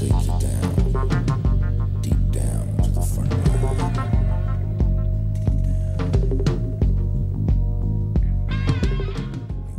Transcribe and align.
take 0.00 0.12
you 0.12 0.38
down. 0.38 1.29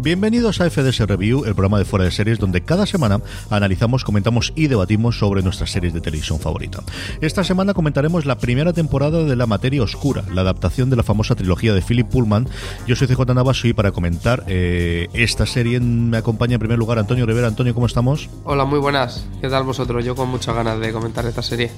Bienvenidos 0.04 0.62
a 0.62 0.68
FDS 0.68 1.02
Review, 1.02 1.46
el 1.46 1.54
programa 1.54 1.78
de 1.78 1.86
fuera 1.86 2.06
de 2.06 2.10
series 2.10 2.40
donde 2.40 2.62
cada 2.62 2.88
semana 2.88 3.22
analizamos, 3.52 4.04
comentamos 4.04 4.52
y 4.56 4.66
debatimos 4.66 5.20
sobre 5.20 5.44
nuestras 5.44 5.70
series 5.70 5.94
de 5.94 6.02
televisión 6.02 6.40
favorita. 6.40 6.80
Esta 7.22 7.44
semana 7.44 7.76
comentaremos 7.76 8.26
la 8.26 8.40
primera 8.40 8.74
temporada 8.74 9.24
de 9.24 9.36
La 9.36 9.46
Materia 9.46 9.84
Oscura, 9.84 10.24
la 10.34 10.42
adaptación 10.42 10.90
de 10.90 10.96
la 10.96 11.04
famosa 11.04 11.36
trilogía 11.36 11.76
de 11.76 11.84
Philip 11.84 12.08
Pullman. 12.08 12.50
Yo 12.88 12.96
soy 12.96 13.10
CJ 13.10 13.32
Navas 13.36 13.64
y 13.64 13.74
para 13.74 13.92
comentar 13.92 14.44
eh, 14.48 15.08
esta 15.14 15.46
serie 15.46 15.80
me 15.80 16.18
acompaña 16.18 16.56
en 16.56 16.62
primer 16.62 16.80
lugar 16.80 16.98
Antonio 16.98 17.28
Rivera. 17.28 17.48
Antonio, 17.48 17.76
¿cómo 17.76 17.86
estamos? 17.86 18.28
Hola, 18.44 18.66
muy 18.66 18.80
buenas. 18.80 19.28
¿Qué 19.40 19.50
tal 19.50 19.66
vosotros? 19.66 20.04
Yo 20.04 20.16
con 20.16 20.30
muchas 20.30 20.56
ganas 20.56 20.80
de 20.80 20.92
comentar 20.94 21.28
esta 21.28 21.44
serie. 21.44 21.70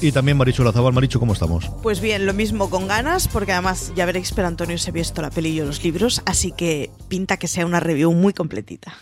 Y 0.00 0.12
también 0.12 0.36
Marichu 0.36 0.62
Lazabal. 0.62 0.92
Marichu, 0.92 1.18
¿cómo 1.18 1.32
estamos? 1.32 1.70
Pues 1.82 2.00
bien, 2.00 2.24
lo 2.24 2.32
mismo 2.32 2.70
con 2.70 2.86
ganas, 2.86 3.26
porque 3.26 3.52
además 3.52 3.92
ya 3.96 4.06
veréis, 4.06 4.32
pero 4.32 4.46
Antonio 4.46 4.78
se 4.78 4.90
ha 4.90 4.92
visto 4.92 5.22
la 5.22 5.30
peli 5.30 5.48
y 5.48 5.60
los 5.60 5.82
libros, 5.82 6.22
así 6.24 6.52
que 6.52 6.90
pinta 7.08 7.36
que 7.36 7.48
sea 7.48 7.66
una 7.66 7.80
review 7.80 8.12
muy 8.12 8.32
completita. 8.32 8.94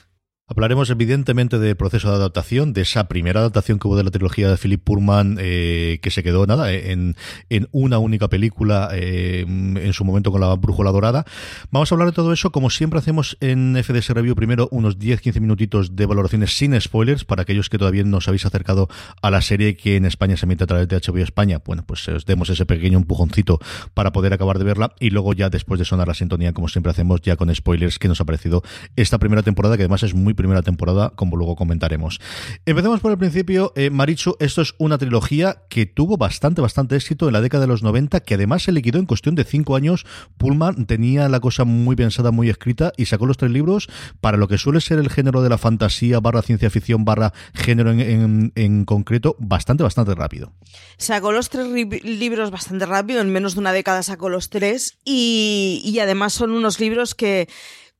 Hablaremos 0.48 0.90
evidentemente 0.90 1.58
del 1.58 1.74
proceso 1.76 2.08
de 2.08 2.14
adaptación, 2.14 2.72
de 2.72 2.82
esa 2.82 3.08
primera 3.08 3.40
adaptación 3.40 3.80
que 3.80 3.88
hubo 3.88 3.96
de 3.96 4.04
la 4.04 4.12
trilogía 4.12 4.48
de 4.48 4.56
Philip 4.56 4.80
Pullman, 4.80 5.38
eh, 5.40 5.98
que 6.00 6.12
se 6.12 6.22
quedó 6.22 6.46
nada 6.46 6.72
en, 6.72 7.16
en 7.50 7.66
una 7.72 7.98
única 7.98 8.28
película 8.28 8.90
eh, 8.92 9.40
en 9.40 9.92
su 9.92 10.04
momento 10.04 10.30
con 10.30 10.40
la 10.40 10.54
Brújula 10.54 10.92
Dorada. 10.92 11.24
Vamos 11.72 11.90
a 11.90 11.96
hablar 11.96 12.10
de 12.10 12.14
todo 12.14 12.32
eso, 12.32 12.52
como 12.52 12.70
siempre 12.70 13.00
hacemos 13.00 13.36
en 13.40 13.76
FDS 13.82 14.10
Review, 14.10 14.36
primero 14.36 14.68
unos 14.70 15.00
10-15 15.00 15.40
minutitos 15.40 15.96
de 15.96 16.06
valoraciones 16.06 16.56
sin 16.56 16.80
spoilers 16.80 17.24
para 17.24 17.42
aquellos 17.42 17.68
que 17.68 17.78
todavía 17.78 18.04
no 18.04 18.18
os 18.18 18.28
habéis 18.28 18.46
acercado 18.46 18.88
a 19.22 19.32
la 19.32 19.42
serie 19.42 19.76
que 19.76 19.96
en 19.96 20.04
España 20.04 20.36
se 20.36 20.46
emite 20.46 20.62
a 20.62 20.68
través 20.68 20.86
de 20.86 20.96
HBO 20.96 21.24
España. 21.24 21.60
Bueno, 21.66 21.82
pues 21.84 22.06
os 22.06 22.24
demos 22.24 22.50
ese 22.50 22.66
pequeño 22.66 22.98
empujoncito 22.98 23.58
para 23.94 24.12
poder 24.12 24.32
acabar 24.32 24.58
de 24.58 24.64
verla 24.64 24.94
y 25.00 25.10
luego 25.10 25.32
ya 25.32 25.50
después 25.50 25.80
de 25.80 25.84
sonar 25.84 26.06
la 26.06 26.14
sintonía, 26.14 26.52
como 26.52 26.68
siempre 26.68 26.90
hacemos, 26.90 27.20
ya 27.20 27.34
con 27.34 27.52
spoilers 27.52 27.98
que 27.98 28.06
nos 28.06 28.20
ha 28.20 28.24
parecido 28.24 28.62
esta 28.94 29.18
primera 29.18 29.42
temporada, 29.42 29.76
que 29.76 29.82
además 29.82 30.04
es 30.04 30.14
muy 30.14 30.35
primera 30.36 30.62
temporada, 30.62 31.12
como 31.16 31.36
luego 31.36 31.56
comentaremos. 31.56 32.20
Empecemos 32.64 33.00
por 33.00 33.10
el 33.10 33.18
principio. 33.18 33.72
Eh, 33.74 33.90
Marichu, 33.90 34.36
esto 34.38 34.62
es 34.62 34.74
una 34.78 34.98
trilogía 34.98 35.62
que 35.68 35.86
tuvo 35.86 36.16
bastante, 36.16 36.60
bastante 36.60 36.96
éxito 36.96 37.26
en 37.26 37.32
la 37.32 37.40
década 37.40 37.62
de 37.62 37.68
los 37.68 37.82
90, 37.82 38.20
que 38.20 38.34
además 38.34 38.62
se 38.62 38.72
liquidó 38.72 38.98
en 38.98 39.06
cuestión 39.06 39.34
de 39.34 39.44
cinco 39.44 39.76
años. 39.76 40.06
Pullman 40.36 40.86
tenía 40.86 41.28
la 41.28 41.40
cosa 41.40 41.64
muy 41.64 41.96
pensada, 41.96 42.30
muy 42.30 42.48
escrita 42.48 42.92
y 42.96 43.06
sacó 43.06 43.26
los 43.26 43.36
tres 43.36 43.50
libros 43.50 43.88
para 44.20 44.36
lo 44.36 44.48
que 44.48 44.58
suele 44.58 44.80
ser 44.80 44.98
el 44.98 45.10
género 45.10 45.42
de 45.42 45.48
la 45.48 45.58
fantasía 45.58 46.20
barra 46.20 46.42
ciencia 46.42 46.70
ficción 46.70 47.04
barra 47.04 47.32
género 47.54 47.92
en, 47.92 48.84
concreto, 48.84 49.36
bastante, 49.38 49.82
bastante 49.82 50.14
rápido. 50.14 50.52
Sacó 50.96 51.32
los 51.32 51.48
tres 51.48 51.66
libros 52.04 52.50
bastante 52.50 52.86
rápido, 52.86 53.20
en 53.20 53.30
menos 53.30 53.54
de 53.54 53.60
una 53.60 53.72
década 53.72 54.02
sacó 54.02 54.28
los 54.28 54.50
tres 54.50 54.98
y, 55.04 55.82
y 55.84 55.98
además 56.00 56.32
son 56.32 56.52
unos 56.52 56.80
libros 56.80 57.14
que 57.14 57.48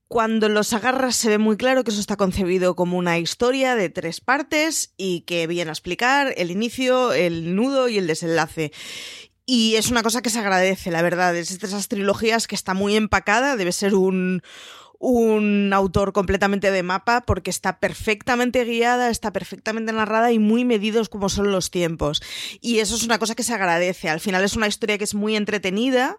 cuando 0.09 0.49
los 0.49 0.73
agarras 0.73 1.17
se 1.17 1.29
ve 1.29 1.39
muy 1.39 1.57
claro 1.57 1.83
que 1.83 1.91
eso 1.91 2.01
está 2.01 2.17
concebido 2.17 2.77
como 2.77 2.97
una 2.97 3.19
historia 3.19 3.75
de 3.75 3.89
tres 3.89 4.21
partes 4.21 4.93
y 4.97 5.23
que 5.23 5.47
viene 5.47 5.71
a 5.71 5.73
explicar 5.73 6.33
el 6.37 6.51
inicio, 6.51 7.13
el 7.13 7.57
nudo 7.57 7.89
y 7.89 7.99
el 7.99 8.07
desenlace. 8.07 8.73
Y 9.47 9.77
es 9.77 9.91
una 9.91 10.03
cosa 10.03 10.23
que 10.23 10.31
se 10.31 10.39
agradece, 10.39 10.91
la 10.91 11.03
verdad. 11.03 11.37
Es 11.37 11.59
de 11.59 11.67
esas 11.67 11.89
trilogías 11.89 12.47
que 12.47 12.55
está 12.55 12.75
muy 12.75 12.97
empacada, 12.97 13.57
debe 13.57 13.73
ser 13.73 13.95
un, 13.95 14.43
un 14.99 15.73
autor 15.73 16.13
completamente 16.13 16.71
de 16.71 16.83
mapa 16.83 17.23
porque 17.23 17.51
está 17.51 17.79
perfectamente 17.79 18.65
guiada, 18.65 19.11
está 19.11 19.33
perfectamente 19.33 19.93
narrada 19.93 20.33
y 20.33 20.39
muy 20.39 20.65
medidos 20.65 21.09
como 21.09 21.29
son 21.29 21.51
los 21.51 21.71
tiempos. 21.71 22.23
Y 22.61 22.79
eso 22.79 22.95
es 22.95 23.03
una 23.03 23.19
cosa 23.19 23.35
que 23.35 23.43
se 23.43 23.55
agradece. 23.55 24.09
Al 24.09 24.21
final 24.21 24.45
es 24.45 24.57
una 24.57 24.69
historia 24.69 24.99
que 24.99 25.05
es 25.05 25.15
muy 25.15 25.37
entretenida 25.37 26.19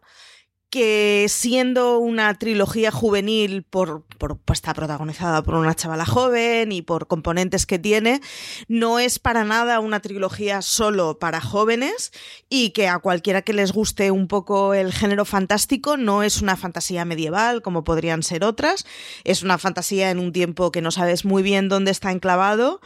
que 0.69 1.27
siendo 1.29 1.97
una 1.99 2.33
trilogía 2.33 2.91
juvenil 2.91 3.63
por, 3.63 4.03
por 4.17 4.37
pues 4.37 4.57
está 4.57 4.73
protagonizada 4.73 5.41
por 5.41 5.55
una 5.55 5.75
chavala 5.75 6.05
joven 6.05 6.71
y 6.73 6.81
por 6.81 7.07
componentes 7.07 7.65
que 7.65 7.79
tiene, 7.79 8.21
no 8.67 8.99
es 8.99 9.17
para 9.19 9.45
nada 9.45 9.79
una 9.79 10.01
trilogía 10.01 10.61
solo 10.61 11.19
para 11.19 11.39
jóvenes 11.39 12.11
y 12.49 12.71
que 12.71 12.89
a 12.89 12.99
cualquiera 12.99 13.43
que 13.43 13.53
les 13.53 13.71
guste 13.71 14.11
un 14.11 14.27
poco 14.27 14.73
el 14.73 14.91
género 14.91 15.23
fantástico 15.23 15.95
no 15.95 16.21
es 16.21 16.41
una 16.41 16.57
fantasía 16.57 17.05
medieval 17.05 17.61
como 17.61 17.85
podrían 17.85 18.21
ser 18.21 18.43
otras, 18.43 18.85
es 19.23 19.43
una 19.43 19.57
fantasía 19.57 20.11
en 20.11 20.19
un 20.19 20.33
tiempo 20.33 20.71
que 20.71 20.81
no 20.81 20.91
sabes 20.91 21.23
muy 21.23 21.43
bien 21.43 21.69
dónde 21.69 21.91
está 21.91 22.11
enclavado, 22.11 22.81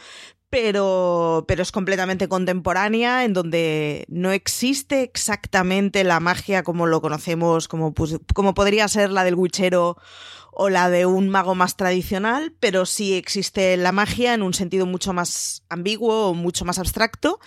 pero, 0.52 1.46
pero 1.48 1.62
es 1.62 1.72
completamente 1.72 2.28
contemporánea, 2.28 3.24
en 3.24 3.32
donde 3.32 4.04
no 4.08 4.32
existe 4.32 5.00
exactamente 5.00 6.04
la 6.04 6.20
magia 6.20 6.62
como 6.62 6.84
lo 6.84 7.00
conocemos, 7.00 7.68
como, 7.68 7.94
como 8.34 8.52
podría 8.52 8.86
ser 8.86 9.08
la 9.08 9.24
del 9.24 9.34
Witchero 9.34 9.96
o 10.50 10.68
la 10.68 10.90
de 10.90 11.06
un 11.06 11.30
mago 11.30 11.54
más 11.54 11.78
tradicional, 11.78 12.54
pero 12.60 12.84
sí 12.84 13.14
existe 13.14 13.78
la 13.78 13.92
magia 13.92 14.34
en 14.34 14.42
un 14.42 14.52
sentido 14.52 14.84
mucho 14.84 15.14
más 15.14 15.64
ambiguo 15.70 16.28
o 16.28 16.34
mucho 16.34 16.66
más 16.66 16.78
abstracto, 16.78 17.40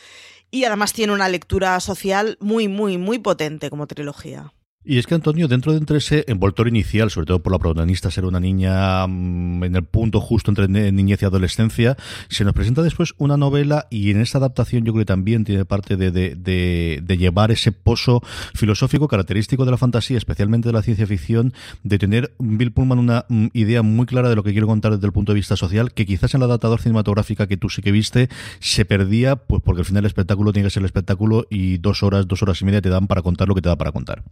y 0.49 0.63
además 0.63 0.91
tiene 0.91 1.13
una 1.13 1.29
lectura 1.29 1.79
social 1.81 2.39
muy, 2.39 2.67
muy, 2.67 2.97
muy 2.97 3.19
potente 3.19 3.69
como 3.69 3.85
trilogía. 3.85 4.51
Y 4.87 4.99
es 4.99 5.07
que 5.07 5.15
Antonio, 5.15 5.47
dentro 5.47 5.71
de 5.71 5.79
entre 5.79 5.97
ese 5.97 6.25
envoltorio 6.27 6.69
inicial, 6.69 7.09
sobre 7.09 7.25
todo 7.25 7.41
por 7.41 7.51
la 7.51 7.57
protagonista 7.57 8.11
ser 8.11 8.23
una 8.25 8.39
niña 8.39 9.07
mm, 9.07 9.63
en 9.63 9.75
el 9.75 9.83
punto 9.83 10.21
justo 10.21 10.51
entre 10.51 10.67
niñez 10.67 11.23
y 11.23 11.25
adolescencia, 11.25 11.97
se 12.29 12.43
nos 12.43 12.53
presenta 12.53 12.83
después 12.83 13.15
una 13.17 13.35
novela 13.35 13.87
y 13.89 14.11
en 14.11 14.21
esta 14.21 14.37
adaptación 14.37 14.83
yo 14.85 14.93
creo 14.93 15.01
que 15.01 15.07
también 15.07 15.43
tiene 15.43 15.65
parte 15.65 15.97
de, 15.97 16.11
de, 16.11 16.35
de, 16.35 17.17
llevar 17.17 17.49
ese 17.49 17.71
pozo 17.71 18.21
filosófico 18.53 19.07
característico 19.07 19.65
de 19.65 19.71
la 19.71 19.77
fantasía, 19.77 20.19
especialmente 20.19 20.69
de 20.69 20.73
la 20.73 20.83
ciencia 20.83 21.07
ficción, 21.07 21.53
de 21.81 21.97
tener 21.97 22.35
Bill 22.37 22.71
Pullman 22.71 22.99
una 22.99 23.25
mm, 23.27 23.47
idea 23.53 23.81
muy 23.81 24.05
clara 24.05 24.29
de 24.29 24.35
lo 24.35 24.43
que 24.43 24.51
quiero 24.51 24.67
contar 24.67 24.91
desde 24.93 25.07
el 25.07 25.13
punto 25.13 25.31
de 25.31 25.37
vista 25.37 25.55
social, 25.55 25.93
que 25.93 26.05
quizás 26.05 26.35
en 26.35 26.41
la 26.41 26.45
adaptador 26.45 26.79
cinematográfica 26.79 27.47
que 27.47 27.57
tú 27.57 27.69
sí 27.69 27.81
que 27.81 27.91
viste 27.91 28.29
se 28.59 28.85
perdía, 28.85 29.35
pues 29.35 29.63
porque 29.63 29.81
al 29.81 29.85
final 29.85 30.03
el 30.03 30.07
espectáculo 30.07 30.53
tiene 30.53 30.67
que 30.67 30.71
ser 30.71 30.81
el 30.81 30.85
espectáculo 30.85 31.47
y 31.49 31.79
dos 31.79 32.03
horas, 32.03 32.27
dos 32.27 32.43
horas 32.43 32.61
y 32.61 32.65
media 32.65 32.81
te 32.81 32.89
dan 32.89 33.07
para 33.07 33.23
contar 33.23 33.47
lo 33.47 33.55
que 33.55 33.61
te 33.63 33.69
da 33.69 33.77
para 33.77 33.91
contar. 33.91 34.23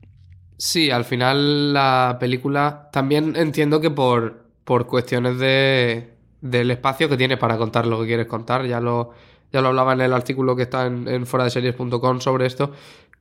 Sí, 0.65 0.91
al 0.91 1.03
final 1.03 1.73
la 1.73 2.15
película 2.21 2.87
también 2.93 3.35
entiendo 3.35 3.81
que 3.81 3.91
por, 3.91 4.45
por 4.63 4.87
cuestiones 4.87 5.37
de, 5.37 6.13
del 6.39 6.71
espacio 6.71 7.09
que 7.09 7.17
tienes 7.17 7.37
para 7.37 7.57
contar 7.57 7.85
lo 7.85 7.99
que 7.99 8.07
quieres 8.07 8.27
contar, 8.27 8.65
ya 8.65 8.79
lo, 8.79 9.11
ya 9.51 9.59
lo 9.59 9.67
hablaba 9.67 9.91
en 9.91 9.99
el 9.99 10.13
artículo 10.13 10.55
que 10.55 10.63
está 10.63 10.85
en, 10.85 11.05
en 11.09 11.25
foradeseries.com 11.25 12.21
sobre 12.21 12.45
esto, 12.45 12.71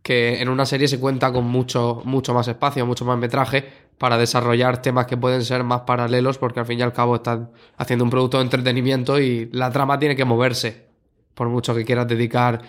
que 0.02 0.40
en 0.40 0.48
una 0.50 0.64
serie 0.66 0.86
se 0.86 1.00
cuenta 1.00 1.32
con 1.32 1.44
mucho, 1.46 2.00
mucho 2.04 2.32
más 2.32 2.46
espacio, 2.46 2.86
mucho 2.86 3.04
más 3.04 3.18
metraje 3.18 3.68
para 3.98 4.18
desarrollar 4.18 4.80
temas 4.80 5.06
que 5.06 5.16
pueden 5.16 5.42
ser 5.42 5.64
más 5.64 5.80
paralelos, 5.80 6.38
porque 6.38 6.60
al 6.60 6.66
fin 6.66 6.78
y 6.78 6.82
al 6.82 6.92
cabo 6.92 7.16
están 7.16 7.50
haciendo 7.76 8.04
un 8.04 8.10
producto 8.10 8.36
de 8.38 8.44
entretenimiento 8.44 9.18
y 9.18 9.50
la 9.52 9.72
trama 9.72 9.98
tiene 9.98 10.14
que 10.14 10.24
moverse, 10.24 10.86
por 11.34 11.48
mucho 11.48 11.74
que 11.74 11.84
quieras 11.84 12.06
dedicar 12.06 12.62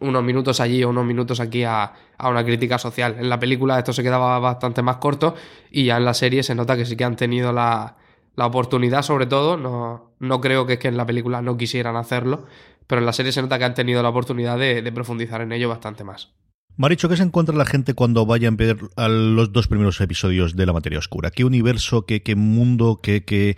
unos 0.00 0.22
minutos 0.22 0.60
allí 0.60 0.84
o 0.84 0.90
unos 0.90 1.04
minutos 1.04 1.40
aquí 1.40 1.64
a, 1.64 1.92
una 2.18 2.44
crítica 2.44 2.78
social. 2.78 3.16
En 3.18 3.28
la 3.28 3.38
película 3.38 3.78
esto 3.78 3.92
se 3.92 4.02
quedaba 4.02 4.38
bastante 4.38 4.82
más 4.82 4.96
corto 4.96 5.34
y 5.70 5.84
ya 5.84 5.96
en 5.96 6.04
la 6.04 6.14
serie 6.14 6.42
se 6.42 6.54
nota 6.54 6.76
que 6.76 6.86
sí 6.86 6.96
que 6.96 7.04
han 7.04 7.16
tenido 7.16 7.52
la, 7.52 7.96
oportunidad, 8.36 9.02
sobre 9.02 9.26
todo. 9.26 9.56
No, 9.56 10.12
no 10.18 10.40
creo 10.40 10.66
que 10.66 10.74
es 10.74 10.78
que 10.78 10.88
en 10.88 10.96
la 10.96 11.06
película 11.06 11.42
no 11.42 11.56
quisieran 11.56 11.96
hacerlo, 11.96 12.46
pero 12.86 13.00
en 13.00 13.06
la 13.06 13.12
serie 13.12 13.32
se 13.32 13.42
nota 13.42 13.58
que 13.58 13.64
han 13.64 13.74
tenido 13.74 14.02
la 14.02 14.08
oportunidad 14.10 14.58
de, 14.58 14.90
profundizar 14.92 15.40
en 15.40 15.52
ello 15.52 15.68
bastante 15.68 16.04
más. 16.04 16.32
Maricho, 16.76 17.08
¿qué 17.08 17.16
se 17.16 17.22
encuentra 17.22 17.54
la 17.54 17.66
gente 17.66 17.94
cuando 17.94 18.26
vaya 18.26 18.48
a 18.48 18.50
ver 18.50 18.78
a 18.96 19.06
los 19.08 19.52
dos 19.52 19.68
primeros 19.68 20.00
episodios 20.00 20.56
de 20.56 20.66
La 20.66 20.72
Materia 20.72 20.98
Oscura? 20.98 21.30
¿Qué 21.30 21.44
universo, 21.44 22.04
qué, 22.04 22.22
qué 22.24 22.34
mundo, 22.34 22.98
qué, 23.00 23.24
qué, 23.24 23.56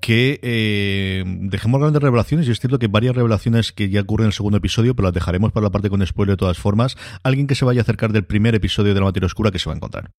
que 0.00 0.40
eh, 0.42 1.24
dejemos 1.26 1.78
grandes 1.78 2.02
revelaciones 2.02 2.48
y 2.48 2.52
es 2.52 2.60
cierto 2.60 2.78
que 2.78 2.86
varias 2.86 3.14
revelaciones 3.14 3.72
que 3.72 3.90
ya 3.90 4.00
ocurren 4.00 4.24
en 4.24 4.28
el 4.28 4.32
segundo 4.32 4.56
episodio, 4.56 4.96
pero 4.96 5.08
las 5.08 5.14
dejaremos 5.14 5.52
para 5.52 5.64
la 5.64 5.70
parte 5.70 5.90
con 5.90 6.06
spoiler 6.06 6.34
de 6.34 6.38
todas 6.38 6.56
formas. 6.56 6.96
Alguien 7.22 7.46
que 7.46 7.54
se 7.54 7.66
vaya 7.66 7.80
a 7.80 7.82
acercar 7.82 8.12
del 8.12 8.24
primer 8.24 8.54
episodio 8.54 8.94
de 8.94 9.00
la 9.00 9.06
materia 9.06 9.26
oscura 9.26 9.50
que 9.50 9.58
se 9.58 9.68
va 9.68 9.74
a 9.74 9.76
encontrar. 9.76 10.10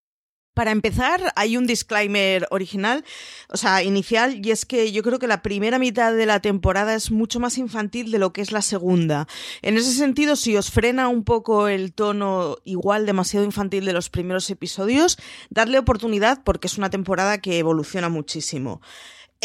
Para 0.55 0.71
empezar, 0.71 1.33
hay 1.35 1.57
un 1.57 1.67
disclaimer 1.67 2.47
original, 2.49 3.03
o 3.49 3.57
sea, 3.57 3.83
inicial, 3.83 4.39
y 4.41 4.51
es 4.51 4.65
que 4.65 4.93
yo 4.93 5.03
creo 5.03 5.19
que 5.19 5.27
la 5.27 5.41
primera 5.41 5.79
mitad 5.79 6.13
de 6.15 6.25
la 6.25 6.39
temporada 6.39 6.95
es 6.95 7.11
mucho 7.11 7.41
más 7.41 7.57
infantil 7.57 8.09
de 8.09 8.19
lo 8.19 8.31
que 8.31 8.41
es 8.41 8.53
la 8.53 8.61
segunda. 8.61 9.27
En 9.61 9.75
ese 9.75 9.91
sentido, 9.91 10.37
si 10.37 10.55
os 10.55 10.71
frena 10.71 11.09
un 11.09 11.25
poco 11.25 11.67
el 11.67 11.91
tono 11.91 12.57
igual 12.63 13.05
demasiado 13.05 13.45
infantil 13.45 13.83
de 13.83 13.91
los 13.91 14.09
primeros 14.09 14.49
episodios, 14.49 15.17
dadle 15.49 15.77
oportunidad 15.77 16.41
porque 16.45 16.67
es 16.67 16.77
una 16.77 16.89
temporada 16.89 17.39
que 17.39 17.59
evoluciona 17.59 18.07
muchísimo. 18.07 18.79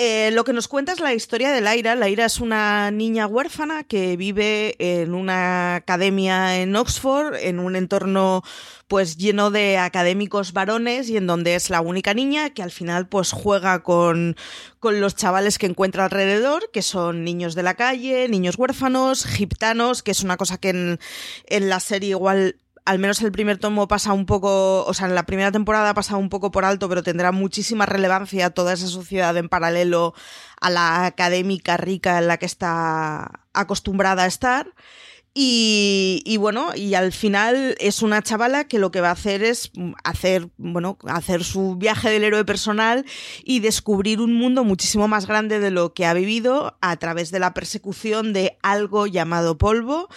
Eh, 0.03 0.31
lo 0.31 0.45
que 0.45 0.55
nos 0.55 0.67
cuenta 0.67 0.93
es 0.93 1.01
la 1.01 1.13
historia 1.13 1.53
de 1.53 1.61
Laira. 1.61 1.95
Laira 1.95 2.25
es 2.25 2.41
una 2.41 2.91
niña 2.91 3.27
huérfana 3.27 3.85
que 3.85 4.17
vive 4.17 4.75
en 4.79 5.13
una 5.13 5.75
academia 5.75 6.57
en 6.57 6.75
Oxford, 6.75 7.35
en 7.35 7.59
un 7.59 7.77
entorno 7.77 8.43
pues 8.89 9.19
lleno 9.19 9.51
de 9.51 9.77
académicos 9.77 10.55
varones 10.55 11.11
y 11.11 11.19
en 11.19 11.27
donde 11.27 11.55
es 11.55 11.69
la 11.69 11.83
única 11.83 12.15
niña 12.15 12.49
que 12.49 12.63
al 12.63 12.71
final 12.71 13.09
pues 13.09 13.33
juega 13.33 13.83
con, 13.83 14.37
con 14.79 15.03
los 15.03 15.17
chavales 15.17 15.59
que 15.59 15.67
encuentra 15.67 16.07
alrededor, 16.07 16.71
que 16.73 16.81
son 16.81 17.23
niños 17.23 17.55
de 17.55 17.63
la 17.63 17.75
calle, 17.75 18.27
niños 18.27 18.57
huérfanos, 18.57 19.27
giptanos, 19.27 20.03
que 20.03 20.13
es 20.13 20.23
una 20.23 20.39
cosa 20.39 20.57
que 20.57 20.71
en, 20.71 20.99
en 21.45 21.69
la 21.69 21.79
serie 21.79 22.11
igual 22.11 22.57
al 22.85 22.99
menos 22.99 23.21
el 23.23 23.33
primer 23.33 23.59
tomo 23.59 23.89
pasa 23.89 24.13
un 24.13 24.27
poco, 24.27 24.85
o 24.85 24.95
sea, 24.95 25.07
en 25.07 25.15
la 25.15 25.27
primera 25.27 25.53
temporada 25.53 25.95
pasa 25.95 26.17
un 26.17 26.29
poco 26.29 26.51
por 26.51 26.65
alto, 26.65 26.89
pero 26.89 27.03
tendrá 27.03 27.33
muchísima 27.33 27.87
relevancia 27.87 28.51
toda 28.51 28.73
esa 28.73 28.89
sociedad 28.89 29.37
en 29.37 29.49
paralelo 29.49 30.15
a 30.61 30.71
la 30.71 31.07
académica 31.07 31.77
rica 31.77 32.19
en 32.19 32.29
la 32.29 32.39
que 32.39 32.47
está 32.47 33.47
acostumbrada 33.53 34.25
a 34.25 34.27
estar. 34.27 34.73
Y, 35.33 36.37
bueno, 36.41 36.75
y 36.75 36.95
al 36.95 37.13
final 37.13 37.77
es 37.79 38.03
una 38.03 38.21
chavala 38.21 38.65
que 38.65 38.81
lo 38.81 38.91
que 38.91 39.01
va 39.01 39.11
a 39.11 39.13
hacer 39.13 39.45
es 39.45 39.71
hacer, 40.03 40.49
bueno, 40.57 40.99
hacer 41.07 41.45
su 41.45 41.77
viaje 41.77 42.11
del 42.11 42.25
héroe 42.25 42.45
personal 42.45 43.07
y 43.45 43.61
descubrir 43.61 44.21
un 44.21 44.35
mundo 44.35 44.65
muchísimo 44.65 45.07
más 45.07 45.29
grande 45.29 45.61
de 45.61 45.71
lo 45.71 45.95
que 45.95 46.05
ha 46.05 46.15
vivido 46.15 46.77
a 46.81 46.97
través 46.97 47.31
de 47.31 47.39
la 47.39 47.55
persecución 47.55 48.33
de 48.33 48.59
algo 48.63 49.07
llamado 49.07 49.57
polvo, 49.57 50.09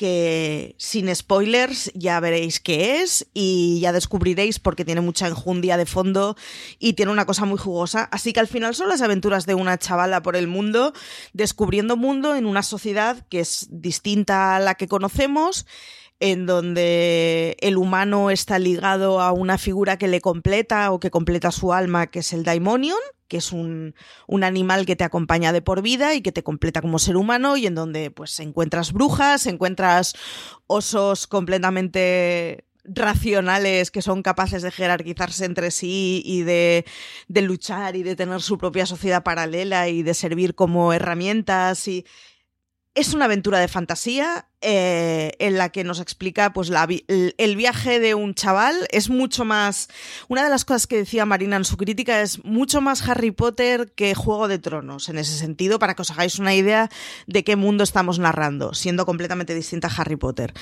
que 0.00 0.76
sin 0.78 1.14
spoilers 1.14 1.92
ya 1.94 2.18
veréis 2.20 2.58
qué 2.58 3.02
es 3.02 3.26
y 3.34 3.80
ya 3.80 3.92
descubriréis 3.92 4.58
porque 4.58 4.86
tiene 4.86 5.02
mucha 5.02 5.26
enjundia 5.26 5.76
de 5.76 5.84
fondo 5.84 6.38
y 6.78 6.94
tiene 6.94 7.12
una 7.12 7.26
cosa 7.26 7.44
muy 7.44 7.58
jugosa. 7.58 8.08
Así 8.10 8.32
que 8.32 8.40
al 8.40 8.48
final 8.48 8.74
son 8.74 8.88
las 8.88 9.02
aventuras 9.02 9.44
de 9.44 9.54
una 9.54 9.76
chavala 9.76 10.22
por 10.22 10.36
el 10.36 10.46
mundo, 10.46 10.94
descubriendo 11.34 11.98
mundo 11.98 12.34
en 12.34 12.46
una 12.46 12.62
sociedad 12.62 13.26
que 13.28 13.40
es 13.40 13.66
distinta 13.68 14.56
a 14.56 14.58
la 14.58 14.74
que 14.74 14.88
conocemos 14.88 15.66
en 16.20 16.44
donde 16.44 17.56
el 17.60 17.78
humano 17.78 18.30
está 18.30 18.58
ligado 18.58 19.20
a 19.20 19.32
una 19.32 19.56
figura 19.56 19.96
que 19.96 20.06
le 20.06 20.20
completa 20.20 20.92
o 20.92 21.00
que 21.00 21.10
completa 21.10 21.50
su 21.50 21.72
alma, 21.72 22.08
que 22.08 22.18
es 22.18 22.34
el 22.34 22.44
daimonion, 22.44 22.98
que 23.26 23.38
es 23.38 23.52
un, 23.52 23.94
un, 24.26 24.44
animal 24.44 24.84
que 24.84 24.96
te 24.96 25.04
acompaña 25.04 25.52
de 25.52 25.62
por 25.62 25.80
vida 25.80 26.14
y 26.14 26.20
que 26.20 26.32
te 26.32 26.42
completa 26.42 26.82
como 26.82 26.98
ser 26.98 27.16
humano 27.16 27.56
y 27.56 27.66
en 27.66 27.74
donde 27.74 28.10
pues 28.10 28.38
encuentras 28.38 28.92
brujas, 28.92 29.46
encuentras 29.46 30.14
osos 30.66 31.26
completamente 31.26 32.64
racionales 32.84 33.90
que 33.90 34.02
son 34.02 34.22
capaces 34.22 34.62
de 34.62 34.70
jerarquizarse 34.70 35.44
entre 35.44 35.70
sí 35.70 36.22
y 36.24 36.42
de, 36.42 36.84
de 37.28 37.42
luchar 37.42 37.96
y 37.96 38.02
de 38.02 38.16
tener 38.16 38.40
su 38.42 38.58
propia 38.58 38.86
sociedad 38.86 39.22
paralela 39.22 39.88
y 39.88 40.02
de 40.02 40.14
servir 40.14 40.54
como 40.54 40.92
herramientas 40.92 41.86
y 41.88 42.04
es 42.94 43.14
una 43.14 43.26
aventura 43.26 43.60
de 43.60 43.68
fantasía 43.68 44.48
eh, 44.60 45.32
en 45.38 45.56
la 45.56 45.70
que 45.70 45.84
nos 45.84 46.00
explica 46.00 46.52
pues, 46.52 46.70
el 47.08 47.56
viaje 47.56 48.00
de 48.00 48.14
un 48.14 48.34
chaval. 48.34 48.88
Es 48.90 49.08
mucho 49.08 49.44
más. 49.44 49.88
Una 50.28 50.42
de 50.42 50.50
las 50.50 50.64
cosas 50.64 50.86
que 50.86 50.96
decía 50.96 51.24
Marina 51.24 51.56
en 51.56 51.64
su 51.64 51.76
crítica 51.76 52.20
es 52.20 52.44
mucho 52.44 52.80
más 52.80 53.08
Harry 53.08 53.30
Potter 53.30 53.92
que 53.94 54.14
Juego 54.14 54.48
de 54.48 54.58
Tronos, 54.58 55.08
en 55.08 55.18
ese 55.18 55.36
sentido, 55.38 55.78
para 55.78 55.94
que 55.94 56.02
os 56.02 56.10
hagáis 56.10 56.38
una 56.38 56.54
idea 56.54 56.90
de 57.26 57.44
qué 57.44 57.56
mundo 57.56 57.84
estamos 57.84 58.18
narrando, 58.18 58.74
siendo 58.74 59.06
completamente 59.06 59.54
distinta 59.54 59.88
a 59.88 59.94
Harry 59.96 60.16
Potter. 60.16 60.52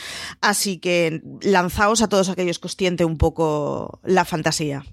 Así 0.41 0.79
que 0.79 1.23
lanzaos 1.41 2.03
a 2.03 2.09
todos 2.09 2.29
aquellos 2.29 2.59
que 2.59 2.67
os 2.67 2.77
tiente 2.77 3.05
un 3.05 3.17
poco 3.17 4.01
la 4.05 4.25
fantasía. 4.25 4.85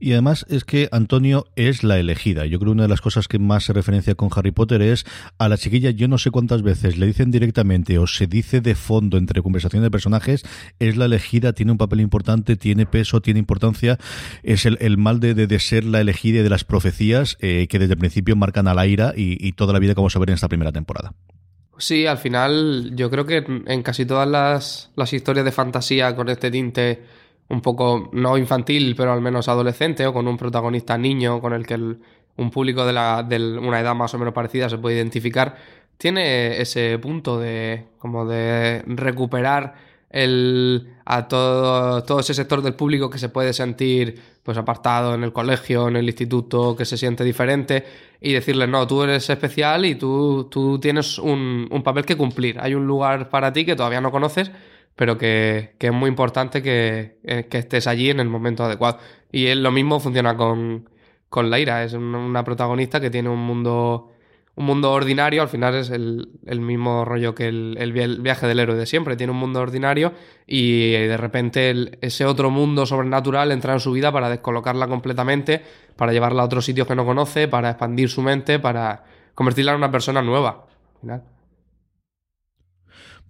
Y 0.00 0.12
además 0.12 0.46
es 0.48 0.64
que 0.64 0.88
Antonio 0.92 1.46
es 1.56 1.84
la 1.84 1.98
elegida. 1.98 2.46
Yo 2.46 2.58
creo 2.58 2.70
que 2.70 2.76
una 2.76 2.84
de 2.84 2.88
las 2.88 3.02
cosas 3.02 3.28
que 3.28 3.38
más 3.38 3.64
se 3.64 3.74
referencia 3.74 4.14
con 4.14 4.30
Harry 4.34 4.50
Potter 4.50 4.80
es 4.80 5.04
a 5.38 5.48
la 5.48 5.58
chiquilla, 5.58 5.90
yo 5.90 6.08
no 6.08 6.16
sé 6.16 6.30
cuántas 6.30 6.62
veces 6.62 6.96
le 6.96 7.06
dicen 7.06 7.30
directamente 7.30 7.98
o 7.98 8.06
se 8.06 8.26
dice 8.26 8.62
de 8.62 8.74
fondo 8.74 9.18
entre 9.18 9.42
conversaciones 9.42 9.84
de 9.84 9.90
personajes, 9.90 10.42
es 10.78 10.96
la 10.96 11.04
elegida, 11.04 11.52
tiene 11.52 11.72
un 11.72 11.78
papel 11.78 12.00
importante, 12.00 12.56
tiene 12.56 12.86
peso, 12.86 13.20
tiene 13.20 13.38
importancia. 13.40 13.98
Es 14.42 14.64
el, 14.64 14.96
mal 14.96 15.20
de, 15.20 15.34
de, 15.34 15.58
ser 15.58 15.84
la 15.84 16.00
elegida 16.00 16.40
y 16.40 16.42
de 16.42 16.50
las 16.50 16.64
profecías 16.64 17.36
eh, 17.40 17.66
que 17.68 17.78
desde 17.78 17.92
el 17.92 17.98
principio 17.98 18.34
marcan 18.36 18.68
a 18.68 18.74
la 18.74 18.86
ira 18.86 19.12
y, 19.14 19.36
y 19.46 19.52
toda 19.52 19.74
la 19.74 19.78
vida 19.78 19.94
que 19.94 20.00
vamos 20.00 20.16
a 20.16 20.18
ver 20.18 20.30
en 20.30 20.34
esta 20.34 20.48
primera 20.48 20.72
temporada. 20.72 21.12
Sí, 21.80 22.06
al 22.06 22.18
final 22.18 22.92
yo 22.94 23.10
creo 23.10 23.24
que 23.24 23.44
en 23.66 23.82
casi 23.82 24.04
todas 24.04 24.28
las, 24.28 24.90
las 24.96 25.12
historias 25.14 25.46
de 25.46 25.52
fantasía 25.52 26.14
con 26.14 26.28
este 26.28 26.50
tinte 26.50 27.02
un 27.50 27.60
poco, 27.60 28.08
no 28.12 28.38
infantil, 28.38 28.94
pero 28.96 29.12
al 29.12 29.20
menos 29.20 29.48
adolescente, 29.48 30.06
o 30.06 30.12
con 30.12 30.26
un 30.28 30.36
protagonista 30.36 30.96
niño 30.96 31.40
con 31.40 31.52
el 31.52 31.66
que 31.66 31.74
un 31.74 32.50
público 32.50 32.86
de, 32.86 33.58
una 33.58 33.80
edad 33.80 33.94
más 33.94 34.14
o 34.14 34.18
menos 34.18 34.32
parecida 34.32 34.68
se 34.68 34.78
puede 34.78 34.96
identificar, 34.96 35.56
tiene 35.98 36.60
ese 36.60 36.98
punto 36.98 37.38
de 37.38 37.88
como 37.98 38.24
de 38.24 38.82
recuperar 38.86 39.74
el, 40.08 40.94
a 41.04 41.28
todo, 41.28 42.02
todo 42.04 42.20
ese 42.20 42.34
sector 42.34 42.62
del 42.62 42.74
público 42.74 43.10
que 43.10 43.18
se 43.18 43.28
puede 43.28 43.52
sentir 43.52 44.20
pues 44.42 44.56
apartado 44.56 45.14
en 45.14 45.24
el 45.24 45.32
colegio, 45.32 45.88
en 45.88 45.96
el 45.96 46.06
instituto, 46.06 46.74
que 46.76 46.84
se 46.84 46.96
siente 46.96 47.24
diferente 47.24 47.84
y 48.20 48.32
decirle, 48.32 48.66
no, 48.66 48.86
tú 48.86 49.02
eres 49.02 49.28
especial 49.28 49.84
y 49.84 49.96
tú, 49.96 50.48
tú 50.50 50.78
tienes 50.78 51.18
un, 51.18 51.68
un 51.70 51.82
papel 51.82 52.04
que 52.06 52.16
cumplir. 52.16 52.58
Hay 52.60 52.74
un 52.74 52.86
lugar 52.86 53.28
para 53.28 53.52
ti 53.52 53.64
que 53.64 53.76
todavía 53.76 54.00
no 54.00 54.10
conoces 54.10 54.50
pero 55.00 55.16
que, 55.16 55.76
es 55.78 55.92
muy 55.94 56.10
importante 56.10 56.60
eh, 56.62 57.46
que, 57.48 57.58
estés 57.58 57.86
allí 57.86 58.10
en 58.10 58.20
el 58.20 58.28
momento 58.28 58.64
adecuado. 58.64 58.98
Y 59.32 59.54
lo 59.54 59.70
mismo 59.70 59.98
funciona 59.98 60.36
con, 60.36 60.90
con 61.30 61.48
Laira, 61.48 61.84
es 61.84 61.94
una 61.94 62.44
protagonista 62.44 63.00
que 63.00 63.08
tiene 63.08 63.30
un 63.30 63.38
mundo, 63.38 64.12
un 64.56 64.66
mundo 64.66 64.92
ordinario, 64.92 65.40
al 65.40 65.48
final 65.48 65.74
es 65.76 65.88
el, 65.88 66.28
mismo 66.60 67.06
rollo 67.06 67.34
que 67.34 67.48
el, 67.48 68.20
viaje 68.20 68.46
del 68.46 68.60
héroe 68.60 68.76
de 68.76 68.84
siempre, 68.84 69.16
tiene 69.16 69.32
un 69.32 69.38
mundo 69.38 69.60
ordinario 69.60 70.12
y 70.46 70.90
de 70.90 71.16
repente 71.16 71.96
ese 72.02 72.26
otro 72.26 72.50
mundo 72.50 72.84
sobrenatural 72.84 73.52
entra 73.52 73.72
en 73.72 73.80
su 73.80 73.92
vida 73.92 74.12
para 74.12 74.28
descolocarla 74.28 74.86
completamente, 74.86 75.62
para 75.96 76.12
llevarla 76.12 76.42
a 76.42 76.44
otros 76.44 76.66
sitios 76.66 76.86
que 76.86 76.94
no 76.94 77.06
conoce, 77.06 77.48
para 77.48 77.70
expandir 77.70 78.10
su 78.10 78.20
mente, 78.20 78.58
para 78.58 79.04
convertirla 79.34 79.72
en 79.72 79.78
una 79.78 79.90
persona 79.90 80.20
nueva. 80.20 80.66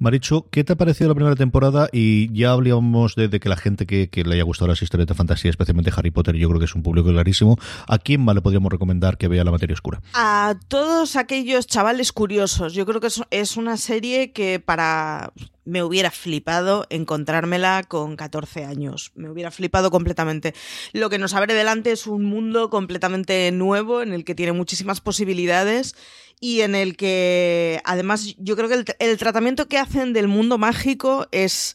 Maricho, 0.00 0.46
¿qué 0.50 0.64
te 0.64 0.72
ha 0.72 0.76
parecido 0.76 1.08
la 1.08 1.14
primera 1.14 1.36
temporada? 1.36 1.90
Y 1.92 2.32
ya 2.32 2.52
hablábamos 2.52 3.16
de, 3.16 3.28
que 3.38 3.48
la 3.50 3.56
gente 3.56 3.86
que, 3.86 4.08
le 4.24 4.34
haya 4.34 4.44
gustado 4.44 4.68
las 4.68 4.80
historias 4.80 5.06
de 5.06 5.14
fantasía, 5.14 5.50
especialmente 5.50 5.92
Harry 5.94 6.10
Potter, 6.10 6.36
yo 6.36 6.48
creo 6.48 6.58
que 6.58 6.64
es 6.64 6.74
un 6.74 6.82
público 6.82 7.10
clarísimo. 7.10 7.58
¿A 7.86 7.98
quién 7.98 8.22
más 8.22 8.34
le 8.34 8.40
podríamos 8.40 8.72
recomendar 8.72 9.18
que 9.18 9.28
vea 9.28 9.44
la 9.44 9.50
materia 9.50 9.74
oscura? 9.74 10.00
A 10.14 10.54
todos 10.68 11.16
aquellos 11.16 11.66
chavales 11.66 12.12
curiosos. 12.12 12.72
Yo 12.72 12.86
creo 12.86 13.02
que 13.02 13.08
es 13.30 13.56
una 13.58 13.76
serie 13.76 14.32
que 14.32 14.58
para 14.58 15.34
me 15.66 15.82
hubiera 15.82 16.10
flipado 16.10 16.86
encontrármela 16.88 17.84
con 17.86 18.16
14 18.16 18.64
años. 18.64 19.12
Me 19.14 19.28
hubiera 19.28 19.50
flipado 19.50 19.90
completamente. 19.90 20.54
Lo 20.92 21.10
que 21.10 21.18
nos 21.18 21.34
abre 21.34 21.54
delante 21.54 21.92
es 21.92 22.06
un 22.06 22.24
mundo 22.24 22.70
completamente 22.70 23.52
nuevo 23.52 24.00
en 24.00 24.12
el 24.12 24.24
que 24.24 24.34
tiene 24.34 24.52
muchísimas 24.52 25.00
posibilidades 25.02 25.94
y 26.40 26.62
en 26.62 26.74
el 26.74 26.96
que 26.96 27.80
además 27.84 28.34
yo 28.38 28.56
creo 28.56 28.68
que 28.68 28.96
el, 28.98 29.18
tratamiento 29.18 29.68
que 29.68 29.78
hacen 29.78 30.14
del 30.14 30.26
mundo 30.26 30.56
mágico 30.56 31.28
es 31.30 31.74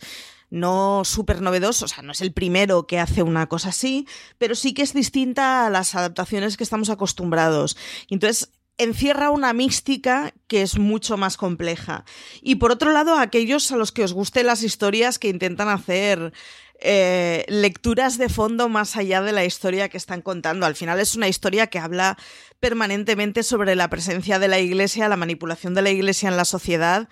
no 0.49 1.03
súper 1.05 1.41
novedoso, 1.41 1.85
o 1.85 1.87
sea, 1.87 2.03
no 2.03 2.11
es 2.11 2.21
el 2.21 2.33
primero 2.33 2.87
que 2.87 2.99
hace 2.99 3.23
una 3.23 3.47
cosa 3.47 3.69
así, 3.69 4.07
pero 4.37 4.55
sí 4.55 4.73
que 4.73 4.81
es 4.81 4.93
distinta 4.93 5.67
a 5.67 5.69
las 5.69 5.95
adaptaciones 5.95 6.57
que 6.57 6.63
estamos 6.63 6.89
acostumbrados. 6.89 7.77
entonces 8.09 8.49
encierra 8.77 9.29
una 9.29 9.53
mística 9.53 10.33
que 10.47 10.61
es 10.61 10.77
mucho 10.77 11.15
más 11.15 11.37
compleja. 11.37 12.03
Y 12.41 12.55
por 12.55 12.71
otro 12.71 12.91
lado, 12.91 13.17
aquellos 13.17 13.71
a 13.71 13.77
los 13.77 13.93
que 13.93 14.03
os 14.03 14.11
gusten 14.11 14.47
las 14.47 14.63
historias 14.63 15.17
que 15.17 15.29
intentan 15.29 15.69
hacer 15.69 16.33
eh, 16.79 17.45
lecturas 17.47 18.17
de 18.17 18.29
fondo 18.29 18.69
más 18.69 18.97
allá 18.97 19.21
de 19.21 19.31
la 19.31 19.45
historia 19.45 19.89
que 19.89 19.97
están 19.97 20.21
contando. 20.21 20.65
Al 20.65 20.75
final 20.75 20.99
es 20.99 21.15
una 21.15 21.27
historia 21.27 21.67
que 21.67 21.79
habla 21.79 22.17
permanentemente 22.59 23.43
sobre 23.43 23.75
la 23.75 23.89
presencia 23.89 24.39
de 24.39 24.47
la 24.47 24.59
Iglesia, 24.59 25.09
la 25.09 25.17
manipulación 25.17 25.73
de 25.73 25.81
la 25.81 25.91
Iglesia 25.91 26.29
en 26.29 26.37
la 26.37 26.45
sociedad 26.45 27.07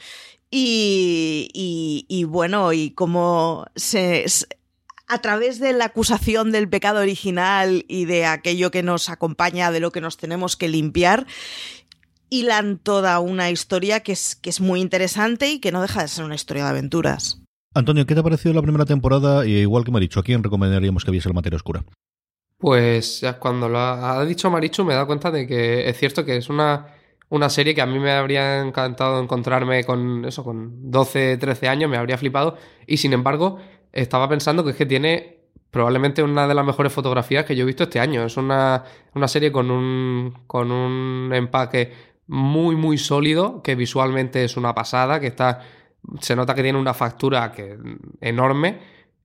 y, 0.55 2.25
bueno, 2.27 2.73
y 2.73 2.91
cómo 2.91 3.65
se, 3.75 4.25
a 5.07 5.19
través 5.19 5.59
de 5.59 5.73
la 5.73 5.85
acusación 5.85 6.51
del 6.51 6.69
pecado 6.69 6.99
original 7.01 7.85
y 7.87 8.05
de 8.05 8.25
aquello 8.25 8.69
que 8.69 8.83
nos 8.83 9.09
acompaña, 9.09 9.71
de 9.71 9.79
lo 9.79 9.91
que 9.91 10.01
nos 10.01 10.17
tenemos 10.17 10.55
que 10.55 10.67
limpiar, 10.67 11.25
hilan 12.29 12.77
toda 12.77 13.19
una 13.19 13.49
historia 13.49 14.01
que 14.01 14.11
es, 14.11 14.35
que 14.35 14.49
es 14.49 14.61
muy 14.61 14.81
interesante 14.81 15.49
y 15.49 15.59
que 15.59 15.71
no 15.71 15.81
deja 15.81 16.01
de 16.01 16.07
ser 16.07 16.25
una 16.25 16.35
historia 16.35 16.65
de 16.65 16.69
aventuras. 16.69 17.42
Antonio, 17.73 18.05
¿qué 18.05 18.13
te 18.13 18.19
ha 18.19 18.23
parecido 18.23 18.53
la 18.53 18.61
primera 18.61 18.85
temporada? 18.85 19.45
Y 19.45 19.57
igual 19.57 19.83
que 19.83 19.91
me 19.91 19.97
ha 19.97 20.01
dicho, 20.01 20.19
¿a 20.19 20.23
quién 20.23 20.43
recomendaríamos 20.43 21.03
que 21.03 21.11
viese 21.11 21.29
la 21.29 21.33
materia 21.33 21.57
oscura? 21.57 21.83
Pues 22.57 23.25
cuando 23.39 23.67
lo 23.67 23.79
ha, 23.79 24.23
dicho 24.25 24.49
Marichu 24.49 24.85
me 24.85 24.93
he 24.93 24.95
dado 24.95 25.07
cuenta 25.07 25.31
de 25.31 25.45
que 25.45 25.89
es 25.89 25.97
cierto 25.97 26.23
que 26.23 26.37
es 26.37 26.49
una, 26.49 26.87
una 27.29 27.49
serie 27.49 27.75
que 27.75 27.81
a 27.81 27.85
mí 27.85 27.99
me 27.99 28.11
habría 28.11 28.61
encantado 28.61 29.21
encontrarme 29.21 29.83
con 29.83 30.23
eso, 30.23 30.43
con 30.43 30.89
12, 30.89 31.37
13 31.37 31.67
años, 31.67 31.89
me 31.89 31.97
habría 31.97 32.17
flipado. 32.17 32.55
Y 32.87 32.97
sin 32.97 33.11
embargo, 33.11 33.57
estaba 33.91 34.29
pensando 34.29 34.63
que 34.63 34.69
es 34.69 34.75
que 34.77 34.85
tiene 34.85 35.39
probablemente 35.71 36.21
una 36.21 36.47
de 36.47 36.53
las 36.53 36.65
mejores 36.65 36.93
fotografías 36.93 37.45
que 37.45 37.55
yo 37.55 37.63
he 37.63 37.65
visto 37.65 37.83
este 37.83 37.99
año. 37.99 38.23
Es 38.23 38.37
una, 38.37 38.83
serie 39.25 39.51
con 39.51 39.71
un, 39.71 40.43
con 40.45 40.71
un 40.71 41.33
empaque 41.33 41.91
muy, 42.27 42.75
muy 42.75 42.97
sólido, 42.97 43.61
que 43.63 43.75
visualmente 43.75 44.45
es 44.45 44.55
una 44.55 44.75
pasada, 44.75 45.19
que 45.19 45.27
está, 45.27 45.61
se 46.19 46.35
nota 46.35 46.53
que 46.55 46.63
tiene 46.63 46.79
una 46.79 46.93
factura 46.93 47.53
enorme 48.21 48.79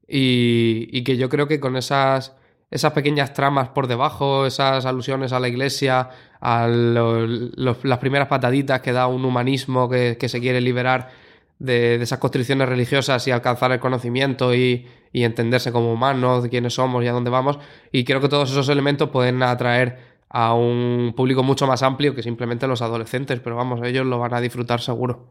y, 0.06 1.02
que 1.04 1.16
yo 1.16 1.28
creo 1.28 1.47
que 1.47 1.61
con 1.61 1.76
esas, 1.76 2.35
esas 2.70 2.92
pequeñas 2.92 3.35
tramas 3.35 3.68
por 3.70 3.87
debajo, 3.87 4.47
esas 4.47 4.87
alusiones 4.87 5.32
a 5.32 5.40
la 5.40 5.49
iglesia, 5.49 6.08
a 6.40 6.66
las 6.68 7.99
primeras 7.99 8.28
pataditas 8.28 8.80
que 8.80 8.92
da 8.92 9.06
un 9.06 9.25
humanismo 9.25 9.88
que, 9.88 10.16
se 10.28 10.40
quiere 10.40 10.61
liberar 10.61 11.11
de, 11.58 11.97
esas 11.97 12.18
constricciones 12.18 12.68
religiosas 12.68 13.26
y 13.28 13.30
alcanzar 13.30 13.73
el 13.73 13.80
conocimiento 13.80 14.54
y, 14.54 14.87
entenderse 15.12 15.73
como 15.73 15.92
humanos, 15.92 16.44
de 16.44 16.49
quiénes 16.49 16.75
somos 16.75 17.04
y 17.04 17.08
a 17.08 17.12
dónde 17.12 17.30
vamos. 17.30 17.58
Y 17.90 18.04
creo 18.04 18.20
que 18.20 18.28
todos 18.28 18.50
esos 18.50 18.68
elementos 18.68 19.11
pueden 19.11 19.42
atraer 19.42 19.99
a 20.30 20.54
un 20.54 21.12
público 21.16 21.42
mucho 21.42 21.66
más 21.66 21.82
amplio 21.82 22.14
que 22.14 22.23
simplemente 22.23 22.66
los 22.68 22.82
adolescentes, 22.82 23.40
pero 23.40 23.56
vamos, 23.56 23.80
ellos 23.82 24.06
lo 24.06 24.18
van 24.18 24.35
a 24.35 24.40
disfrutar 24.40 24.80
seguro. 24.80 25.26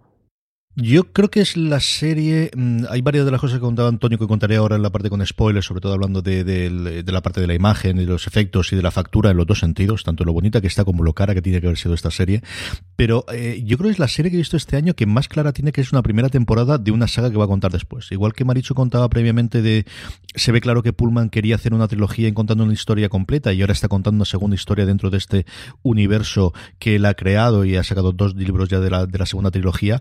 Yo 0.79 1.11
creo 1.11 1.31
que 1.31 1.41
es 1.41 1.57
la 1.57 1.79
serie. 1.79 2.51
Mm, 2.55 2.83
hay 2.91 3.01
varias 3.01 3.25
de 3.25 3.31
las 3.31 3.41
cosas 3.41 3.57
que 3.57 3.61
contaba 3.61 3.89
Antonio 3.89 4.19
que 4.19 4.27
contaré 4.27 4.57
ahora 4.57 4.75
en 4.75 4.83
la 4.83 4.91
parte 4.91 5.09
con 5.09 5.25
spoilers, 5.25 5.65
sobre 5.65 5.81
todo 5.81 5.91
hablando 5.91 6.21
de, 6.21 7.03
la 7.03 7.21
parte 7.23 7.41
de 7.41 7.47
la 7.47 7.55
imagen 7.55 7.97
de 7.97 8.05
los 8.05 8.27
efectos 8.27 8.71
y 8.71 8.75
de 8.75 8.83
la 8.83 8.91
factura 8.91 9.31
en 9.31 9.37
los 9.37 9.47
dos 9.47 9.57
sentidos, 9.57 10.03
tanto 10.03 10.23
lo 10.23 10.33
bonita 10.33 10.61
que 10.61 10.67
está 10.67 10.85
como 10.85 11.03
lo 11.03 11.13
cara 11.13 11.33
que 11.33 11.41
tiene 11.41 11.61
que 11.61 11.65
haber 11.65 11.79
sido 11.79 11.95
esta 11.95 12.11
serie. 12.11 12.43
Pero 12.95 13.25
eh, 13.33 13.63
yo 13.65 13.79
creo 13.79 13.87
que 13.87 13.93
es 13.93 13.99
la 13.99 14.07
serie 14.07 14.29
que 14.29 14.37
he 14.37 14.39
visto 14.39 14.55
este 14.55 14.75
año 14.75 14.93
que 14.93 15.07
más 15.07 15.27
clara 15.27 15.51
tiene 15.51 15.71
que 15.71 15.81
es 15.81 15.91
una 15.91 16.03
primera 16.03 16.29
temporada 16.29 16.77
de 16.77 16.91
una 16.91 17.07
saga 17.07 17.31
que 17.31 17.37
va 17.37 17.45
a 17.45 17.47
contar 17.47 17.71
después. 17.71 18.11
Igual 18.11 18.33
que 18.33 18.45
Maricho 18.45 18.75
contaba 18.75 19.09
previamente 19.09 19.63
de. 19.63 19.83
Se 20.35 20.51
ve 20.51 20.61
claro 20.61 20.83
que 20.83 20.93
Pullman 20.93 21.31
quería 21.31 21.55
hacer 21.55 21.73
una 21.73 21.87
trilogía 21.87 22.27
y 22.27 22.33
contando 22.33 22.63
una 22.63 22.73
historia 22.73 23.09
completa 23.09 23.51
y 23.51 23.61
ahora 23.61 23.73
está 23.73 23.87
contando 23.87 24.17
una 24.17 24.25
segunda 24.25 24.53
historia 24.53 24.85
dentro 24.85 25.09
de 25.09 25.17
este 25.17 25.47
universo 25.81 26.53
que 26.77 26.97
él 26.97 27.05
ha 27.05 27.15
creado 27.15 27.65
y 27.65 27.77
ha 27.77 27.83
sacado 27.83 28.11
dos 28.11 28.35
libros 28.35 28.69
ya 28.69 28.79
de 28.79 28.91
la, 28.91 29.07
de 29.07 29.17
la 29.17 29.25
segunda 29.25 29.49
trilogía 29.49 29.99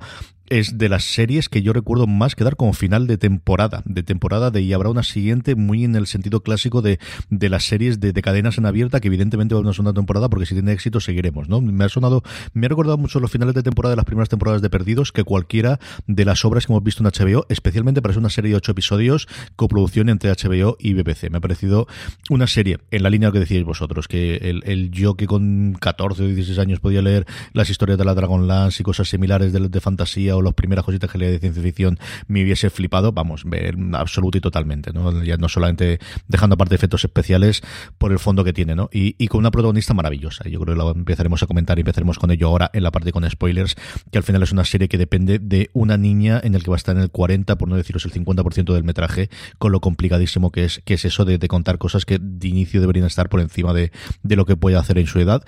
es 0.49 0.79
de 0.79 0.89
las 0.89 1.05
series 1.05 1.49
que 1.49 1.63
yo 1.63 1.73
recuerdo 1.73 2.07
más 2.07 2.35
quedar 2.35 2.57
como 2.57 2.73
final 2.73 3.07
de 3.07 3.19
temporada, 3.19 3.83
de 3.85 4.03
temporada 4.03 4.51
de 4.51 4.61
y 4.61 4.73
habrá 4.73 4.89
una 4.89 5.03
siguiente 5.03 5.55
muy 5.55 5.85
en 5.85 5.95
el 5.95 6.07
sentido 6.07 6.41
clásico 6.43 6.83
de, 6.83 6.99
de 7.31 7.49
las 7.49 7.65
series 7.65 8.01
de, 8.01 8.13
cadenas 8.23 8.59
en 8.59 8.67
abierta 8.67 9.01
que 9.01 9.09
evidentemente 9.09 9.55
va 9.55 9.61
a 9.61 9.63
una 9.63 9.73
segunda 9.73 9.93
temporada 9.93 10.29
porque 10.29 10.47
si 10.47 10.55
tiene 10.55 10.73
éxito 10.73 11.01
seguiremos, 11.01 11.49
¿no? 11.49 11.61
Me 11.61 11.85
ha 11.85 11.89
sonado, 11.89 12.23
me 12.53 12.67
ha 12.67 12.69
recordado 12.69 12.99
mucho 12.99 13.21
los 13.21 13.31
finales 13.31 13.55
de 13.55 13.63
temporada 13.63 13.91
de 13.91 13.97
las 13.97 14.05
primeras 14.05 14.29
temporadas 14.29 14.63
de 14.63 14.71
Perdidos 14.71 15.13
que 15.13 15.25
cualquiera 15.25 15.79
de 16.07 16.25
las 16.25 16.45
obras 16.45 16.67
que 16.67 16.73
hemos 16.73 16.83
visto 16.83 17.05
en 17.05 17.11
HBO, 17.11 17.47
especialmente 17.49 18.03
para 18.03 18.15
ser 18.15 18.21
una 18.21 18.31
serie 18.31 18.51
de 18.51 18.57
ocho 18.57 18.73
episodios, 18.73 19.29
coproducción 19.55 20.09
entre 20.09 20.31
HBO 20.31 20.77
y 20.81 20.95
BBC. 20.95 21.31
Me 21.31 21.39
ha 21.39 21.41
parecido 21.41 21.87
una 22.31 22.47
serie 22.47 22.79
en 22.91 23.03
la 23.03 23.11
línea 23.11 23.33
que 23.33 23.39
decíais 23.39 23.65
vosotros, 23.65 24.09
que 24.09 24.37
el, 24.37 24.63
el 24.67 24.91
yo 24.91 25.15
que 25.15 25.27
con 25.27 25.77
14 25.81 26.23
o 26.23 26.27
16 26.27 26.59
años 26.59 26.81
podía 26.81 27.03
leer 27.03 27.27
las 27.53 27.71
historias 27.71 27.99
de 27.99 28.05
la 28.05 28.15
Dragonlance 28.15 28.83
y 28.83 28.85
cosas 28.85 29.09
similares 29.09 29.53
de, 29.53 29.69
de 29.69 29.81
fantasía 29.81 30.36
o 30.37 30.43
las 30.43 30.55
primeras 30.55 30.85
cositas 30.85 31.11
que 31.11 31.19
leía 31.19 31.33
de 31.33 31.39
ciencia 31.39 31.63
ficción 31.63 31.99
me 32.29 32.43
hubiese 32.43 32.71
flipado, 32.71 33.13
vamos, 33.13 33.45
ver 33.45 33.77
absoluto 33.93 34.39
y 34.39 34.41
totalmente, 34.41 34.93
¿no? 34.93 35.23
Ya 35.23 35.37
no 35.37 35.49
solamente 35.49 35.99
dejando 36.29 36.55
aparte 36.55 36.75
efectos 36.75 37.05
especiales 37.05 37.63
por 37.99 38.13
el 38.13 38.19
fondo 38.19 38.45
que 38.45 38.53
tiene, 38.53 38.75
¿no? 38.75 38.89
Y, 38.93 39.27
con 39.29 39.41
una 39.41 39.51
protagonista 39.51 39.93
maravillosa. 39.93 40.49
Yo 40.49 40.61
creo 40.61 40.75
que 40.75 40.79
lo 40.79 40.91
empezaremos 40.93 41.43
a 41.43 41.47
comentar 41.47 41.79
y 41.79 41.81
empezaremos 41.81 42.19
con 42.19 42.31
ello 42.31 42.49
ahora 42.49 42.71
en 42.73 42.83
la 42.83 42.93
parte 42.93 43.13
con 43.13 43.29
spoilers, 43.29 43.75
que 44.11 44.19
al 44.19 44.25
final 44.25 44.43
es 44.43 44.53
una 44.53 44.65
serie 44.65 44.89
que 44.89 44.99
depende 44.99 45.39
de 45.39 45.71
una 45.73 45.97
niña 45.97 46.41
en 46.43 46.55
el 46.55 46.63
que 46.63 46.71
va 46.71 46.77
a 46.77 46.79
estar 46.79 46.97
en 46.97 47.03
el 47.03 47.11
40, 47.11 47.57
por 47.57 47.69
no 47.69 47.77
deciros 47.77 48.05
el 48.05 48.13
50% 48.13 48.73
del 48.73 48.85
metraje, 48.85 49.31
con 49.59 49.73
lo 49.73 49.81
complicadísimo 49.81 50.51
que 50.53 50.65
es, 50.65 50.81
que 50.85 50.95
es 50.95 51.05
eso 51.05 51.25
de, 51.25 51.39
contar 51.47 51.79
cosas 51.79 52.05
que 52.05 52.19
de 52.21 52.49
inicio 52.49 52.81
deberían 52.81 53.07
estar 53.07 53.29
por 53.29 53.41
encima 53.41 53.73
de, 53.73 53.93
de 54.23 54.37
lo 54.37 54.47
que 54.47 54.57
puede 54.57 54.77
hacer 54.77 54.99
en 54.99 55.07
su 55.07 55.21
edad. 55.21 55.43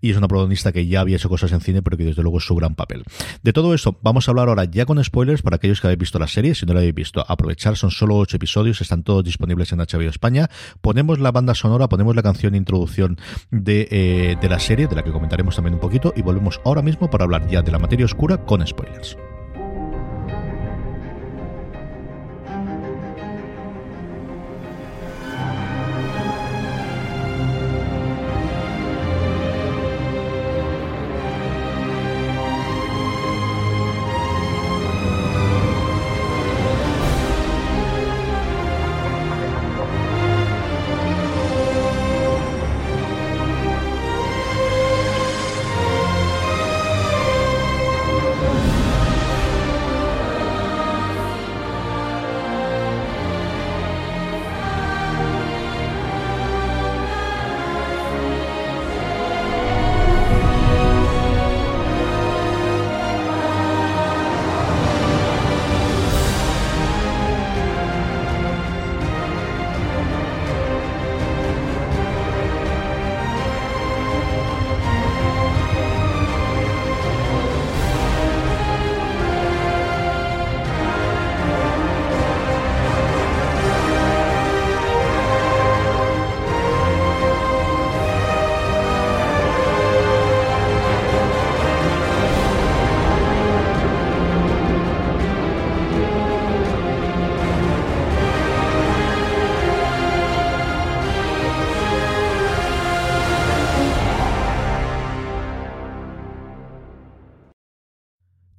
Y 0.00 0.10
es 0.10 0.16
una 0.16 0.28
protagonista 0.28 0.72
que 0.72 0.86
ya 0.86 1.00
había 1.00 1.16
hecho 1.16 1.28
cosas 1.28 1.52
en 1.52 1.60
cine, 1.60 1.82
pero 1.82 1.96
que 1.96 2.04
desde 2.04 2.22
luego 2.22 2.38
es 2.38 2.44
su 2.44 2.54
gran 2.54 2.74
papel. 2.74 3.04
De 3.42 3.52
todo 3.52 3.74
esto, 3.74 3.98
vamos 4.02 4.28
a 4.28 4.32
hablar 4.34 4.48
ahora 4.48 4.64
ya 4.64 4.86
con 4.86 5.02
spoilers 5.02 5.42
para 5.42 5.56
aquellos 5.56 5.80
que 5.80 5.86
habéis 5.86 5.98
visto 5.98 6.18
la 6.18 6.26
serie. 6.26 6.54
Si 6.54 6.66
no 6.66 6.74
la 6.74 6.80
habéis 6.80 6.94
visto, 6.94 7.24
aprovechar, 7.26 7.76
son 7.76 7.90
solo 7.90 8.16
ocho 8.16 8.36
episodios, 8.36 8.80
están 8.80 9.02
todos 9.02 9.24
disponibles 9.24 9.72
en 9.72 9.78
HBO 9.78 10.08
España. 10.08 10.48
Ponemos 10.80 11.18
la 11.18 11.32
banda 11.32 11.54
sonora, 11.54 11.88
ponemos 11.88 12.14
la 12.14 12.22
canción 12.22 12.54
introducción 12.54 13.18
de, 13.50 13.88
eh, 13.90 14.36
de 14.40 14.48
la 14.48 14.58
serie, 14.58 14.86
de 14.86 14.96
la 14.96 15.02
que 15.02 15.12
comentaremos 15.12 15.56
también 15.56 15.74
un 15.74 15.80
poquito, 15.80 16.12
y 16.16 16.22
volvemos 16.22 16.60
ahora 16.64 16.82
mismo 16.82 17.10
para 17.10 17.24
hablar 17.24 17.48
ya 17.48 17.62
de 17.62 17.72
la 17.72 17.78
materia 17.78 18.04
oscura 18.04 18.38
con 18.44 18.66
spoilers. 18.66 19.16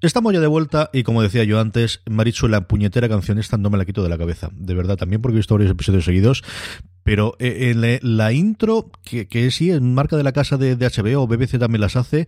Estamos 0.06 0.34
ya 0.34 0.40
de 0.40 0.46
vuelta 0.46 0.92
y 0.94 1.02
como 1.02 1.24
decía 1.24 1.44
yo 1.46 1.60
antes, 1.60 2.02
Marichu, 2.08 2.48
la 2.48 2.68
puñetera 2.68 3.10
canción 3.10 3.40
esta 3.40 3.58
no 3.58 3.72
me 3.72 3.80
la 3.80 3.86
quito 3.86 4.04
de 4.04 4.10
la 4.10 4.20
cabeza. 4.20 4.50
De 4.54 4.76
verdad, 4.76 4.98
también 4.98 5.20
porque 5.20 5.34
he 5.34 5.40
visto 5.40 5.56
varios 5.56 5.72
episodios 5.72 6.06
seguidos. 6.06 6.44
Pero 7.02 7.36
eh, 7.40 7.72
en 7.72 8.18
la, 8.18 8.32
intro, 8.32 8.92
que, 9.04 9.28
que, 9.28 9.50
sí, 9.50 9.72
es 9.72 9.82
marca 9.82 10.16
de 10.16 10.22
la 10.22 10.32
casa 10.32 10.58
de, 10.58 10.76
HBO 10.76 11.24
o 11.24 11.28
BBC 11.28 11.58
también 11.58 11.82
las 11.82 11.96
hace, 11.96 12.28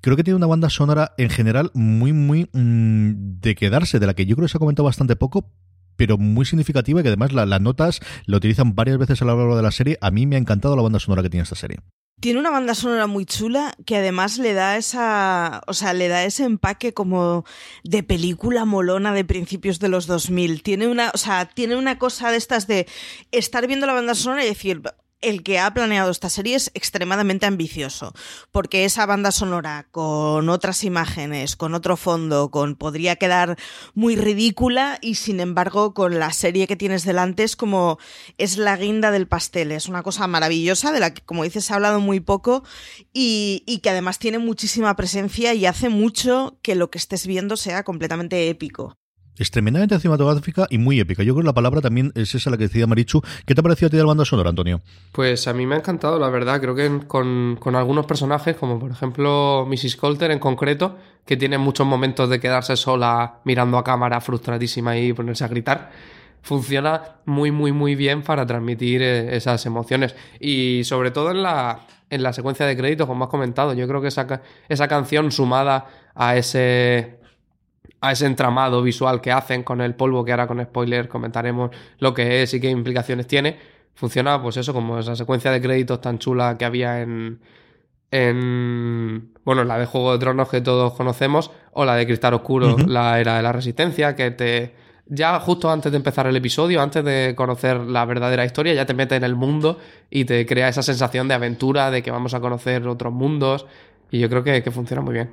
creo 0.00 0.16
que 0.16 0.24
tiene 0.24 0.36
una 0.36 0.48
banda 0.48 0.68
sonora 0.68 1.12
en 1.16 1.30
general 1.30 1.70
muy, 1.74 2.12
muy 2.12 2.50
mm, 2.52 3.40
de 3.40 3.54
quedarse, 3.54 4.00
de 4.00 4.06
la 4.06 4.14
que 4.14 4.26
yo 4.26 4.34
creo 4.34 4.46
que 4.46 4.50
se 4.50 4.58
ha 4.58 4.60
comentado 4.60 4.86
bastante 4.86 5.14
poco, 5.14 5.48
pero 5.94 6.18
muy 6.18 6.44
significativa 6.44 6.98
y 6.98 7.02
que 7.04 7.08
además 7.08 7.32
las 7.32 7.60
notas 7.60 8.00
lo 8.26 8.38
utilizan 8.38 8.74
varias 8.74 8.98
veces 8.98 9.22
a 9.22 9.26
lo 9.26 9.36
largo 9.36 9.56
de 9.56 9.62
la 9.62 9.70
serie. 9.70 9.96
A 10.00 10.10
mí 10.10 10.26
me 10.26 10.34
ha 10.34 10.40
encantado 10.40 10.74
la 10.74 10.82
banda 10.82 10.98
sonora 10.98 11.22
que 11.22 11.30
tiene 11.30 11.44
esta 11.44 11.54
serie. 11.54 11.78
Tiene 12.22 12.38
una 12.38 12.50
banda 12.50 12.76
sonora 12.76 13.08
muy 13.08 13.26
chula 13.26 13.74
que 13.84 13.96
además 13.96 14.38
le 14.38 14.52
da 14.52 14.76
esa, 14.76 15.60
o 15.66 15.74
sea, 15.74 15.92
le 15.92 16.06
da 16.06 16.22
ese 16.22 16.44
empaque 16.44 16.94
como 16.94 17.44
de 17.82 18.04
película 18.04 18.64
molona 18.64 19.12
de 19.12 19.24
principios 19.24 19.80
de 19.80 19.88
los 19.88 20.06
2000. 20.06 20.62
Tiene 20.62 20.86
una, 20.86 21.10
o 21.12 21.18
sea, 21.18 21.46
tiene 21.46 21.74
una 21.74 21.98
cosa 21.98 22.30
de 22.30 22.36
estas 22.36 22.68
de 22.68 22.86
estar 23.32 23.66
viendo 23.66 23.88
la 23.88 23.94
banda 23.94 24.14
sonora 24.14 24.44
y 24.44 24.48
decir, 24.48 24.82
el 25.22 25.42
que 25.42 25.58
ha 25.58 25.72
planeado 25.72 26.10
esta 26.10 26.28
serie 26.28 26.56
es 26.56 26.70
extremadamente 26.74 27.46
ambicioso, 27.46 28.12
porque 28.50 28.84
esa 28.84 29.06
banda 29.06 29.32
sonora 29.32 29.86
con 29.90 30.48
otras 30.48 30.84
imágenes, 30.84 31.56
con 31.56 31.74
otro 31.74 31.96
fondo, 31.96 32.50
con 32.50 32.76
podría 32.76 33.16
quedar 33.16 33.56
muy 33.94 34.16
ridícula 34.16 34.98
y 35.00 35.14
sin 35.14 35.40
embargo 35.40 35.94
con 35.94 36.18
la 36.18 36.32
serie 36.32 36.66
que 36.66 36.76
tienes 36.76 37.04
delante 37.04 37.44
es 37.44 37.56
como 37.56 37.98
es 38.38 38.58
la 38.58 38.76
guinda 38.76 39.10
del 39.10 39.28
pastel, 39.28 39.72
es 39.72 39.88
una 39.88 40.02
cosa 40.02 40.26
maravillosa 40.26 40.92
de 40.92 41.00
la 41.00 41.14
que 41.14 41.22
como 41.22 41.44
dices 41.44 41.64
se 41.64 41.72
ha 41.72 41.76
hablado 41.76 42.00
muy 42.00 42.20
poco 42.20 42.64
y, 43.12 43.62
y 43.66 43.78
que 43.78 43.90
además 43.90 44.18
tiene 44.18 44.38
muchísima 44.38 44.96
presencia 44.96 45.54
y 45.54 45.66
hace 45.66 45.88
mucho 45.88 46.58
que 46.62 46.74
lo 46.74 46.90
que 46.90 46.98
estés 46.98 47.26
viendo 47.26 47.56
sea 47.56 47.84
completamente 47.84 48.48
épico. 48.48 48.96
Es 49.38 49.50
tremendamente 49.50 49.98
cinematográfica 49.98 50.66
y 50.68 50.78
muy 50.78 51.00
épica. 51.00 51.22
Yo 51.22 51.32
creo 51.32 51.42
que 51.42 51.46
la 51.46 51.54
palabra 51.54 51.80
también 51.80 52.12
es 52.14 52.34
esa 52.34 52.50
la 52.50 52.58
que 52.58 52.64
decía 52.64 52.86
Marichu. 52.86 53.22
¿Qué 53.46 53.54
te 53.54 53.60
ha 53.60 53.62
parecido 53.62 53.86
a 53.86 53.90
ti 53.90 53.96
de 53.96 54.02
la 54.02 54.08
banda 54.08 54.24
sonora, 54.24 54.50
Antonio? 54.50 54.82
Pues 55.12 55.48
a 55.48 55.54
mí 55.54 55.66
me 55.66 55.74
ha 55.74 55.78
encantado, 55.78 56.18
la 56.18 56.28
verdad. 56.28 56.60
Creo 56.60 56.74
que 56.74 57.06
con, 57.06 57.56
con 57.58 57.74
algunos 57.74 58.04
personajes, 58.04 58.56
como 58.56 58.78
por 58.78 58.90
ejemplo 58.90 59.66
Mrs. 59.68 59.96
Colter 59.96 60.30
en 60.32 60.38
concreto, 60.38 60.98
que 61.24 61.36
tiene 61.36 61.56
muchos 61.56 61.86
momentos 61.86 62.28
de 62.28 62.40
quedarse 62.40 62.76
sola 62.76 63.40
mirando 63.44 63.78
a 63.78 63.84
cámara 63.84 64.20
frustradísima 64.20 64.98
y 64.98 65.12
ponerse 65.12 65.44
a 65.44 65.48
gritar 65.48 65.90
funciona 66.42 67.02
muy, 67.24 67.50
muy, 67.50 67.72
muy 67.72 67.94
bien 67.94 68.22
para 68.22 68.44
transmitir 68.44 69.00
eh, 69.00 69.36
esas 69.36 69.64
emociones. 69.64 70.14
Y 70.40 70.82
sobre 70.84 71.10
todo 71.10 71.30
en 71.30 71.42
la, 71.42 71.86
en 72.10 72.22
la 72.22 72.32
secuencia 72.32 72.66
de 72.66 72.76
créditos, 72.76 73.06
como 73.06 73.24
has 73.24 73.30
comentado, 73.30 73.72
yo 73.72 73.88
creo 73.88 74.02
que 74.02 74.08
esa, 74.08 74.42
esa 74.68 74.88
canción 74.88 75.32
sumada 75.32 75.86
a 76.14 76.36
ese 76.36 77.21
a 78.02 78.12
ese 78.12 78.26
entramado 78.26 78.82
visual 78.82 79.20
que 79.20 79.30
hacen 79.30 79.62
con 79.62 79.80
el 79.80 79.94
polvo, 79.94 80.24
que 80.24 80.32
ahora 80.32 80.48
con 80.48 80.60
spoiler 80.62 81.08
comentaremos 81.08 81.70
lo 81.98 82.12
que 82.12 82.42
es 82.42 82.52
y 82.52 82.60
qué 82.60 82.68
implicaciones 82.68 83.28
tiene, 83.28 83.56
funciona 83.94 84.42
pues 84.42 84.56
eso, 84.56 84.74
como 84.74 84.98
esa 84.98 85.14
secuencia 85.14 85.52
de 85.52 85.62
créditos 85.62 86.00
tan 86.00 86.18
chula 86.18 86.58
que 86.58 86.64
había 86.64 87.00
en, 87.00 87.40
en 88.10 89.32
bueno, 89.44 89.62
la 89.62 89.78
de 89.78 89.86
Juego 89.86 90.12
de 90.12 90.18
Tronos 90.18 90.48
que 90.48 90.60
todos 90.60 90.94
conocemos, 90.94 91.52
o 91.72 91.84
la 91.84 91.94
de 91.94 92.04
Cristal 92.04 92.34
Oscuro, 92.34 92.76
la 92.86 93.20
era 93.20 93.36
de 93.36 93.42
la 93.42 93.52
Resistencia, 93.52 94.16
que 94.16 94.32
te 94.32 94.74
ya 95.06 95.38
justo 95.38 95.70
antes 95.70 95.92
de 95.92 95.96
empezar 95.96 96.26
el 96.26 96.34
episodio, 96.34 96.82
antes 96.82 97.04
de 97.04 97.34
conocer 97.36 97.78
la 97.80 98.04
verdadera 98.04 98.44
historia, 98.44 98.74
ya 98.74 98.86
te 98.86 98.94
mete 98.94 99.14
en 99.14 99.24
el 99.24 99.36
mundo 99.36 99.78
y 100.10 100.24
te 100.24 100.44
crea 100.44 100.68
esa 100.68 100.82
sensación 100.82 101.28
de 101.28 101.34
aventura, 101.34 101.90
de 101.90 102.02
que 102.02 102.10
vamos 102.10 102.34
a 102.34 102.40
conocer 102.40 102.86
otros 102.88 103.12
mundos. 103.12 103.66
Y 104.10 104.18
yo 104.18 104.28
creo 104.28 104.42
que, 104.42 104.62
que 104.62 104.70
funciona 104.70 105.02
muy 105.02 105.14
bien. 105.14 105.30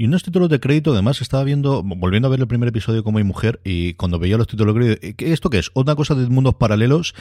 Y 0.00 0.06
unos 0.06 0.22
títulos 0.22 0.48
de 0.48 0.60
crédito, 0.60 0.94
además, 0.94 1.20
estaba 1.20 1.44
viendo, 1.44 1.82
volviendo 1.82 2.26
a 2.26 2.30
ver 2.30 2.40
el 2.40 2.46
primer 2.46 2.70
episodio 2.70 3.04
como 3.04 3.18
hay 3.18 3.24
mujer, 3.24 3.60
y 3.64 3.92
cuando 3.92 4.18
veía 4.18 4.38
los 4.38 4.46
títulos 4.46 4.74
de 4.74 4.96
crédito, 4.96 5.24
¿esto 5.26 5.50
qué 5.50 5.58
es? 5.58 5.70
Otra 5.74 5.94
cosa 5.94 6.14
de 6.14 6.26
mundos 6.26 6.54
paralelos, 6.54 7.14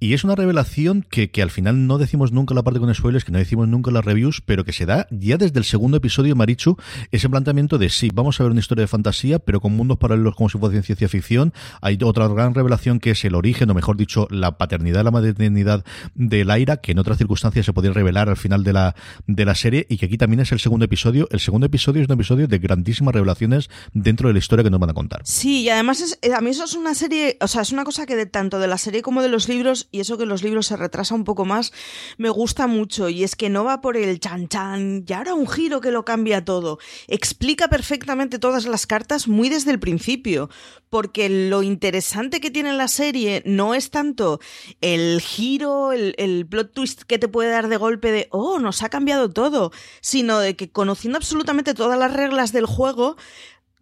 y 0.00 0.12
es 0.12 0.24
una 0.24 0.34
revelación 0.34 1.06
que, 1.08 1.30
que 1.30 1.40
al 1.40 1.52
final 1.52 1.86
no 1.86 1.98
decimos 1.98 2.32
nunca 2.32 2.52
la 2.52 2.64
parte 2.64 2.80
con 2.80 2.92
spoilers, 2.92 3.24
que 3.24 3.30
no 3.30 3.38
decimos 3.38 3.68
nunca 3.68 3.92
las 3.92 4.04
reviews, 4.04 4.40
pero 4.44 4.64
que 4.64 4.72
se 4.72 4.86
da 4.86 5.06
ya 5.12 5.36
desde 5.36 5.60
el 5.60 5.64
segundo 5.64 5.98
episodio, 5.98 6.34
Marichu, 6.34 6.76
ese 7.12 7.28
planteamiento 7.28 7.78
de 7.78 7.90
sí, 7.90 8.10
vamos 8.12 8.40
a 8.40 8.42
ver 8.42 8.50
una 8.50 8.58
historia 8.58 8.82
de 8.82 8.88
fantasía, 8.88 9.38
pero 9.38 9.60
con 9.60 9.76
mundos 9.76 9.98
paralelos 9.98 10.34
como 10.34 10.48
si 10.48 10.58
fuese 10.58 10.82
ciencia 10.82 11.08
ficción. 11.08 11.52
Hay 11.80 11.96
otra 12.02 12.26
gran 12.26 12.54
revelación 12.54 12.98
que 12.98 13.12
es 13.12 13.24
el 13.24 13.36
origen, 13.36 13.70
o 13.70 13.74
mejor 13.74 13.96
dicho, 13.96 14.26
la 14.32 14.58
paternidad, 14.58 15.04
la 15.04 15.12
maternidad 15.12 15.84
de 16.16 16.44
Laira, 16.44 16.78
que 16.78 16.90
en 16.90 16.98
otras 16.98 17.18
circunstancias 17.18 17.64
se 17.64 17.72
podría 17.72 17.92
revelar 17.92 18.28
al 18.28 18.36
final 18.36 18.64
de 18.64 18.72
la, 18.72 18.96
de 19.28 19.44
la 19.44 19.54
serie, 19.54 19.86
y 19.88 19.96
que 19.96 20.06
aquí 20.06 20.18
también 20.18 20.40
es 20.40 20.50
el 20.50 20.58
segundo 20.58 20.86
episodio. 20.86 21.28
El 21.30 21.38
segundo 21.38 21.68
episodio 21.68 22.02
es 22.02 22.08
una 22.08 22.15
episodio 22.16 22.48
de 22.48 22.58
grandísimas 22.58 23.14
revelaciones 23.14 23.70
dentro 23.92 24.28
de 24.28 24.34
la 24.34 24.38
historia 24.38 24.64
que 24.64 24.70
nos 24.70 24.80
van 24.80 24.90
a 24.90 24.94
contar. 24.94 25.22
Sí, 25.24 25.62
y 25.62 25.70
además 25.70 26.00
es, 26.00 26.18
eh, 26.22 26.34
a 26.34 26.40
mí 26.40 26.50
eso 26.50 26.64
es 26.64 26.74
una 26.74 26.94
serie, 26.94 27.36
o 27.40 27.48
sea, 27.48 27.62
es 27.62 27.72
una 27.72 27.84
cosa 27.84 28.06
que 28.06 28.16
de 28.16 28.26
tanto 28.26 28.58
de 28.58 28.66
la 28.66 28.78
serie 28.78 29.02
como 29.02 29.22
de 29.22 29.28
los 29.28 29.48
libros, 29.48 29.88
y 29.90 30.00
eso 30.00 30.18
que 30.18 30.26
los 30.26 30.42
libros 30.42 30.66
se 30.66 30.76
retrasa 30.76 31.14
un 31.14 31.24
poco 31.24 31.44
más, 31.44 31.72
me 32.18 32.30
gusta 32.30 32.66
mucho, 32.66 33.08
y 33.08 33.24
es 33.24 33.36
que 33.36 33.48
no 33.48 33.64
va 33.64 33.80
por 33.80 33.96
el 33.96 34.20
chan 34.20 34.48
chan, 34.48 35.04
y 35.06 35.12
ahora 35.12 35.34
un 35.34 35.48
giro 35.48 35.80
que 35.80 35.90
lo 35.90 36.04
cambia 36.04 36.44
todo. 36.44 36.78
Explica 37.08 37.68
perfectamente 37.68 38.38
todas 38.38 38.66
las 38.66 38.86
cartas 38.86 39.28
muy 39.28 39.48
desde 39.48 39.70
el 39.70 39.78
principio, 39.78 40.50
porque 40.90 41.28
lo 41.28 41.62
interesante 41.62 42.40
que 42.40 42.50
tiene 42.50 42.72
la 42.72 42.88
serie 42.88 43.42
no 43.44 43.74
es 43.74 43.90
tanto 43.90 44.40
el 44.80 45.20
giro, 45.20 45.92
el, 45.92 46.14
el 46.18 46.46
plot 46.46 46.72
twist 46.72 47.02
que 47.02 47.18
te 47.18 47.28
puede 47.28 47.50
dar 47.50 47.68
de 47.68 47.76
golpe 47.76 48.12
de, 48.12 48.28
oh, 48.30 48.58
nos 48.58 48.82
ha 48.82 48.88
cambiado 48.88 49.30
todo, 49.30 49.72
sino 50.00 50.38
de 50.38 50.56
que 50.56 50.70
conociendo 50.70 51.18
absolutamente 51.18 51.74
todas 51.74 51.98
las 51.98 52.05
reglas 52.12 52.52
del 52.52 52.66
juego, 52.66 53.16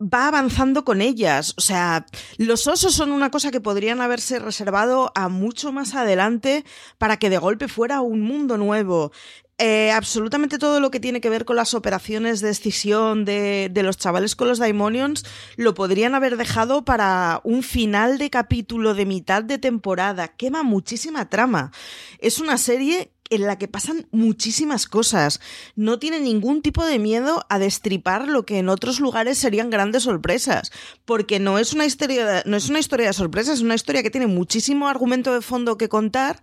va 0.01 0.29
avanzando 0.29 0.85
con 0.85 1.01
ellas. 1.01 1.55
O 1.57 1.61
sea, 1.61 2.07
los 2.39 2.67
osos 2.67 2.95
son 2.95 3.13
una 3.13 3.31
cosa 3.31 3.51
que 3.51 3.61
podrían 3.61 4.01
haberse 4.01 4.39
reservado 4.39 5.13
a 5.15 5.29
mucho 5.29 5.73
más 5.73 5.95
adelante 5.95 6.65
para 6.99 7.19
que 7.19 7.31
de 7.31 7.39
golpe 7.39 7.69
fuera 7.69 8.01
un 8.01 8.21
mundo 8.21 8.57
nuevo. 8.57 9.13
Eh, 9.59 9.93
absolutamente 9.93 10.59
todo 10.59 10.81
lo 10.81 10.91
que 10.91 10.99
tiene 10.99 11.21
que 11.21 11.31
ver 11.31 11.45
con 11.45 11.55
las 11.55 11.75
operaciones 11.75 12.41
de 12.41 12.51
escisión 12.51 13.25
de, 13.25 13.71
de, 13.71 13.83
los 13.85 13.97
chavales 13.97 14.35
con 14.35 14.49
los 14.49 14.59
Daimonions 14.59 15.25
lo 15.57 15.75
podrían 15.75 16.17
haber 16.17 16.37
dejado 16.37 16.85
para 16.85 17.41
un 17.45 17.63
final 17.63 18.19
de 18.19 18.31
capítulo 18.31 18.95
de 18.95 19.07
mitad 19.07 19.45
de 19.45 19.59
temporada. 19.59 20.27
Quema 20.27 20.65
muchísima 20.65 21.31
trama. 21.31 21.71
Es 22.19 22.41
una 22.41 22.59
serie 22.59 23.14
en 23.31 23.43
la 23.43 23.59
que 23.59 23.69
pasan 23.69 24.07
muchísimas 24.11 24.87
cosas. 24.87 25.41
No 25.77 25.99
tiene 25.99 26.21
ningún 26.21 26.63
tipo 26.63 26.85
de 26.85 26.99
miedo 26.99 27.45
a 27.49 27.59
destripar 27.59 28.29
lo 28.29 28.45
que 28.45 28.59
en 28.59 28.69
otros 28.69 29.01
lugares 29.01 29.39
serían 29.39 29.71
grandes 29.71 30.05
sorpresas, 30.05 30.73
porque 31.05 31.41
no 31.41 31.59
es 31.59 31.73
una 31.73 31.87
historia 31.87 32.27
de, 32.27 32.43
no 32.47 32.57
es 32.57 32.69
una 32.69 32.79
historia 32.81 33.07
de 33.07 33.13
sorpresas, 33.13 33.59
es 33.59 33.63
una 33.63 33.75
historia 33.75 34.03
que 34.03 34.11
tiene 34.11 34.27
muchísimo 34.27 34.89
argumento 34.89 35.33
de 35.33 35.41
fondo 35.41 35.79
que 35.79 35.89
contar 35.89 36.43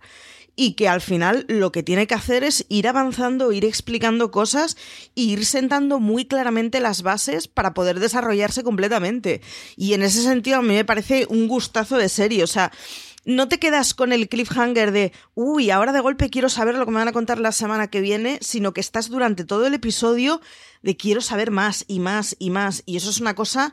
y 0.54 0.74
que 0.74 0.88
al 0.88 1.00
final 1.00 1.46
lo 1.48 1.72
que 1.72 1.82
tiene 1.82 2.06
que 2.06 2.14
hacer 2.14 2.44
es 2.44 2.66
ir 2.68 2.86
avanzando, 2.86 3.52
ir 3.52 3.64
explicando 3.64 4.30
cosas 4.30 4.76
e 5.16 5.22
ir 5.22 5.46
sentando 5.46 5.98
muy 5.98 6.26
claramente 6.26 6.80
las 6.80 7.02
bases 7.02 7.48
para 7.48 7.72
poder 7.72 8.00
desarrollarse 8.00 8.62
completamente. 8.62 9.40
Y 9.76 9.94
en 9.94 10.02
ese 10.02 10.22
sentido 10.22 10.58
a 10.58 10.62
mí 10.62 10.74
me 10.74 10.84
parece 10.84 11.26
un 11.30 11.48
gustazo 11.48 11.96
de 11.96 12.08
serie, 12.08 12.44
o 12.44 12.46
sea, 12.46 12.70
no 13.24 13.48
te 13.48 13.58
quedas 13.58 13.94
con 13.94 14.12
el 14.12 14.28
cliffhanger 14.28 14.92
de, 14.92 15.12
uy, 15.34 15.70
ahora 15.70 15.92
de 15.92 16.00
golpe 16.00 16.30
quiero 16.30 16.48
saber 16.48 16.74
lo 16.74 16.84
que 16.84 16.90
me 16.90 16.98
van 16.98 17.08
a 17.08 17.12
contar 17.12 17.38
la 17.38 17.52
semana 17.52 17.88
que 17.88 18.00
viene, 18.00 18.38
sino 18.40 18.72
que 18.72 18.80
estás 18.80 19.08
durante 19.08 19.44
todo 19.44 19.66
el 19.66 19.74
episodio 19.74 20.40
de 20.82 20.96
quiero 20.96 21.20
saber 21.20 21.50
más 21.50 21.84
y 21.86 22.00
más 22.00 22.34
y 22.38 22.50
más. 22.50 22.82
Y 22.86 22.96
eso 22.96 23.10
es 23.10 23.20
una 23.20 23.34
cosa 23.34 23.72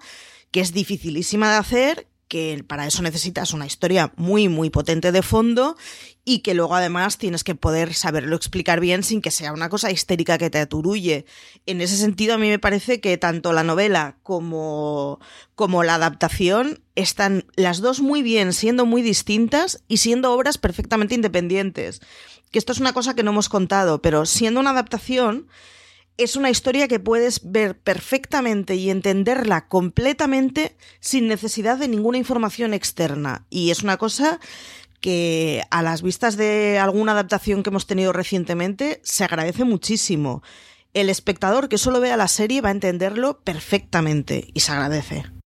que 0.51 0.61
es 0.61 0.73
dificilísima 0.73 1.51
de 1.51 1.57
hacer, 1.57 2.07
que 2.29 2.63
para 2.65 2.85
eso 2.85 3.01
necesitas 3.01 3.53
una 3.53 3.65
historia 3.65 4.13
muy, 4.15 4.47
muy 4.47 4.69
potente 4.69 5.11
de 5.11 5.23
fondo 5.23 5.75
y 6.23 6.39
que 6.39 6.53
luego 6.53 6.75
además 6.75 7.17
tienes 7.17 7.43
que 7.43 7.55
poder 7.55 7.95
saberlo 7.95 8.35
explicar 8.35 8.79
bien 8.79 9.01
sin 9.01 9.19
que 9.21 9.31
sea 9.31 9.51
una 9.51 9.67
cosa 9.67 9.89
histérica 9.89 10.37
que 10.37 10.51
te 10.51 10.59
aturulle. 10.59 11.25
En 11.65 11.81
ese 11.81 11.97
sentido, 11.97 12.35
a 12.35 12.37
mí 12.37 12.47
me 12.47 12.59
parece 12.59 13.01
que 13.01 13.17
tanto 13.17 13.51
la 13.51 13.63
novela 13.63 14.17
como, 14.21 15.19
como 15.55 15.83
la 15.83 15.95
adaptación 15.95 16.83
están 16.93 17.45
las 17.55 17.81
dos 17.81 17.99
muy 17.99 18.21
bien, 18.21 18.53
siendo 18.53 18.85
muy 18.85 19.01
distintas 19.01 19.83
y 19.87 19.97
siendo 19.97 20.31
obras 20.31 20.59
perfectamente 20.59 21.15
independientes. 21.15 21.99
Que 22.51 22.59
esto 22.59 22.73
es 22.73 22.79
una 22.79 22.93
cosa 22.93 23.15
que 23.15 23.23
no 23.23 23.31
hemos 23.31 23.49
contado, 23.49 24.03
pero 24.03 24.27
siendo 24.27 24.59
una 24.59 24.69
adaptación 24.69 25.47
es 26.19 26.35
una 26.35 26.49
historia 26.49 26.87
que 26.87 26.99
puedes 26.99 27.41
ver 27.49 27.79
perfectamente 27.79 28.75
y 28.75 28.89
entenderla 28.89 29.67
completamente 29.67 30.75
sin 30.99 31.27
necesidad 31.27 31.77
de 31.77 31.87
ninguna 31.87 32.17
información 32.17 32.73
externa. 32.73 33.45
Y 33.49 33.71
es 33.71 33.83
una 33.83 33.97
cosa 33.97 34.39
que 34.99 35.63
a 35.71 35.81
las 35.81 36.01
vistas 36.01 36.35
de 36.35 36.77
alguna 36.77 37.13
adaptación 37.13 37.63
que 37.63 37.69
hemos 37.69 37.87
tenido 37.87 38.11
recientemente 38.11 38.99
se 39.03 39.23
agradece 39.23 39.63
muchísimo. 39.63 40.43
El 40.93 41.09
espectador 41.09 41.69
que 41.69 41.77
solo 41.77 42.01
vea 42.01 42.17
la 42.17 42.27
serie 42.27 42.61
va 42.61 42.69
a 42.69 42.73
entenderlo 42.73 43.39
perfectamente 43.39 44.49
y 44.53 44.59
se 44.59 44.71
agradece. 44.73 45.38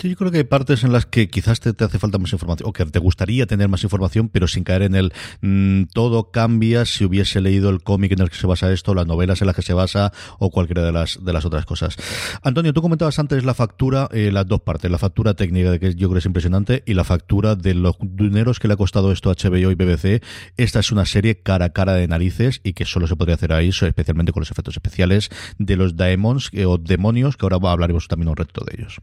Sí, 0.00 0.10
yo 0.10 0.14
creo 0.14 0.30
que 0.30 0.38
hay 0.38 0.44
partes 0.44 0.84
en 0.84 0.92
las 0.92 1.06
que 1.06 1.28
quizás 1.28 1.58
te, 1.58 1.72
te, 1.72 1.82
hace 1.82 1.98
falta 1.98 2.18
más 2.18 2.32
información, 2.32 2.68
o 2.68 2.72
que 2.72 2.86
te 2.86 3.00
gustaría 3.00 3.46
tener 3.46 3.68
más 3.68 3.82
información, 3.82 4.28
pero 4.28 4.46
sin 4.46 4.62
caer 4.62 4.82
en 4.82 4.94
el 4.94 5.12
mmm, 5.40 5.86
todo 5.92 6.30
cambia 6.30 6.84
si 6.84 7.04
hubiese 7.04 7.40
leído 7.40 7.68
el 7.68 7.82
cómic 7.82 8.12
en 8.12 8.20
el 8.20 8.30
que 8.30 8.36
se 8.36 8.46
basa 8.46 8.72
esto, 8.72 8.94
las 8.94 9.08
novelas 9.08 9.40
en 9.40 9.48
las 9.48 9.56
que 9.56 9.62
se 9.62 9.74
basa, 9.74 10.12
o 10.38 10.52
cualquiera 10.52 10.84
de 10.84 10.92
las, 10.92 11.18
de 11.24 11.32
las 11.32 11.44
otras 11.44 11.66
cosas. 11.66 11.96
Antonio, 12.44 12.72
tú 12.72 12.80
comentabas 12.80 13.18
antes 13.18 13.44
la 13.44 13.54
factura, 13.54 14.08
eh, 14.12 14.30
las 14.30 14.46
dos 14.46 14.60
partes, 14.60 14.88
la 14.88 14.98
factura 14.98 15.34
técnica, 15.34 15.72
de 15.72 15.80
que 15.80 15.96
yo 15.96 16.06
creo 16.06 16.12
que 16.12 16.18
es 16.20 16.26
impresionante, 16.26 16.84
y 16.86 16.94
la 16.94 17.02
factura 17.02 17.56
de 17.56 17.74
los 17.74 17.96
dineros 18.00 18.60
que 18.60 18.68
le 18.68 18.74
ha 18.74 18.76
costado 18.76 19.10
esto 19.10 19.30
a 19.30 19.34
HBO 19.34 19.72
y 19.72 19.74
BBC. 19.74 20.22
Esta 20.56 20.78
es 20.78 20.92
una 20.92 21.06
serie 21.06 21.40
cara 21.42 21.64
a 21.64 21.70
cara 21.70 21.94
de 21.94 22.06
narices 22.06 22.60
y 22.62 22.74
que 22.74 22.84
solo 22.84 23.08
se 23.08 23.16
podría 23.16 23.34
hacer 23.34 23.52
ahí, 23.52 23.70
especialmente 23.70 24.30
con 24.30 24.42
los 24.42 24.50
efectos 24.52 24.76
especiales 24.76 25.28
de 25.58 25.74
los 25.74 25.96
daemons 25.96 26.50
eh, 26.52 26.66
o 26.66 26.78
demonios, 26.78 27.36
que 27.36 27.46
ahora 27.46 27.58
hablaremos 27.68 28.06
también 28.06 28.28
un 28.28 28.36
reto 28.36 28.64
de 28.64 28.80
ellos. 28.80 29.00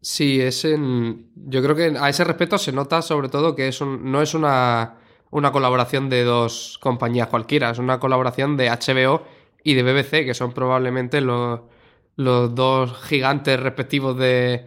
Sí, 0.00 0.40
es 0.40 0.64
en. 0.64 1.30
Yo 1.34 1.62
creo 1.62 1.74
que 1.74 1.98
a 1.98 2.08
ese 2.08 2.24
respecto 2.24 2.56
se 2.56 2.72
nota 2.72 3.02
sobre 3.02 3.28
todo 3.28 3.54
que 3.56 3.68
es 3.68 3.80
un, 3.80 4.10
no 4.10 4.22
es 4.22 4.34
una, 4.34 4.96
una 5.30 5.50
colaboración 5.50 6.08
de 6.08 6.22
dos 6.22 6.78
compañías 6.80 7.28
cualquiera, 7.28 7.70
es 7.70 7.78
una 7.78 7.98
colaboración 7.98 8.56
de 8.56 8.70
HBO 8.70 9.24
y 9.64 9.74
de 9.74 9.82
BBC, 9.82 10.24
que 10.24 10.34
son 10.34 10.52
probablemente 10.52 11.20
los, 11.20 11.60
los 12.16 12.54
dos 12.54 12.96
gigantes 13.02 13.58
respectivos 13.58 14.16
de, 14.16 14.66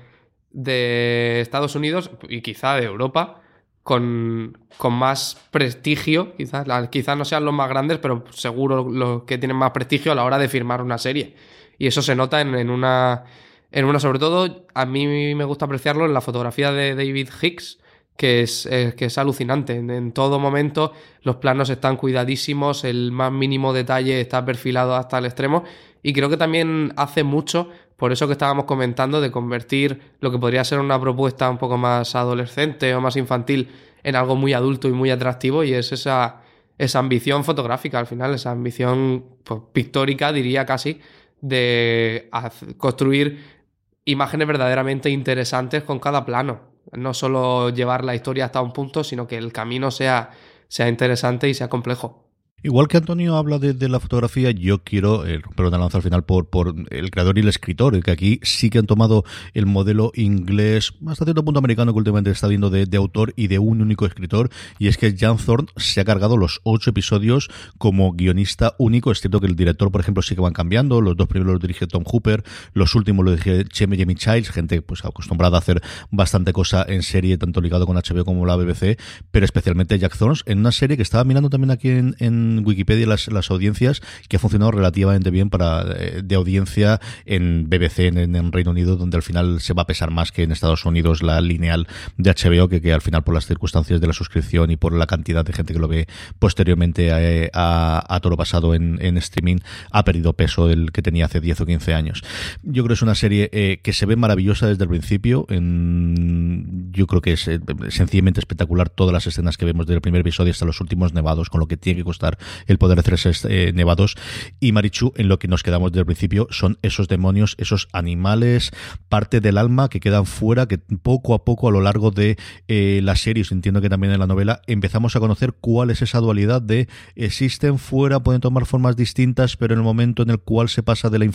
de 0.51 1.39
Estados 1.41 1.75
Unidos 1.75 2.11
y 2.27 2.41
quizá 2.41 2.75
de 2.75 2.83
Europa, 2.85 3.41
con, 3.83 4.57
con 4.77 4.93
más 4.93 5.37
prestigio, 5.49 6.35
quizás, 6.35 6.67
quizás 6.89 7.17
no 7.17 7.23
sean 7.25 7.45
los 7.45 7.53
más 7.53 7.69
grandes, 7.69 7.99
pero 7.99 8.25
seguro 8.31 8.89
los 8.89 9.23
que 9.23 9.37
tienen 9.37 9.57
más 9.57 9.71
prestigio 9.71 10.11
a 10.11 10.15
la 10.15 10.25
hora 10.25 10.37
de 10.37 10.49
firmar 10.49 10.81
una 10.81 10.97
serie. 10.97 11.35
Y 11.77 11.87
eso 11.87 12.01
se 12.01 12.15
nota 12.15 12.41
en, 12.41 12.53
en 12.53 12.69
una 12.69 13.23
en 13.71 13.85
una, 13.85 13.99
sobre 13.99 14.19
todo, 14.19 14.65
a 14.73 14.85
mí 14.85 15.35
me 15.35 15.45
gusta 15.45 15.65
apreciarlo 15.65 16.05
en 16.05 16.13
la 16.13 16.21
fotografía 16.21 16.71
de 16.71 16.95
David 16.95 17.29
Hicks, 17.41 17.79
que 18.17 18.41
es, 18.41 18.67
que 18.69 19.05
es 19.05 19.17
alucinante. 19.17 19.75
En, 19.75 20.11
todo 20.11 20.39
momento 20.39 20.93
los 21.23 21.37
planos 21.37 21.69
están 21.69 21.97
cuidadísimos, 21.97 22.83
el 22.83 23.11
más 23.11 23.31
mínimo 23.31 23.73
detalle 23.73 24.21
está 24.21 24.45
perfilado 24.45 24.95
hasta 24.95 25.17
el 25.17 25.25
extremo 25.25 25.63
y 26.03 26.13
creo 26.13 26.29
que 26.29 26.37
también 26.37 26.93
hace 26.97 27.23
mucho 27.23 27.69
por 27.97 28.11
eso 28.11 28.27
que 28.27 28.33
estábamos 28.33 28.65
comentando 28.65 29.21
de 29.21 29.31
convertir 29.31 30.01
lo 30.19 30.31
que 30.31 30.37
podría 30.37 30.63
ser 30.63 30.79
una 30.79 30.99
propuesta 30.99 31.49
un 31.49 31.57
poco 31.57 31.77
más 31.77 32.15
adolescente 32.15 32.93
o 32.93 33.01
más 33.01 33.15
infantil 33.15 33.69
en 34.03 34.15
algo 34.15 34.35
muy 34.35 34.53
adulto 34.53 34.87
y 34.87 34.91
muy 34.91 35.11
atractivo 35.11 35.63
y 35.63 35.73
es 35.73 35.91
esa, 35.91 36.41
esa 36.77 36.99
ambición 36.99 37.43
fotográfica 37.43 37.99
al 37.99 38.07
final, 38.07 38.33
esa 38.33 38.51
ambición 38.51 39.25
pues, 39.43 39.61
pictórica 39.71 40.33
diría 40.33 40.65
casi 40.65 40.99
de 41.41 42.29
construir 42.77 43.60
imágenes 44.05 44.47
verdaderamente 44.47 45.09
interesantes 45.09 45.83
con 45.83 45.99
cada 45.99 46.25
plano. 46.25 46.71
No 46.93 47.13
solo 47.13 47.69
llevar 47.69 48.03
la 48.03 48.15
historia 48.15 48.45
hasta 48.45 48.61
un 48.61 48.73
punto, 48.73 49.03
sino 49.03 49.27
que 49.27 49.37
el 49.37 49.53
camino 49.53 49.91
sea, 49.91 50.31
sea 50.67 50.87
interesante 50.89 51.47
y 51.47 51.53
sea 51.53 51.69
complejo. 51.69 52.30
Igual 52.63 52.87
que 52.87 52.97
Antonio 52.97 53.37
habla 53.37 53.57
de, 53.57 53.89
la 53.89 53.99
fotografía, 53.99 54.51
yo 54.51 54.83
quiero 54.83 55.25
eh, 55.25 55.39
romper 55.39 55.65
una 55.65 55.79
lanza 55.79 55.97
al 55.97 56.03
final 56.03 56.23
por, 56.23 56.47
por 56.47 56.75
el 56.91 57.09
creador 57.09 57.39
y 57.39 57.41
el 57.41 57.47
escritor, 57.47 57.99
que 58.03 58.11
aquí 58.11 58.39
sí 58.43 58.69
que 58.69 58.77
han 58.77 58.85
tomado 58.85 59.25
el 59.55 59.65
modelo 59.65 60.11
inglés, 60.13 60.93
hasta 61.07 61.25
cierto 61.25 61.43
punto 61.43 61.57
americano, 61.57 61.91
que 61.91 61.97
últimamente 61.97 62.29
está 62.29 62.47
viendo 62.47 62.69
de, 62.69 62.87
autor 62.95 63.33
y 63.35 63.47
de 63.47 63.57
un 63.57 63.81
único 63.81 64.05
escritor, 64.05 64.51
y 64.77 64.89
es 64.89 64.99
que 64.99 65.17
Jan 65.17 65.37
Thorne 65.37 65.69
se 65.75 66.01
ha 66.01 66.05
cargado 66.05 66.37
los 66.37 66.61
ocho 66.61 66.91
episodios 66.91 67.49
como 67.79 68.13
guionista 68.13 68.75
único. 68.77 69.11
Es 69.11 69.21
cierto 69.21 69.39
que 69.39 69.47
el 69.47 69.55
director, 69.55 69.91
por 69.91 70.01
ejemplo, 70.01 70.21
sí 70.21 70.35
que 70.35 70.41
van 70.41 70.53
cambiando. 70.53 71.01
Los 71.01 71.17
dos 71.17 71.27
primeros 71.27 71.53
los 71.53 71.61
dirige 71.61 71.87
Tom 71.87 72.03
Hooper, 72.05 72.43
los 72.75 72.93
últimos 72.93 73.25
los 73.25 73.37
dirige 73.37 73.65
Cheme 73.65 73.97
Jamie 73.97 74.15
Childs, 74.15 74.51
gente 74.51 74.83
pues 74.83 75.03
acostumbrada 75.03 75.57
a 75.57 75.61
hacer 75.61 75.81
bastante 76.11 76.53
cosa 76.53 76.85
en 76.87 77.01
serie, 77.01 77.39
tanto 77.39 77.59
ligado 77.59 77.87
con 77.87 77.95
HBO 77.95 78.23
como 78.23 78.45
la 78.45 78.55
BBC, 78.55 78.99
pero 79.31 79.45
especialmente 79.45 79.97
Jack 79.97 80.15
Thorne, 80.15 80.41
en 80.45 80.59
una 80.59 80.71
serie 80.71 80.95
que 80.95 81.03
estaba 81.03 81.23
mirando 81.23 81.49
también 81.49 81.71
aquí 81.71 81.89
en 81.89 82.50
Wikipedia 82.59 83.07
las, 83.07 83.27
las 83.27 83.51
audiencias 83.51 84.01
que 84.27 84.37
ha 84.37 84.39
funcionado 84.39 84.71
relativamente 84.71 85.31
bien 85.31 85.49
para 85.49 85.83
eh, 85.95 86.21
de 86.23 86.35
audiencia 86.35 86.99
en 87.25 87.69
BBC 87.69 87.99
en, 87.99 88.51
Reino 88.51 88.71
Unido, 88.71 88.95
donde 88.95 89.17
al 89.17 89.23
final 89.23 89.61
se 89.61 89.73
va 89.73 89.83
a 89.83 89.87
pesar 89.87 90.11
más 90.11 90.31
que 90.31 90.43
en 90.43 90.51
Estados 90.51 90.85
Unidos 90.85 91.23
la 91.23 91.41
lineal 91.41 91.87
de 92.17 92.31
HBO, 92.31 92.67
que, 92.67 92.81
que 92.81 92.93
al 92.93 93.01
final 93.01 93.23
por 93.23 93.33
las 93.33 93.45
circunstancias 93.45 94.01
de 94.01 94.07
la 94.07 94.13
suscripción 94.13 94.71
y 94.71 94.77
por 94.77 94.93
la 94.93 95.07
cantidad 95.07 95.45
de 95.45 95.53
gente 95.53 95.73
que 95.73 95.79
lo 95.79 95.87
ve 95.87 96.07
posteriormente 96.39 97.09
eh, 97.11 97.49
a, 97.53 98.03
a, 98.07 98.19
Toro 98.19 98.37
Pasado 98.37 98.73
en, 98.73 98.99
en, 99.01 99.17
streaming, 99.17 99.57
ha 99.91 100.03
perdido 100.03 100.33
peso 100.33 100.69
el 100.69 100.91
que 100.91 101.01
tenía 101.01 101.25
hace 101.25 101.39
10 101.39 101.61
o 101.61 101.65
15 101.65 101.93
años. 101.93 102.23
Yo 102.63 102.83
creo 102.83 102.89
que 102.89 102.93
es 102.93 103.01
una 103.01 103.15
serie 103.15 103.49
eh, 103.51 103.79
que 103.83 103.93
se 103.93 104.05
ve 104.05 104.15
maravillosa 104.15 104.67
desde 104.67 104.83
el 104.83 104.89
principio. 104.89 105.45
En, 105.49 106.91
yo 106.91 107.07
creo 107.07 107.21
que 107.21 107.33
es 107.33 107.49
sencillamente 107.89 108.39
espectacular 108.39 108.89
todas 108.89 109.13
las 109.13 109.27
escenas 109.27 109.57
que 109.57 109.65
vemos 109.65 109.85
desde 109.85 109.95
el 109.95 110.01
primer 110.01 110.21
episodio 110.21 110.51
hasta 110.51 110.65
los 110.65 110.81
últimos 110.81 111.13
nevados, 111.13 111.49
con 111.49 111.59
lo 111.59 111.67
que 111.67 111.77
tiene 111.77 111.99
que 111.99 112.03
costar 112.03 112.37
el 112.67 112.77
poder 112.77 112.97
de 112.97 113.03
tres 113.03 113.45
eh, 113.45 113.71
nevados. 113.73 114.15
Y 114.59 114.71
Marichu, 114.71 115.13
en 115.15 115.27
lo 115.27 115.39
que 115.39 115.47
nos 115.47 115.63
quedamos 115.63 115.91
desde 115.91 116.01
el 116.01 116.05
principio, 116.05 116.47
son 116.51 116.77
esos 116.81 117.07
demonios, 117.07 117.55
esos 117.57 117.87
animales, 117.93 118.71
parte 119.09 119.41
del 119.41 119.57
alma 119.57 119.89
que 119.89 119.99
quedan 119.99 120.25
fuera, 120.25 120.67
que 120.67 120.77
poco 120.77 121.33
a 121.33 121.43
poco 121.43 121.67
a 121.67 121.71
lo 121.71 121.81
largo 121.81 122.11
de 122.11 122.37
eh, 122.67 123.01
la 123.03 123.15
serie, 123.15 123.43
entiendo 123.51 123.81
que 123.81 123.89
también 123.89 124.13
en 124.13 124.19
la 124.19 124.27
novela, 124.27 124.61
empezamos 124.67 125.15
a 125.15 125.19
conocer 125.19 125.53
cuál 125.59 125.89
es 125.89 126.01
esa 126.01 126.19
dualidad 126.19 126.61
de 126.61 126.87
existen 127.15 127.79
fuera, 127.79 128.21
pueden 128.21 128.41
tomar 128.41 128.65
formas 128.65 128.95
distintas, 128.95 129.57
pero 129.57 129.73
en 129.73 129.79
el 129.79 129.83
momento 129.83 130.23
en 130.23 130.29
el 130.29 130.39
cual 130.39 130.69
se 130.69 130.83
pasa 130.83 131.09
de 131.09 131.19
la 131.19 131.25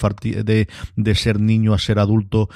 de, 0.45 0.69
de 0.97 1.14
ser 1.14 1.40
niño 1.40 1.75
a 1.75 1.79
ser 1.79 1.99
adulto, 1.99 2.49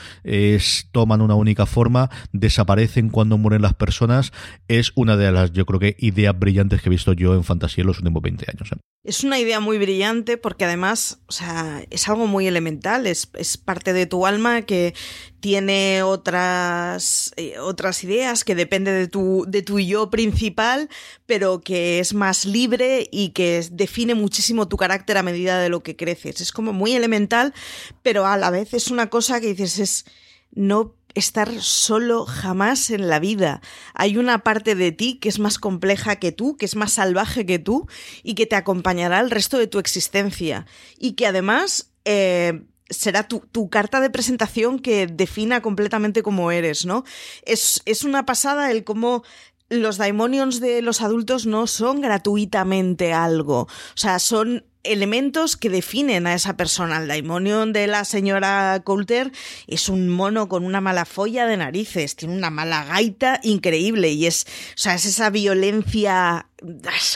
toman 0.93 1.21
una 1.21 1.35
única 1.35 1.67
forma, 1.67 2.11
desaparecen 2.33 3.09
cuando 3.11 3.39
mueren 3.39 3.63
las 3.63 3.75
personas. 3.75 4.33
Es 4.69 4.93
una 4.95 5.17
de 5.17 5.33
las, 5.33 5.53
yo 5.53 5.67
creo 5.67 5.81
que, 5.81 5.97
ideas 5.99 6.39
brillantes 6.39 6.83
que 6.83 6.89
he 6.89 6.91
visto 6.91 7.13
yo 7.13 7.35
en 7.35 7.45
fantasía 7.45 7.83
en 7.83 7.89
los 7.89 7.99
últimos 7.99 8.23
20 8.23 8.39
años. 8.48 8.70
¿eh? 8.72 8.76
Es 9.03 9.24
una 9.24 9.38
idea 9.38 9.61
muy 9.61 9.79
brillante 9.79 10.37
porque 10.37 10.66
además, 10.66 11.20
o 11.26 11.33
sea, 11.33 11.83
es 11.88 12.07
algo 12.09 12.26
muy 12.26 12.46
elemental, 12.46 13.07
es, 13.07 13.31
es 13.33 13.57
parte 13.57 13.94
de 13.94 14.05
tu 14.05 14.26
alma 14.26 14.62
que 14.62 14.94
tiene 15.40 16.03
otras, 16.03 17.33
eh, 17.37 17.59
otras 17.59 18.05
ideas, 18.05 18.44
que 18.44 18.55
depende 18.55 18.92
de 18.92 19.09
tu, 19.09 19.46
de 19.48 19.62
tu 19.62 19.81
yo 19.81 20.11
principal, 20.11 20.90
pero 21.24 21.62
que 21.62 21.98
es 21.98 22.12
más 22.12 22.44
libre 22.44 23.09
y 23.11 23.31
que 23.31 23.66
define 23.72 24.14
muchísimo 24.14 24.68
tu 24.68 24.76
carácter 24.76 25.16
a 25.16 25.22
medida 25.22 25.59
de 25.59 25.70
lo 25.70 25.83
que 25.83 25.96
creces. 25.96 26.42
Es 26.42 26.53
como 26.53 26.74
muy 26.74 26.92
elemental, 26.92 27.55
pero 28.03 28.26
a 28.26 28.37
la 28.37 28.50
vez 28.50 28.74
es 28.74 28.90
una 28.90 29.09
cosa 29.09 29.40
que 29.40 29.55
dices, 29.55 29.79
es, 29.79 30.05
no 30.53 31.00
estar 31.14 31.51
solo 31.61 32.27
jamás 32.27 32.90
en 32.90 33.09
la 33.09 33.18
vida. 33.18 33.61
Hay 33.94 34.16
una 34.16 34.40
parte 34.40 34.75
de 34.75 34.92
ti 34.92 35.18
que 35.18 35.29
es 35.29 35.38
más 35.38 35.59
compleja 35.59 36.16
que 36.16 36.33
tú, 36.33 36.57
que 36.57 36.66
es 36.66 36.77
más 36.77 36.92
salvaje 36.92 37.46
que 37.46 37.59
tú 37.59 37.88
y 38.23 38.35
que 38.35 38.46
te 38.46 38.57
acompañará 38.57 39.20
el 39.20 39.31
resto 39.31 39.59
de 39.59 39.66
tu 39.66 39.79
existencia. 39.79 40.66
Y 40.99 41.12
que 41.12 41.27
además 41.27 41.92
eh, 42.05 42.62
será 42.90 43.27
tu, 43.29 43.70
carta 43.70 44.01
de 44.01 44.11
presentación 44.11 44.79
que 44.79 45.07
defina 45.07 45.62
completamente 45.62 46.23
cómo 46.23 46.51
eres, 46.51 46.85
¿no? 46.85 47.05
Es, 47.44 47.83
es 47.87 48.05
una 48.05 48.27
pasada 48.27 48.70
el 48.70 48.85
cómo 48.85 49.23
los 49.68 49.99
daimonions 49.99 50.61
de 50.61 50.83
los 50.83 51.01
adultos 51.01 51.46
no 51.46 51.68
son 51.68 52.01
gratuitamente 52.01 53.12
algo. 53.12 53.61
O 53.61 53.68
sea, 53.94 54.18
son 54.18 54.64
elementos 54.83 55.57
que 55.57 55.71
definen 55.71 56.27
a 56.27 56.35
esa 56.35 56.57
persona. 56.57 56.99
El 56.99 57.09
daimonion 57.09 57.73
de 57.73 57.87
la 57.87 58.05
señora 58.05 58.81
Coulter 58.85 59.33
es 59.66 59.88
un 59.88 60.09
mono 60.09 60.49
con 60.49 60.64
una 60.64 60.81
mala 60.81 61.05
folla 61.05 61.47
de 61.47 61.57
narices, 61.57 62.16
tiene 62.16 62.35
una 62.35 62.51
mala 62.51 62.85
gaita 62.85 63.40
increíble 63.43 64.11
y 64.11 64.27
es, 64.27 64.47
o 64.77 64.79
sea, 64.79 64.95
es 64.95 65.05
esa 65.05 65.31
violencia 65.31 66.49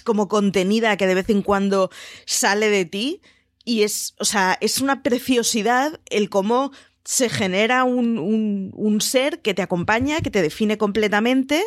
como 0.05 0.29
contenida 0.29 0.97
que 0.97 1.07
de 1.07 1.15
vez 1.15 1.29
en 1.31 1.43
cuando 1.43 1.91
sale 2.27 2.69
de 2.69 2.85
ti 2.85 3.21
y 3.65 3.83
es, 3.83 4.15
o 4.19 4.25
sea, 4.25 4.59
es 4.61 4.81
una 4.81 5.03
preciosidad 5.03 6.01
el 6.11 6.29
cómo 6.29 6.73
se 7.05 7.29
genera 7.29 7.85
un, 7.85 8.19
un, 8.19 8.71
un, 8.75 9.01
ser 9.03 9.43
que 9.43 9.53
te 9.53 9.61
acompaña, 9.61 10.23
que 10.23 10.31
te 10.31 10.41
define 10.41 10.79
completamente 10.79 11.63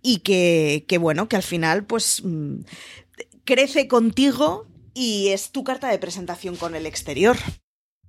y 0.00 0.20
que, 0.20 0.86
que 0.88 0.96
bueno, 0.96 1.28
que 1.28 1.36
al 1.36 1.42
final 1.42 1.84
pues 1.84 2.22
mm, 2.24 2.60
crece 3.44 3.86
contigo 3.86 4.66
y 4.98 5.28
es 5.28 5.52
tu 5.52 5.62
carta 5.62 5.88
de 5.88 5.98
presentación 5.98 6.56
con 6.56 6.74
el 6.74 6.84
exterior. 6.84 7.36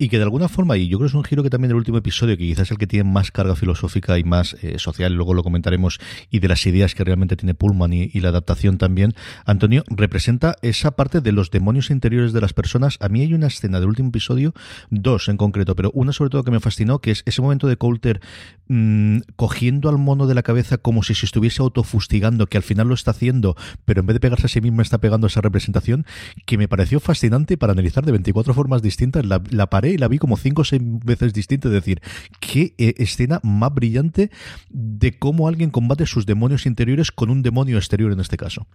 Y 0.01 0.07
que 0.07 0.15
de 0.15 0.23
alguna 0.23 0.47
forma, 0.47 0.77
y 0.77 0.87
yo 0.87 0.97
creo 0.97 1.07
que 1.07 1.11
es 1.11 1.13
un 1.13 1.25
giro 1.25 1.43
que 1.43 1.49
también 1.49 1.67
del 1.67 1.75
último 1.75 1.97
episodio, 1.97 2.37
que 2.37 2.45
quizás 2.45 2.67
es 2.67 2.71
el 2.71 2.77
que 2.77 2.87
tiene 2.87 3.03
más 3.03 3.31
carga 3.31 3.57
filosófica 3.57 4.17
y 4.17 4.23
más 4.23 4.55
eh, 4.61 4.79
social, 4.79 5.13
luego 5.13 5.33
lo 5.33 5.43
comentaremos, 5.43 5.99
y 6.31 6.39
de 6.39 6.47
las 6.47 6.65
ideas 6.65 6.95
que 6.95 7.03
realmente 7.03 7.35
tiene 7.35 7.53
Pullman 7.53 7.91
y, 7.91 8.09
la 8.21 8.29
adaptación 8.29 8.77
también, 8.77 9.13
Antonio, 9.45 9.83
representa 9.89 10.55
esa 10.61 10.91
parte 10.91 11.19
de 11.19 11.33
los 11.33 11.51
demonios 11.51 11.89
interiores 11.89 12.31
de 12.31 12.39
las 12.39 12.53
personas. 12.53 12.97
A 13.01 13.09
mí 13.09 13.19
hay 13.19 13.33
una 13.33 13.47
escena 13.47 13.81
del 13.81 13.89
último 13.89 14.07
episodio, 14.07 14.53
dos 14.89 15.27
en 15.27 15.35
concreto, 15.35 15.75
pero 15.75 15.91
una 15.93 16.13
sobre 16.13 16.29
todo 16.29 16.45
que 16.45 16.51
me 16.51 16.61
fascinó, 16.61 16.99
que 16.99 17.11
es 17.11 17.23
ese 17.25 17.41
momento 17.41 17.67
de 17.67 17.75
Coulter 17.75 18.21
mm, 18.69 19.17
cogiendo 19.35 19.89
al 19.89 19.97
mono 19.97 20.27
de 20.27 20.33
la 20.33 20.43
cabeza 20.43 20.77
como 20.77 21.03
si 21.03 21.13
se 21.13 21.25
estuviese 21.25 21.61
autofustigando, 21.61 22.47
que 22.47 22.55
al 22.55 22.63
final 22.63 22.87
lo 22.87 22.93
está 22.93 23.11
haciendo, 23.11 23.57
pero 23.83 23.99
en 23.99 24.05
vez 24.05 24.13
de 24.13 24.21
pegarse 24.21 24.45
a 24.45 24.49
sí 24.49 24.61
mismo 24.61 24.81
está 24.81 24.99
pegando 24.99 25.27
esa 25.27 25.41
representación, 25.41 26.05
que 26.45 26.57
me 26.57 26.69
pareció 26.69 27.01
fascinante 27.01 27.57
para 27.57 27.73
analizar 27.73 28.05
de 28.05 28.13
24 28.13 28.53
formas 28.53 28.81
distintas 28.81 29.25
la, 29.25 29.41
la 29.49 29.69
pared 29.69 29.88
y 29.91 29.97
la 29.97 30.07
vi 30.07 30.17
como 30.17 30.37
cinco 30.37 30.61
o 30.61 30.65
seis 30.65 30.81
veces 30.83 31.33
distinta. 31.33 31.67
Es 31.67 31.73
decir, 31.73 32.01
qué 32.39 32.73
eh, 32.77 32.95
escena 32.97 33.39
más 33.43 33.73
brillante 33.73 34.31
de 34.69 35.17
cómo 35.17 35.47
alguien 35.47 35.69
combate 35.69 36.05
sus 36.05 36.25
demonios 36.25 36.65
interiores 36.65 37.11
con 37.11 37.29
un 37.29 37.41
demonio 37.41 37.77
exterior 37.77 38.11
en 38.11 38.19
este 38.19 38.37
caso. 38.37 38.67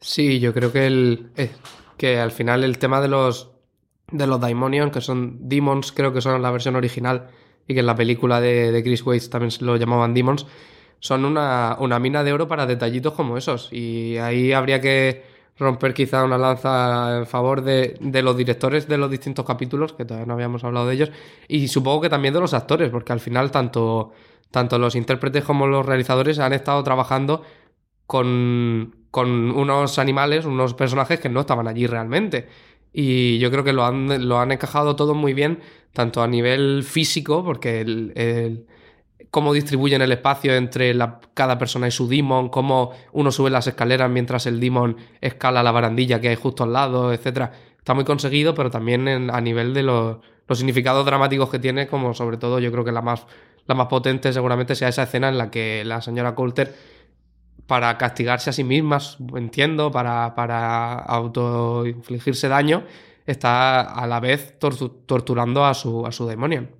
Sí, 0.00 0.40
yo 0.40 0.54
creo 0.54 0.72
que 0.72 0.86
el 0.86 1.30
eh, 1.36 1.50
que 1.96 2.18
al 2.18 2.30
final 2.30 2.64
el 2.64 2.78
tema 2.78 3.00
de 3.00 3.08
los 3.08 3.50
de 4.10 4.26
los 4.26 4.40
Daimonion, 4.40 4.90
que 4.90 5.00
son 5.00 5.48
Demons, 5.48 5.92
creo 5.92 6.12
que 6.12 6.20
son 6.20 6.40
la 6.42 6.50
versión 6.50 6.74
original, 6.74 7.28
y 7.68 7.74
que 7.74 7.80
en 7.80 7.86
la 7.86 7.94
película 7.94 8.40
de, 8.40 8.72
de 8.72 8.82
Chris 8.82 9.04
Waits 9.04 9.30
también 9.30 9.52
lo 9.60 9.76
llamaban 9.76 10.14
Demons, 10.14 10.46
son 10.98 11.24
una, 11.24 11.76
una 11.78 11.98
mina 11.98 12.24
de 12.24 12.32
oro 12.32 12.48
para 12.48 12.66
detallitos 12.66 13.14
como 13.14 13.36
esos. 13.36 13.72
Y 13.72 14.16
ahí 14.18 14.52
habría 14.52 14.80
que 14.80 15.24
romper 15.60 15.94
quizá 15.94 16.24
una 16.24 16.38
lanza 16.38 17.18
en 17.18 17.26
favor 17.26 17.62
de, 17.62 17.96
de, 18.00 18.22
los 18.22 18.36
directores 18.36 18.88
de 18.88 18.98
los 18.98 19.10
distintos 19.10 19.44
capítulos, 19.44 19.92
que 19.92 20.04
todavía 20.04 20.26
no 20.26 20.34
habíamos 20.34 20.64
hablado 20.64 20.86
de 20.86 20.94
ellos, 20.94 21.12
y 21.46 21.68
supongo 21.68 22.00
que 22.00 22.08
también 22.08 22.34
de 22.34 22.40
los 22.40 22.54
actores, 22.54 22.90
porque 22.90 23.12
al 23.12 23.20
final 23.20 23.50
tanto, 23.50 24.12
tanto 24.50 24.78
los 24.78 24.96
intérpretes 24.96 25.44
como 25.44 25.66
los 25.66 25.86
realizadores 25.86 26.38
han 26.38 26.52
estado 26.52 26.82
trabajando 26.82 27.42
con, 28.06 28.96
con 29.10 29.50
unos 29.52 29.98
animales, 29.98 30.46
unos 30.46 30.74
personajes 30.74 31.20
que 31.20 31.28
no 31.28 31.40
estaban 31.40 31.68
allí 31.68 31.86
realmente. 31.86 32.48
Y 32.92 33.38
yo 33.38 33.52
creo 33.52 33.62
que 33.62 33.72
lo 33.72 33.84
han, 33.84 34.28
lo 34.28 34.40
han 34.40 34.50
encajado 34.50 34.96
todo 34.96 35.14
muy 35.14 35.34
bien, 35.34 35.60
tanto 35.92 36.22
a 36.22 36.26
nivel 36.26 36.82
físico, 36.82 37.44
porque 37.44 37.80
el 37.82 38.66
cómo 39.30 39.52
distribuyen 39.52 40.02
el 40.02 40.12
espacio 40.12 40.54
entre 40.54 40.96
cada 41.34 41.58
persona 41.58 41.88
y 41.88 41.90
su 41.90 42.08
demon, 42.08 42.48
cómo 42.48 42.92
uno 43.12 43.30
sube 43.30 43.50
las 43.50 43.66
escaleras 43.66 44.10
mientras 44.10 44.46
el 44.46 44.60
demon 44.60 44.96
escala 45.20 45.62
la 45.62 45.72
barandilla 45.72 46.20
que 46.20 46.28
hay 46.28 46.36
justo 46.36 46.64
al 46.64 46.72
lado, 46.72 47.12
etcétera. 47.12 47.52
Está 47.78 47.94
muy 47.94 48.04
conseguido, 48.04 48.54
pero 48.54 48.70
también 48.70 49.30
a 49.30 49.40
nivel 49.40 49.72
de 49.72 49.82
los, 49.82 50.18
significados 50.52 51.06
dramáticos 51.06 51.48
que 51.48 51.58
tiene, 51.58 51.86
como 51.86 52.12
sobre 52.12 52.36
todo 52.36 52.58
yo 52.58 52.72
creo 52.72 52.84
que 52.84 52.92
la 52.92 53.02
más, 53.02 53.26
la 53.66 53.74
más 53.74 53.86
potente 53.86 54.32
seguramente 54.32 54.74
sea 54.74 54.88
esa 54.88 55.04
escena 55.04 55.28
en 55.28 55.38
la 55.38 55.50
que 55.50 55.84
la 55.84 56.02
señora 56.02 56.34
Coulter 56.34 56.74
para 57.66 57.96
castigarse 57.98 58.50
a 58.50 58.52
sí 58.52 58.64
mismas, 58.64 59.16
entiendo, 59.36 59.92
para, 59.92 60.34
para 60.34 60.94
autoinfligirse 60.94 62.48
daño, 62.48 62.82
está 63.26 63.80
a 63.80 64.06
la 64.08 64.18
vez 64.18 64.58
torturando 64.58 65.64
a 65.64 65.74
su, 65.74 66.04
a 66.04 66.10
su 66.10 66.26
demonio. 66.26 66.79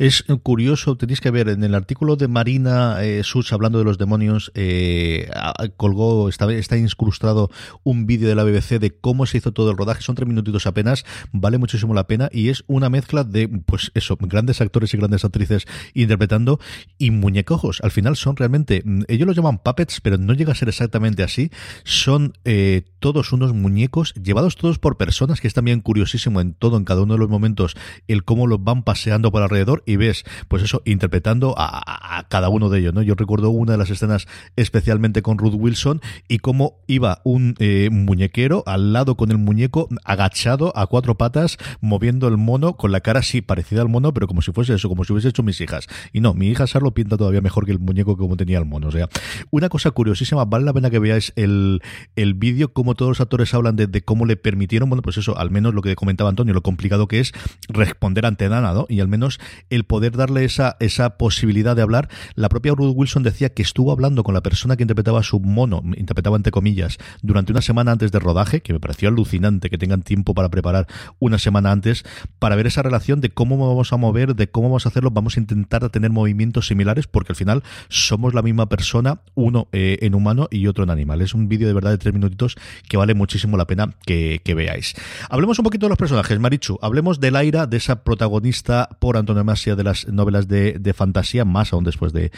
Es 0.00 0.24
curioso, 0.42 0.96
tenéis 0.96 1.20
que 1.20 1.30
ver, 1.30 1.50
en 1.50 1.62
el 1.62 1.74
artículo 1.74 2.16
de 2.16 2.26
Marina 2.26 3.04
eh, 3.04 3.22
Such 3.22 3.52
hablando 3.52 3.76
de 3.78 3.84
los 3.84 3.98
demonios, 3.98 4.50
eh, 4.54 5.28
colgó, 5.76 6.30
está, 6.30 6.50
está 6.54 6.78
incrustado 6.78 7.50
un 7.84 8.06
vídeo 8.06 8.26
de 8.26 8.34
la 8.34 8.42
BBC 8.42 8.78
de 8.78 8.92
cómo 8.98 9.26
se 9.26 9.36
hizo 9.36 9.52
todo 9.52 9.70
el 9.70 9.76
rodaje, 9.76 10.00
son 10.00 10.14
tres 10.14 10.26
minutitos 10.26 10.66
apenas, 10.66 11.04
vale 11.32 11.58
muchísimo 11.58 11.92
la 11.92 12.06
pena 12.06 12.30
y 12.32 12.48
es 12.48 12.64
una 12.66 12.88
mezcla 12.88 13.24
de, 13.24 13.46
pues 13.48 13.92
eso, 13.92 14.16
grandes 14.18 14.62
actores 14.62 14.94
y 14.94 14.96
grandes 14.96 15.22
actrices 15.26 15.66
interpretando 15.92 16.60
y 16.96 17.10
muñecojos. 17.10 17.82
Al 17.82 17.90
final 17.90 18.16
son 18.16 18.36
realmente, 18.36 18.80
mm, 18.82 19.02
ellos 19.06 19.26
los 19.26 19.36
llaman 19.36 19.58
puppets, 19.58 20.00
pero 20.00 20.16
no 20.16 20.32
llega 20.32 20.52
a 20.52 20.56
ser 20.56 20.70
exactamente 20.70 21.22
así. 21.22 21.50
Son 21.84 22.32
eh, 22.46 22.84
todos 23.00 23.34
unos 23.34 23.52
muñecos 23.52 24.14
llevados 24.14 24.56
todos 24.56 24.78
por 24.78 24.96
personas, 24.96 25.42
que 25.42 25.48
es 25.48 25.52
también 25.52 25.82
curiosísimo 25.82 26.40
en 26.40 26.54
todo, 26.54 26.78
en 26.78 26.86
cada 26.86 27.02
uno 27.02 27.12
de 27.12 27.20
los 27.20 27.28
momentos, 27.28 27.76
el 28.08 28.24
cómo 28.24 28.46
los 28.46 28.64
van 28.64 28.82
paseando 28.82 29.30
por 29.30 29.42
alrededor 29.42 29.82
y 29.90 29.96
ves, 29.96 30.24
pues 30.48 30.62
eso, 30.62 30.82
interpretando 30.84 31.54
a, 31.58 32.26
cada 32.28 32.48
uno 32.48 32.68
de 32.68 32.78
ellos, 32.78 32.94
¿no? 32.94 33.02
Yo 33.02 33.14
recuerdo 33.14 33.50
una 33.50 33.72
de 33.72 33.78
las 33.78 33.90
escenas 33.90 34.28
especialmente 34.56 35.22
con 35.22 35.36
Ruth 35.36 35.54
Wilson 35.56 36.00
y 36.28 36.38
cómo 36.38 36.78
iba 36.86 37.20
un 37.24 37.54
eh, 37.58 37.88
muñequero 37.90 38.62
al 38.66 38.92
lado 38.92 39.16
con 39.16 39.30
el 39.30 39.38
muñeco 39.38 39.88
agachado 40.04 40.72
a 40.76 40.86
cuatro 40.86 41.16
patas, 41.16 41.58
moviendo 41.80 42.28
el 42.28 42.36
mono 42.36 42.76
con 42.76 42.92
la 42.92 43.00
cara 43.00 43.20
así 43.20 43.40
parecida 43.40 43.82
al 43.82 43.88
mono, 43.88 44.14
pero 44.14 44.28
como 44.28 44.42
si 44.42 44.52
fuese 44.52 44.74
eso, 44.74 44.88
como 44.88 45.04
si 45.04 45.12
hubiese 45.12 45.28
hecho 45.28 45.42
mis 45.42 45.60
hijas. 45.60 45.88
Y 46.12 46.20
no, 46.20 46.34
mi 46.34 46.48
hija 46.48 46.66
Sarlo 46.66 46.92
pinta 46.92 47.16
todavía 47.16 47.40
mejor 47.40 47.66
que 47.66 47.72
el 47.72 47.80
muñeco 47.80 48.16
como 48.16 48.36
tenía 48.36 48.58
el 48.58 48.64
mono. 48.64 48.88
O 48.88 48.92
sea, 48.92 49.08
una 49.50 49.68
cosa 49.68 49.90
curiosísima, 49.90 50.44
vale 50.44 50.64
la 50.64 50.72
pena 50.72 50.90
que 50.90 50.98
veáis 50.98 51.32
el, 51.34 51.82
el 52.14 52.34
vídeo, 52.34 52.72
cómo 52.72 52.94
todos 52.94 53.10
los 53.10 53.20
actores 53.20 53.52
hablan 53.54 53.76
de, 53.76 54.02
cómo 54.02 54.24
le 54.24 54.36
permitieron, 54.36 54.88
bueno, 54.88 55.02
pues 55.02 55.16
eso, 55.16 55.36
al 55.36 55.50
menos 55.50 55.74
lo 55.74 55.82
que 55.82 55.96
comentaba 55.96 56.30
Antonio, 56.30 56.54
lo 56.54 56.62
complicado 56.62 57.08
que 57.08 57.20
es 57.20 57.32
responder 57.68 58.26
ante 58.26 58.48
nada, 58.48 58.72
¿no? 58.72 58.86
Y 58.88 59.00
al 59.00 59.08
menos 59.08 59.40
el 59.70 59.84
poder 59.84 60.16
darle 60.16 60.44
esa, 60.44 60.76
esa 60.80 61.16
posibilidad 61.16 61.74
de 61.74 61.82
hablar. 61.82 62.08
La 62.34 62.48
propia 62.48 62.74
Ruth 62.74 62.92
Wilson 62.94 63.22
decía 63.22 63.50
que 63.50 63.62
estuvo 63.62 63.92
hablando 63.92 64.24
con 64.24 64.34
la 64.34 64.42
persona 64.42 64.76
que 64.76 64.82
interpretaba 64.82 65.22
su 65.22 65.40
mono, 65.40 65.82
interpretaba 65.96 66.36
entre 66.36 66.52
comillas, 66.52 66.98
durante 67.22 67.52
una 67.52 67.62
semana 67.62 67.92
antes 67.92 68.12
de 68.12 68.18
rodaje, 68.18 68.60
que 68.60 68.72
me 68.72 68.80
pareció 68.80 69.08
alucinante 69.08 69.70
que 69.70 69.78
tengan 69.78 70.02
tiempo 70.02 70.34
para 70.34 70.48
preparar 70.48 70.86
una 71.18 71.38
semana 71.38 71.72
antes, 71.72 72.04
para 72.38 72.56
ver 72.56 72.66
esa 72.66 72.82
relación 72.82 73.20
de 73.20 73.30
cómo 73.30 73.56
vamos 73.56 73.92
a 73.92 73.96
mover, 73.96 74.34
de 74.34 74.50
cómo 74.50 74.68
vamos 74.68 74.86
a 74.86 74.88
hacerlo, 74.90 75.10
vamos 75.10 75.36
a 75.36 75.40
intentar 75.40 75.88
tener 75.90 76.10
movimientos 76.10 76.66
similares, 76.66 77.06
porque 77.06 77.32
al 77.32 77.36
final 77.36 77.62
somos 77.88 78.34
la 78.34 78.42
misma 78.42 78.68
persona, 78.68 79.20
uno 79.34 79.68
eh, 79.72 79.98
en 80.02 80.14
humano 80.14 80.48
y 80.50 80.66
otro 80.66 80.84
en 80.84 80.90
animal. 80.90 81.22
Es 81.22 81.34
un 81.34 81.48
vídeo 81.48 81.68
de 81.68 81.74
verdad 81.74 81.90
de 81.90 81.98
tres 81.98 82.14
minutitos 82.14 82.56
que 82.88 82.96
vale 82.96 83.14
muchísimo 83.14 83.56
la 83.56 83.66
pena 83.66 83.94
que, 84.04 84.40
veáis. 84.50 84.94
Hablemos 85.28 85.60
un 85.60 85.62
poquito 85.62 85.86
de 85.86 85.90
los 85.90 85.98
personajes, 85.98 86.40
Marichu. 86.40 86.76
Hablemos 86.82 87.20
de 87.20 87.30
Laira, 87.30 87.68
de 87.68 87.76
esa 87.76 88.02
protagonista 88.02 88.88
por 88.98 89.16
antonomasia 89.16 89.59
de 89.66 89.84
las 89.84 90.08
novelas 90.08 90.48
de, 90.48 90.94
fantasía, 90.96 91.44
más 91.44 91.72
aún 91.72 91.84
después 91.84 92.12
de, 92.12 92.30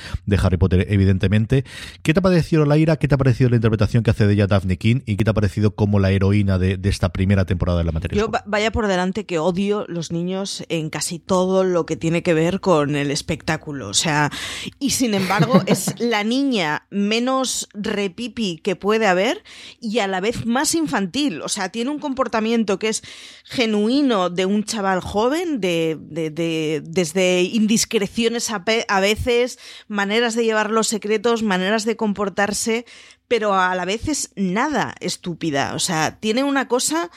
Harry 0.43 0.57
Potter, 0.57 0.87
evidentemente. 0.91 1.65
¿Qué 2.03 2.13
te 2.13 2.19
ha 2.19 2.23
parecido 2.23 2.65
Laira? 2.65 2.97
¿Qué 2.97 3.09
te 3.09 3.15
ha 3.15 3.19
parecido 3.19 3.51
la 3.51 3.57
interpretación 3.57 4.03
que 4.03 4.11
hace 4.11 4.27
de 4.27 4.35
ella 4.35 4.47
Daphne 4.47 4.77
King? 4.77 5.01
¿Y 5.07 5.17
qué 5.17 5.25
te 5.25 5.31
ha 5.31 5.35
parecido 5.35 5.75
como 5.75 6.01
la 6.01 6.11
heroína 6.11 6.59
de, 6.59 6.79
esta 6.83 7.13
primera 7.13 7.45
temporada 7.45 7.79
de 7.79 7.85
la 7.85 7.93
materia? 7.93 8.19
Yo 8.19 8.31
vaya 8.47 8.73
por 8.73 8.89
delante 8.89 9.25
que 9.25 9.39
odio 9.39 9.87
los 9.89 10.11
niños 10.11 10.65
en 10.69 10.91
casi 10.91 11.19
todo 11.19 11.65
lo 11.65 11.87
que 11.87 11.97
tiene 11.97 12.23
que 12.23 12.35
ver 12.35 12.61
con 12.61 12.97
el 12.97 13.11
espectáculo. 13.11 13.89
O 13.89 13.95
sea, 13.95 14.31
y 14.79 14.91
sin 14.91 15.15
embargo 15.15 15.63
es 15.67 15.99
la 16.01 16.25
niña 16.25 16.87
menos 16.91 17.69
repipi 17.73 18.59
que 18.59 18.77
puede 18.77 19.07
haber 19.07 19.43
y 19.81 20.01
a 20.01 20.07
la 20.07 20.21
vez 20.21 20.45
más 20.47 20.75
infantil. 20.75 21.43
O 21.43 21.49
sea, 21.49 21.71
tiene 21.71 21.91
un 21.91 21.99
comportamiento 21.99 22.79
que 22.79 22.89
es 22.89 23.03
genuino 23.45 24.31
de 24.31 24.47
un 24.47 24.65
chaval 24.65 25.01
joven, 25.01 25.61
de, 25.61 25.97
de 26.01 26.83
desde 27.13 27.43
indiscreciones 27.43 28.51
a, 28.51 29.01
veces, 29.01 29.59
maneras 29.89 30.35
de 30.35 30.45
llevar 30.45 30.71
los 30.71 30.89
secretos, 30.89 31.43
maneras 31.43 31.85
de 31.85 31.97
comportarse, 31.97 32.87
pero 33.29 33.55
a 33.55 33.75
la 33.75 33.85
vez 33.85 34.09
es 34.09 34.31
nada 34.37 34.95
estúpida. 35.01 35.75
O 35.75 35.79
sea, 35.79 36.19
tiene 36.21 36.45
una 36.45 36.69
cosa 36.69 37.11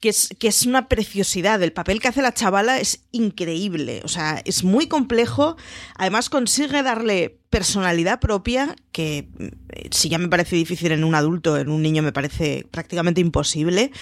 que 0.00 0.08
es, 0.10 0.30
que 0.38 0.48
es 0.48 0.66
una 0.66 0.88
preciosidad. 0.88 1.62
El 1.62 1.72
papel 1.72 2.00
que 2.00 2.08
hace 2.08 2.22
la 2.22 2.34
chavala 2.34 2.80
es 2.80 3.04
increíble. 3.12 4.00
O 4.04 4.08
sea, 4.08 4.42
es 4.44 4.64
muy 4.64 4.88
complejo. 4.88 5.56
Además, 5.94 6.28
consigue 6.28 6.82
darle 6.82 7.38
personalidad 7.56 8.20
propia 8.20 8.76
que 8.92 9.30
eh, 9.38 9.88
si 9.90 10.10
ya 10.10 10.18
me 10.18 10.28
parece 10.28 10.56
difícil 10.56 10.92
en 10.92 11.04
un 11.04 11.14
adulto, 11.14 11.56
en 11.56 11.70
un 11.70 11.80
niño 11.80 12.02
me 12.02 12.12
parece 12.12 12.66
prácticamente 12.70 13.22
imposible, 13.22 13.92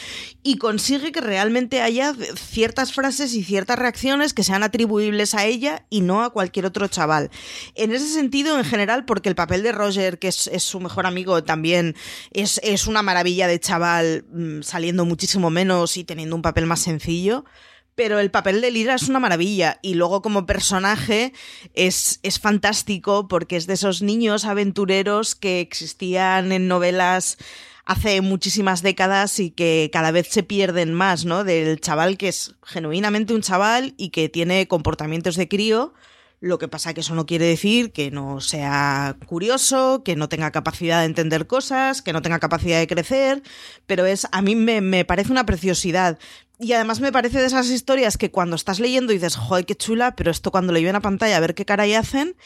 y 0.43 0.57
consigue 0.57 1.13
que 1.13 1.21
realmente 1.21 1.81
haya 1.81 2.17
ciertas 2.35 2.93
frases 2.93 3.33
y 3.33 3.45
ciertas 3.45 3.79
reacciones 3.79 4.35
que 4.35 4.43
sean 4.43 4.65
atribuibles 4.65 5.37
a 5.37 5.45
ella 5.45 5.87
y 5.89 6.01
no 6.01 6.25
a 6.25 6.31
cualquier 6.31 6.67
otro 6.67 6.89
chaval. 6.89 7.31
En 7.77 7.93
ese 7.93 8.09
sentido, 8.09 8.59
en 8.59 8.65
general, 8.65 9.05
porque 9.05 9.29
el 9.29 9.37
papel 9.37 9.63
de 9.63 9.71
Roger, 9.71 10.19
que 10.19 10.27
es, 10.27 10.51
su 10.59 10.81
mejor 10.81 11.07
amigo, 11.07 11.45
también 11.45 11.95
es, 12.33 12.61
es 12.65 12.89
una 12.89 13.03
maravilla 13.03 13.47
de 13.47 13.61
chaval, 13.61 14.25
mm, 14.33 14.63
saliendo 14.63 15.05
muchísimo 15.05 15.49
menos 15.49 15.97
y 15.97 16.03
teniendo 16.03 16.35
un 16.35 16.43
papel 16.43 16.67
más 16.67 16.81
sencillo. 16.81 17.45
Pero 17.95 18.19
el 18.19 18.31
papel 18.31 18.61
de 18.61 18.71
Lira 18.71 18.95
es 18.95 19.09
una 19.09 19.21
maravilla 19.21 19.79
y 19.83 19.95
luego 19.95 20.21
como 20.21 20.47
personaje 20.47 21.33
es, 21.75 22.19
es 22.23 22.41
fantástico 22.41 23.29
porque 23.29 23.57
es 23.57 23.67
de 23.67 23.75
esos 23.75 24.03
niños 24.03 24.45
aventureros 24.45 25.35
que 25.35 25.61
existían 25.61 26.51
en 26.51 26.67
novelas 26.67 27.39
hace 27.85 28.21
muchísimas 28.21 28.83
décadas 28.83 29.39
y 29.39 29.51
que 29.51 29.91
cada 29.93 30.11
vez 30.11 30.29
se 30.29 30.43
pierden 30.43 30.95
más, 30.95 31.25
¿no? 31.25 31.45
Del 31.45 31.81
chaval 31.81 32.17
que 32.17 32.29
es 32.29 32.55
genuinamente 32.65 33.35
un 33.35 33.43
chaval 33.43 33.95
y 33.97 34.09
que 34.09 34.29
tiene 34.29 34.67
comportamientos 34.67 35.37
de 35.37 35.49
crío, 35.49 35.93
lo 36.41 36.59
que 36.59 36.69
pasa 36.69 36.93
que 36.93 37.01
eso 37.01 37.15
no 37.15 37.25
quiere 37.25 37.47
decir 37.47 37.93
que 37.93 38.11
no 38.11 38.41
sea 38.41 39.17
curioso, 39.27 40.03
que 40.05 40.15
no 40.15 40.29
tenga 40.29 40.51
capacidad 40.51 41.01
de 41.01 41.07
entender 41.07 41.47
cosas, 41.47 42.03
que 42.03 42.13
no 42.13 42.21
tenga 42.21 42.39
capacidad 42.39 42.79
de 42.79 42.87
crecer, 42.87 43.43
pero 43.87 44.05
es 44.05 44.27
a 44.31 44.43
mí 44.43 44.55
me, 44.55 44.81
me 44.81 45.07
parece 45.07 45.33
una 45.33 45.47
preciosidad. 45.47 46.19
Y 46.59 46.73
además 46.73 47.01
me 47.01 47.13
parece 47.13 47.41
de 47.41 47.47
esas 47.47 47.69
historias 47.69 48.17
que 48.17 48.31
cuando 48.31 48.57
estás 48.57 48.79
leyendo 48.79 49.13
dices, 49.13 49.37
joder, 49.37 49.67
qué 49.67 49.75
chula, 49.75 50.15
pero 50.15 50.31
esto 50.31 50.51
cuando 50.51 50.73
le 50.73 50.83
ven 50.83 50.95
a 50.95 51.01
pantalla 51.01 51.37
a 51.37 51.41
ver 51.41 51.55
qué 51.55 51.65
caray 51.65 51.95
hacen 51.95 52.37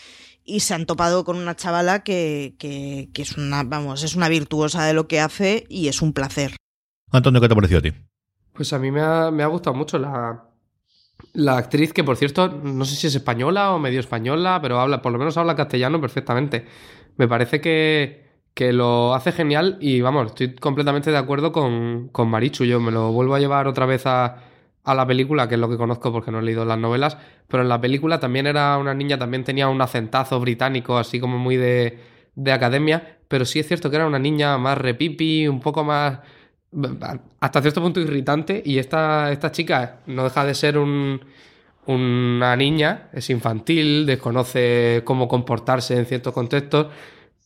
y 0.45 0.61
se 0.61 0.75
han 0.75 0.87
topado 0.87 1.25
con 1.25 1.37
una 1.37 1.55
chavala 1.55 2.03
que, 2.03 2.55
que, 2.59 3.11
que, 3.13 3.23
es 3.23 3.37
una, 3.37 3.65
vamos, 3.65 4.03
es 4.03 4.17
una 4.17 4.29
virtuosa 4.29 4.85
de 4.87 4.95
lo 4.95 5.07
que 5.07 5.21
hace 5.21 5.67
y 5.69 5.89
es 5.89 6.01
un 6.01 6.15
placer. 6.15 6.57
Antonio, 7.13 7.41
¿qué 7.41 7.49
te 7.49 7.53
ha 7.53 7.57
parecido 7.57 7.79
a 7.81 7.83
ti? 7.83 7.93
Pues 8.55 8.73
a 8.73 8.79
mí 8.79 8.91
me 8.91 9.03
ha, 9.03 9.31
me 9.31 9.43
ha 9.43 9.47
gustado 9.47 9.77
mucho 9.77 9.99
la, 9.99 10.49
la 11.35 11.59
actriz, 11.59 11.93
que 11.93 12.03
por 12.03 12.17
cierto, 12.17 12.49
no 12.49 12.85
sé 12.87 12.97
si 12.97 13.07
es 13.07 13.15
española 13.15 13.73
o 13.73 13.79
medio 13.79 14.01
española, 14.01 14.59
pero 14.63 14.81
habla, 14.81 15.03
por 15.03 15.13
lo 15.13 15.19
menos 15.19 15.37
habla 15.37 15.55
castellano 15.55 16.01
perfectamente. 16.01 16.67
Me 17.17 17.29
parece 17.29 17.61
que, 17.61 18.28
que 18.59 18.73
lo 18.73 19.15
hace 19.15 19.31
genial 19.31 19.77
y 19.81 20.01
vamos, 20.01 20.27
estoy 20.27 20.57
completamente 20.57 21.13
de 21.13 21.17
acuerdo 21.17 21.53
con, 21.53 22.09
con 22.09 22.29
Marichu. 22.29 22.65
Yo 22.65 22.81
me 22.81 22.91
lo 22.91 23.13
vuelvo 23.13 23.37
a 23.37 23.39
llevar 23.39 23.69
otra 23.69 23.87
vez 23.87 24.05
a, 24.05 24.39
a, 24.83 24.95
la 24.97 25.07
película, 25.07 25.49
que 25.49 25.55
es 25.55 25.61
lo 25.61 25.69
que 25.69 25.77
conozco 25.77 26.11
porque 26.11 26.33
no 26.33 26.41
he 26.41 26.43
leído 26.43 26.65
las 26.65 26.77
novelas, 26.77 27.17
pero 27.47 27.63
en 27.63 27.69
la 27.69 27.81
película 27.81 28.19
también 28.19 28.49
era 28.49 28.77
una 28.79 28.95
niña, 28.95 29.17
también 29.17 29.45
tenía 29.45 29.69
un 29.69 29.81
acentazo 29.81 30.41
británico, 30.41 30.99
así 30.99 31.21
como 31.21 31.39
muy 31.39 31.57
de, 31.57 32.01
de 32.35 32.51
academia, 32.51 33.19
pero 33.29 33.45
sí 33.45 33.61
es 33.61 33.69
cierto 33.69 33.91
que 33.91 33.97
era 33.97 34.09
una 34.09 34.19
niña 34.19 34.59
más 34.59 34.77
repipi, 34.77 35.47
un 35.47 35.61
poco 35.61 35.85
más 35.85 36.19
hasta 37.39 37.63
cierto 37.63 37.81
punto 37.81 38.01
irritante 38.01 38.61
y 38.67 38.79
esta, 38.79 39.31
esta 39.31 39.53
chica 39.53 40.01
no 40.07 40.25
deja 40.25 40.45
de 40.45 40.55
ser 40.57 40.79
un, 40.79 41.21
una 41.87 42.57
niña, 42.57 43.09
es 43.13 43.31
infantil, 43.31 44.05
desconoce 44.05 45.03
cómo 45.05 45.29
comportarse 45.29 45.97
en 45.97 46.07
ciertos 46.07 46.35
contextos 46.35 46.89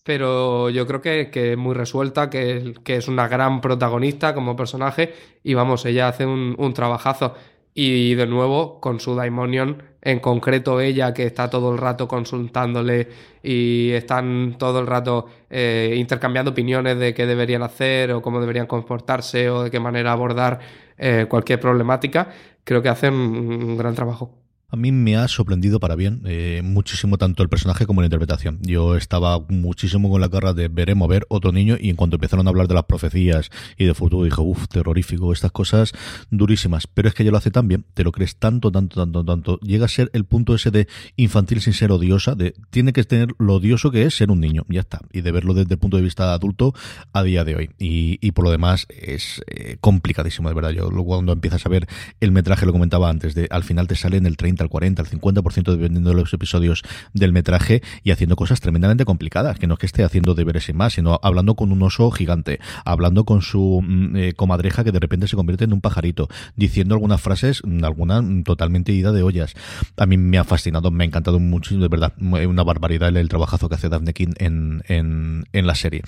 pero 0.03 0.71
yo 0.71 0.87
creo 0.87 1.01
que, 1.01 1.31
es 1.53 1.57
muy 1.57 1.75
resuelta, 1.75 2.31
que, 2.31 2.75
que, 2.85 2.97
es 2.97 3.09
una 3.09 3.29
gran 3.29 3.61
protagonista 3.61 4.35
como 4.35 4.57
personaje 4.57 5.15
y 5.43 5.55
vamos, 5.55 5.85
ella 5.87 6.09
hace 6.09 6.27
un, 6.27 6.55
un 6.59 6.75
trabajazo. 6.75 7.35
Y 7.75 8.15
de 8.15 8.27
nuevo, 8.27 8.81
con 8.81 9.01
su 9.01 9.15
Daimonion, 9.15 9.83
en 10.03 10.21
concreto 10.21 10.81
ella 10.81 11.15
que 11.15 11.25
está 11.25 11.49
todo 11.49 11.73
el 11.73 11.79
rato 11.79 12.09
consultándole 12.09 13.09
y 13.43 13.91
están 13.93 14.57
todo 14.59 14.81
el 14.81 14.87
rato 14.87 15.27
eh, 15.49 15.95
intercambiando 15.97 16.51
opiniones 16.51 16.99
de 16.99 17.15
qué 17.15 17.25
deberían 17.25 17.63
hacer 17.63 18.13
o 18.13 18.21
cómo 18.21 18.41
deberían 18.41 18.67
comportarse 18.67 19.49
o 19.49 19.63
de 19.63 19.71
qué 19.71 19.81
manera 19.81 20.13
abordar 20.13 20.59
eh, 20.99 21.27
cualquier 21.29 21.61
problemática, 21.61 22.29
creo 22.65 22.83
que 22.83 22.89
hacen 22.89 23.15
un 23.15 23.77
gran 23.77 23.95
trabajo. 23.95 24.42
A 24.75 24.77
mí 24.79 24.91
me 24.91 25.19
ha 25.19 25.29
sorprendido 25.29 25.81
para 25.81 25.97
bien 25.97 26.23
eh, 26.25 26.63
muchísimo 26.65 27.19
tanto 27.19 27.43
el 27.43 27.51
personaje 27.51 27.85
como 27.85 28.01
la 28.01 28.07
interpretación. 28.07 28.59
Yo 28.63 28.97
estaba 28.97 29.39
muchísimo 29.51 30.09
con 30.09 30.23
la 30.23 30.31
cara 30.31 30.55
de 30.55 30.69
veremos 30.69 31.11
ver 31.11 31.27
otro 31.29 31.53
niño 31.53 31.77
y 31.79 31.91
en 31.91 31.97
cuanto 31.97 32.17
empezaron 32.17 32.47
a 32.47 32.51
hablar 32.51 32.69
de 32.69 32.75
las 32.77 32.85
profecías 32.85 33.51
y 33.77 33.85
de 33.85 33.93
futuro 33.93 34.25
dije, 34.25 34.41
uff, 34.41 34.69
terrorífico, 34.69 35.31
estas 35.31 35.53
cosas 35.53 35.93
durísimas. 36.31 36.87
Pero 36.87 37.09
es 37.09 37.15
que 37.15 37.23
ella 37.23 37.33
lo 37.33 37.37
hace 37.37 37.51
tan 37.51 37.69
bien, 37.69 37.85
te 37.93 38.03
lo 38.03 38.13
crees 38.13 38.37
tanto, 38.37 38.73
tanto, 38.73 38.99
tanto, 38.99 39.23
tanto. 39.23 39.61
Llega 39.61 39.85
a 39.85 39.89
ser 39.89 40.09
el 40.15 40.25
punto 40.25 40.55
ese 40.55 40.71
de 40.71 40.89
infantil 41.17 41.61
sin 41.61 41.75
ser 41.75 41.93
odiosa, 41.93 42.35
de 42.35 42.55
tiene 42.71 42.95
que 42.95 43.05
tener 43.05 43.29
lo 43.39 43.57
odioso 43.57 43.91
que 43.91 44.07
es 44.07 44.17
ser 44.17 44.31
un 44.31 44.41
niño, 44.41 44.65
ya 44.71 44.81
está. 44.81 45.01
Y 45.13 45.21
de 45.21 45.33
verlo 45.33 45.53
desde 45.53 45.75
el 45.75 45.81
punto 45.81 45.99
de 45.99 46.03
vista 46.03 46.33
adulto 46.33 46.73
a 47.13 47.23
día 47.23 47.45
de 47.45 47.57
hoy. 47.57 47.71
Y, 47.79 48.33
por 48.33 48.47
lo 48.47 48.51
demás 48.51 48.87
es 48.89 49.43
eh, 49.49 49.77
complicadísimo, 49.83 50.49
de 50.49 50.55
verdad. 50.55 50.71
Yo 50.71 50.89
cuando 51.05 51.33
empiezas 51.33 51.67
a 51.67 51.69
ver 51.69 51.87
el 52.21 52.33
metraje, 52.33 52.65
lo 52.65 52.73
comentaba 52.73 53.11
antes, 53.11 53.35
de 53.35 53.49
al 53.51 53.65
final 53.65 53.87
te 53.87 53.97
sale 53.97 54.17
en 54.17 54.25
el 54.25 54.39
30 54.39 54.62
al 54.63 54.69
40, 54.69 55.03
al 55.03 55.09
50% 55.09 55.73
dependiendo 55.73 56.11
de 56.11 56.17
los 56.17 56.33
episodios 56.33 56.83
del 57.13 57.33
metraje 57.33 57.83
y 58.03 58.11
haciendo 58.11 58.37
cosas 58.37 58.61
tremendamente 58.61 59.05
complicadas, 59.05 59.59
que 59.59 59.67
no 59.67 59.75
es 59.75 59.81
que 59.81 59.87
esté 59.87 60.05
haciendo 60.05 60.35
deberes 60.35 60.69
y 60.69 60.73
más, 60.73 60.95
sino 60.95 61.21
hablando 61.23 61.55
con 61.55 61.73
un 61.73 61.83
oso 61.83 62.11
gigante, 62.11 62.61
hablando 62.85 63.25
con 63.25 63.43
su 63.43 63.83
mm, 63.83 64.17
eh, 64.17 64.33
comadreja 64.35 64.85
que 64.85 64.93
de 64.93 65.01
repente 65.01 65.29
se 65.29 65.37
convierte 65.37 65.65
en 65.65 65.73
un 65.73 65.81
pajarito, 65.81 66.29
diciendo 66.57 66.95
algunas 66.95 67.21
frases, 67.21 67.63
mm, 67.65 67.85
alguna 67.85 68.23
mm, 68.23 68.45
totalmente 68.45 68.93
ida 68.93 69.13
de 69.13 69.23
ollas. 69.23 69.55
A 69.97 70.07
mí 70.07 70.17
me 70.17 70.39
ha 70.39 70.45
fascinado, 70.45 70.91
me 70.91 71.05
ha 71.05 71.07
encantado 71.07 71.39
mucho, 71.39 71.77
de 71.77 71.89
verdad, 71.89 72.15
una 72.19 72.63
barbaridad 72.63 73.03
el, 73.09 73.29
trabajazo 73.29 73.69
que 73.69 73.77
hace 73.77 73.89
Daphne 73.89 74.13
King 74.13 74.35
en, 74.39 74.83
en, 74.89 75.45
en, 75.53 75.67
la 75.67 75.75
serie. 75.75 76.03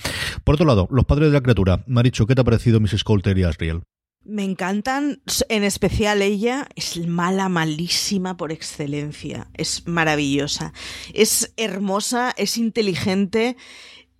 Por 0.44 0.54
otro 0.54 0.66
lado, 0.66 0.88
los 0.90 1.04
padres 1.04 1.28
de 1.28 1.34
la 1.34 1.40
criatura. 1.40 1.84
Maricho, 1.86 2.26
¿qué 2.26 2.34
te 2.34 2.40
ha 2.40 2.44
parecido 2.44 2.80
Mrs. 2.80 3.04
Coulter 3.04 3.36
y 3.38 3.44
Asriel? 3.44 3.82
Me 4.24 4.42
encantan, 4.42 5.20
en 5.50 5.64
especial 5.64 6.22
ella, 6.22 6.66
es 6.76 6.96
mala, 7.06 7.50
malísima 7.50 8.36
por 8.36 8.52
excelencia, 8.52 9.48
es 9.52 9.86
maravillosa, 9.86 10.72
es 11.12 11.52
hermosa, 11.58 12.32
es 12.38 12.56
inteligente, 12.56 13.56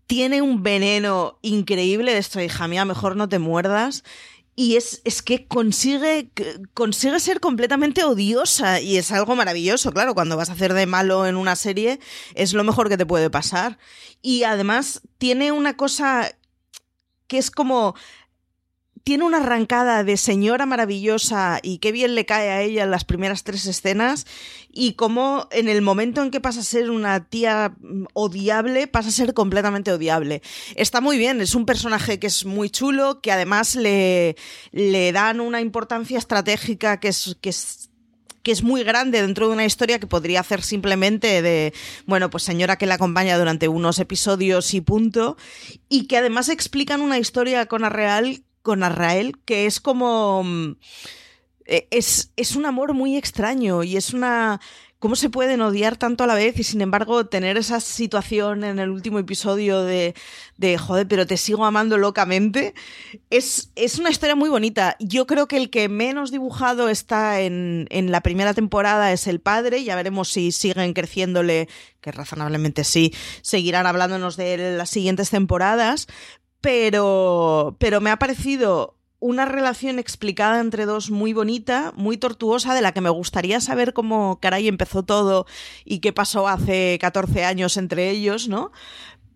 tiene 0.06 0.42
un 0.42 0.62
veneno 0.62 1.38
increíble 1.40 2.12
de 2.12 2.18
esto, 2.18 2.40
hija 2.40 2.68
mía, 2.68 2.84
mejor 2.84 3.16
no 3.16 3.28
te 3.28 3.38
muerdas. 3.38 4.04
Y 4.56 4.76
es, 4.76 5.00
es 5.04 5.22
que 5.22 5.48
consigue, 5.48 6.30
consigue 6.74 7.18
ser 7.18 7.40
completamente 7.40 8.04
odiosa 8.04 8.80
y 8.80 8.98
es 8.98 9.10
algo 9.10 9.34
maravilloso, 9.34 9.90
claro, 9.90 10.14
cuando 10.14 10.36
vas 10.36 10.48
a 10.50 10.52
hacer 10.52 10.74
de 10.74 10.86
malo 10.86 11.26
en 11.26 11.34
una 11.36 11.56
serie 11.56 11.98
es 12.34 12.52
lo 12.52 12.62
mejor 12.62 12.88
que 12.88 12.96
te 12.96 13.06
puede 13.06 13.30
pasar. 13.30 13.78
Y 14.22 14.44
además 14.44 15.00
tiene 15.18 15.50
una 15.50 15.76
cosa 15.76 16.30
que 17.26 17.38
es 17.38 17.50
como 17.50 17.96
tiene 19.04 19.24
una 19.24 19.36
arrancada 19.36 20.02
de 20.02 20.16
señora 20.16 20.64
maravillosa 20.64 21.60
y 21.62 21.76
qué 21.78 21.92
bien 21.92 22.14
le 22.14 22.24
cae 22.24 22.50
a 22.50 22.62
ella 22.62 22.84
en 22.84 22.90
las 22.90 23.04
primeras 23.04 23.44
tres 23.44 23.66
escenas 23.66 24.26
y 24.72 24.94
cómo 24.94 25.46
en 25.52 25.68
el 25.68 25.82
momento 25.82 26.22
en 26.22 26.30
que 26.30 26.40
pasa 26.40 26.60
a 26.60 26.64
ser 26.64 26.90
una 26.90 27.28
tía 27.28 27.74
odiable, 28.14 28.86
pasa 28.86 29.10
a 29.10 29.12
ser 29.12 29.34
completamente 29.34 29.92
odiable. 29.92 30.40
Está 30.74 31.02
muy 31.02 31.18
bien, 31.18 31.42
es 31.42 31.54
un 31.54 31.66
personaje 31.66 32.18
que 32.18 32.26
es 32.26 32.46
muy 32.46 32.70
chulo, 32.70 33.20
que 33.20 33.30
además 33.30 33.76
le, 33.76 34.36
le 34.72 35.12
dan 35.12 35.40
una 35.40 35.60
importancia 35.60 36.18
estratégica 36.18 36.98
que 36.98 37.08
es, 37.08 37.36
que 37.42 37.50
es 37.50 37.90
que 38.42 38.52
es 38.52 38.62
muy 38.62 38.84
grande 38.84 39.22
dentro 39.22 39.48
de 39.48 39.54
una 39.54 39.64
historia 39.64 39.98
que 39.98 40.06
podría 40.06 40.40
hacer 40.40 40.62
simplemente 40.62 41.40
de, 41.40 41.72
bueno, 42.04 42.28
pues 42.28 42.42
señora 42.42 42.76
que 42.76 42.84
la 42.84 42.96
acompaña 42.96 43.38
durante 43.38 43.68
unos 43.68 43.98
episodios 43.98 44.74
y 44.74 44.82
punto, 44.82 45.38
y 45.88 46.06
que 46.06 46.18
además 46.18 46.50
explican 46.50 47.00
una 47.00 47.18
historia 47.18 47.64
con 47.64 47.84
Arreal 47.84 48.44
con 48.64 48.83
Arrael, 48.83 49.38
que 49.44 49.66
es 49.66 49.79
como... 49.79 50.42
Mm, 50.42 50.77
e, 51.66 51.87
es, 51.92 52.33
es 52.37 52.57
un 52.57 52.66
amor 52.66 52.94
muy 52.94 53.16
extraño 53.16 53.85
y 53.85 53.96
es 53.96 54.12
una... 54.12 54.61
¿Cómo 54.98 55.16
se 55.16 55.29
pueden 55.29 55.61
odiar 55.61 55.98
tanto 55.98 56.24
a 56.24 56.27
la 56.27 56.35
vez 56.35 56.59
y 56.59 56.64
sin 56.64 56.81
embargo 56.81 57.27
tener 57.27 57.59
esa 57.59 57.79
situación 57.79 58.64
en 58.64 58.79
el 58.79 58.88
último 58.88 59.18
episodio 59.18 59.83
de, 59.83 60.14
de 60.57 60.79
joder, 60.79 61.07
pero 61.07 61.27
te 61.27 61.37
sigo 61.37 61.66
amando 61.66 61.98
locamente? 61.98 62.72
Es, 63.29 63.70
es 63.77 63.98
una 63.98 64.09
historia 64.09 64.35
muy 64.35 64.48
bonita. 64.48 64.96
Yo 65.00 65.27
creo 65.27 65.46
que 65.46 65.59
el 65.59 65.68
que 65.68 65.90
menos 65.90 66.31
dibujado 66.31 66.88
está 66.88 67.42
en, 67.42 67.87
en 67.90 68.12
la 68.12 68.22
primera 68.22 68.55
temporada 68.55 69.12
es 69.12 69.27
el 69.27 69.40
padre. 69.40 69.85
Ya 69.85 69.94
veremos 69.94 70.31
si 70.31 70.53
siguen 70.53 70.94
creciéndole, 70.94 71.68
que 72.00 72.11
razonablemente 72.11 72.83
sí, 72.83 73.12
seguirán 73.42 73.87
hablándonos 73.87 74.38
de 74.38 74.74
las 74.74 74.88
siguientes 74.88 75.29
temporadas 75.29 76.07
pero, 76.64 77.77
pero 77.79 78.00
me 78.00 78.11
ha 78.11 78.18
parecido 78.18 78.96
una 79.20 79.44
relación 79.44 79.98
explicada 79.98 80.62
entre 80.62 80.87
dos 80.87 81.11
muy 81.11 81.35
bonita, 81.35 81.92
muy 81.94 82.16
tortuosa, 82.16 82.74
de 82.74 82.81
la 82.81 82.92
que 82.92 83.03
me 83.03 83.11
gustaría 83.11 83.61
saber 83.61 83.92
cómo 83.92 84.40
caray 84.40 84.66
empezó 84.66 85.03
todo 85.03 85.44
y 85.85 85.98
qué 85.98 86.14
pasó 86.14 86.48
hace 86.48 86.96
14 87.03 87.44
años 87.44 87.77
entre 87.77 88.09
ellos, 88.09 88.48
¿no? 88.48 88.72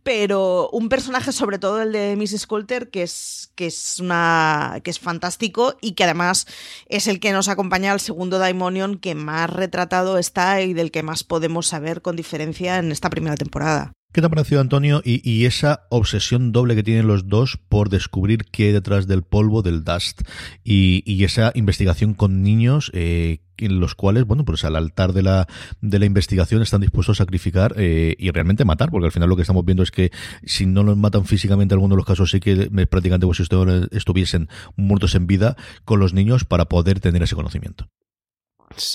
Pero 0.02 0.70
un 0.72 0.88
personaje, 0.88 1.32
sobre 1.32 1.58
todo 1.58 1.82
el 1.82 1.92
de 1.92 2.16
Mrs. 2.16 2.46
Coulter, 2.46 2.88
que 2.88 3.02
es, 3.02 3.52
que 3.56 3.66
es 3.66 4.00
una. 4.00 4.80
que 4.82 4.90
es 4.90 4.98
fantástico 4.98 5.76
y 5.82 5.92
que 5.92 6.04
además 6.04 6.46
es 6.86 7.08
el 7.08 7.20
que 7.20 7.32
nos 7.32 7.48
acompaña 7.48 7.92
al 7.92 8.00
segundo 8.00 8.38
Daimonion 8.38 8.96
que 8.96 9.14
más 9.14 9.50
retratado 9.50 10.16
está 10.16 10.62
y 10.62 10.72
del 10.72 10.90
que 10.90 11.02
más 11.02 11.24
podemos 11.24 11.66
saber 11.66 12.00
con 12.00 12.16
diferencia 12.16 12.78
en 12.78 12.90
esta 12.90 13.10
primera 13.10 13.36
temporada. 13.36 13.92
¿Qué 14.10 14.22
te 14.22 14.26
ha 14.26 14.30
parecido, 14.30 14.62
Antonio? 14.62 15.02
Y, 15.04 15.44
esa 15.44 15.86
obsesión 15.90 16.50
doble 16.50 16.74
que 16.74 16.82
tienen 16.82 17.06
los 17.06 17.28
dos 17.28 17.58
por 17.68 17.90
descubrir 17.90 18.46
qué 18.50 18.68
hay 18.68 18.72
detrás 18.72 19.06
del 19.06 19.22
polvo, 19.22 19.60
del 19.60 19.84
dust, 19.84 20.22
y, 20.64 21.24
esa 21.24 21.52
investigación 21.54 22.14
con 22.14 22.42
niños 22.42 22.90
eh, 22.94 23.40
en 23.58 23.80
los 23.80 23.94
cuales, 23.94 24.24
bueno, 24.24 24.46
pues 24.46 24.64
al 24.64 24.76
altar 24.76 25.12
de 25.12 25.22
la, 25.22 25.46
de 25.82 25.98
la 25.98 26.06
investigación 26.06 26.62
están 26.62 26.80
dispuestos 26.80 27.20
a 27.20 27.24
sacrificar 27.24 27.74
eh, 27.76 28.16
y 28.18 28.30
realmente 28.30 28.64
matar, 28.64 28.90
porque 28.90 29.06
al 29.06 29.12
final 29.12 29.28
lo 29.28 29.36
que 29.36 29.42
estamos 29.42 29.64
viendo 29.66 29.82
es 29.82 29.90
que 29.90 30.10
si 30.42 30.64
no 30.64 30.84
los 30.84 30.96
matan 30.96 31.26
físicamente, 31.26 31.74
en 31.74 31.76
algunos 31.76 31.96
de 31.96 31.98
los 31.98 32.06
casos 32.06 32.30
sí 32.30 32.40
que 32.40 32.70
prácticamente 32.86 33.26
como 33.26 33.34
si 33.34 33.42
estuviesen 33.42 34.48
muertos 34.74 35.14
en 35.16 35.26
vida 35.26 35.54
con 35.84 36.00
los 36.00 36.14
niños 36.14 36.46
para 36.46 36.64
poder 36.64 37.00
tener 37.00 37.22
ese 37.22 37.34
conocimiento. 37.34 37.88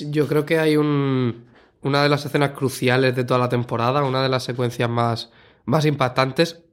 Yo 0.09 0.27
creo 0.27 0.45
que 0.45 0.57
hay 0.57 0.75
un 0.75 1.52
una 1.83 2.03
de 2.03 2.09
las 2.09 2.25
escenas 2.25 2.51
cruciales 2.51 3.15
de 3.15 3.23
toda 3.23 3.39
la 3.39 3.49
temporada, 3.49 4.03
una 4.03 4.23
de 4.23 4.29
las 4.29 4.43
secuencias 4.43 4.89
más, 4.89 5.31
más 5.65 5.85
impactantes, 5.85 6.63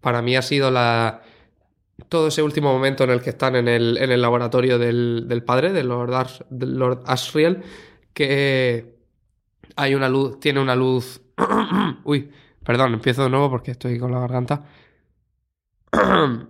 para 0.00 0.22
mí 0.22 0.36
ha 0.36 0.42
sido 0.42 0.70
la, 0.70 1.22
todo 2.08 2.28
ese 2.28 2.42
último 2.42 2.72
momento 2.72 3.04
en 3.04 3.10
el 3.10 3.20
que 3.20 3.30
están 3.30 3.56
en 3.56 3.68
el, 3.68 3.98
en 3.98 4.10
el 4.10 4.22
laboratorio 4.22 4.78
del, 4.78 5.26
del 5.28 5.42
padre, 5.42 5.72
de 5.72 5.84
Lord, 5.84 6.46
Lord 6.50 7.02
Asriel, 7.06 7.62
que 8.14 8.96
hay 9.76 9.94
una 9.94 10.08
luz, 10.08 10.40
tiene 10.40 10.60
una 10.60 10.74
luz... 10.76 11.20
Uy, 12.04 12.30
perdón, 12.64 12.94
empiezo 12.94 13.24
de 13.24 13.30
nuevo 13.30 13.50
porque 13.50 13.72
estoy 13.72 13.98
con 13.98 14.12
la 14.12 14.20
garganta. 14.20 14.64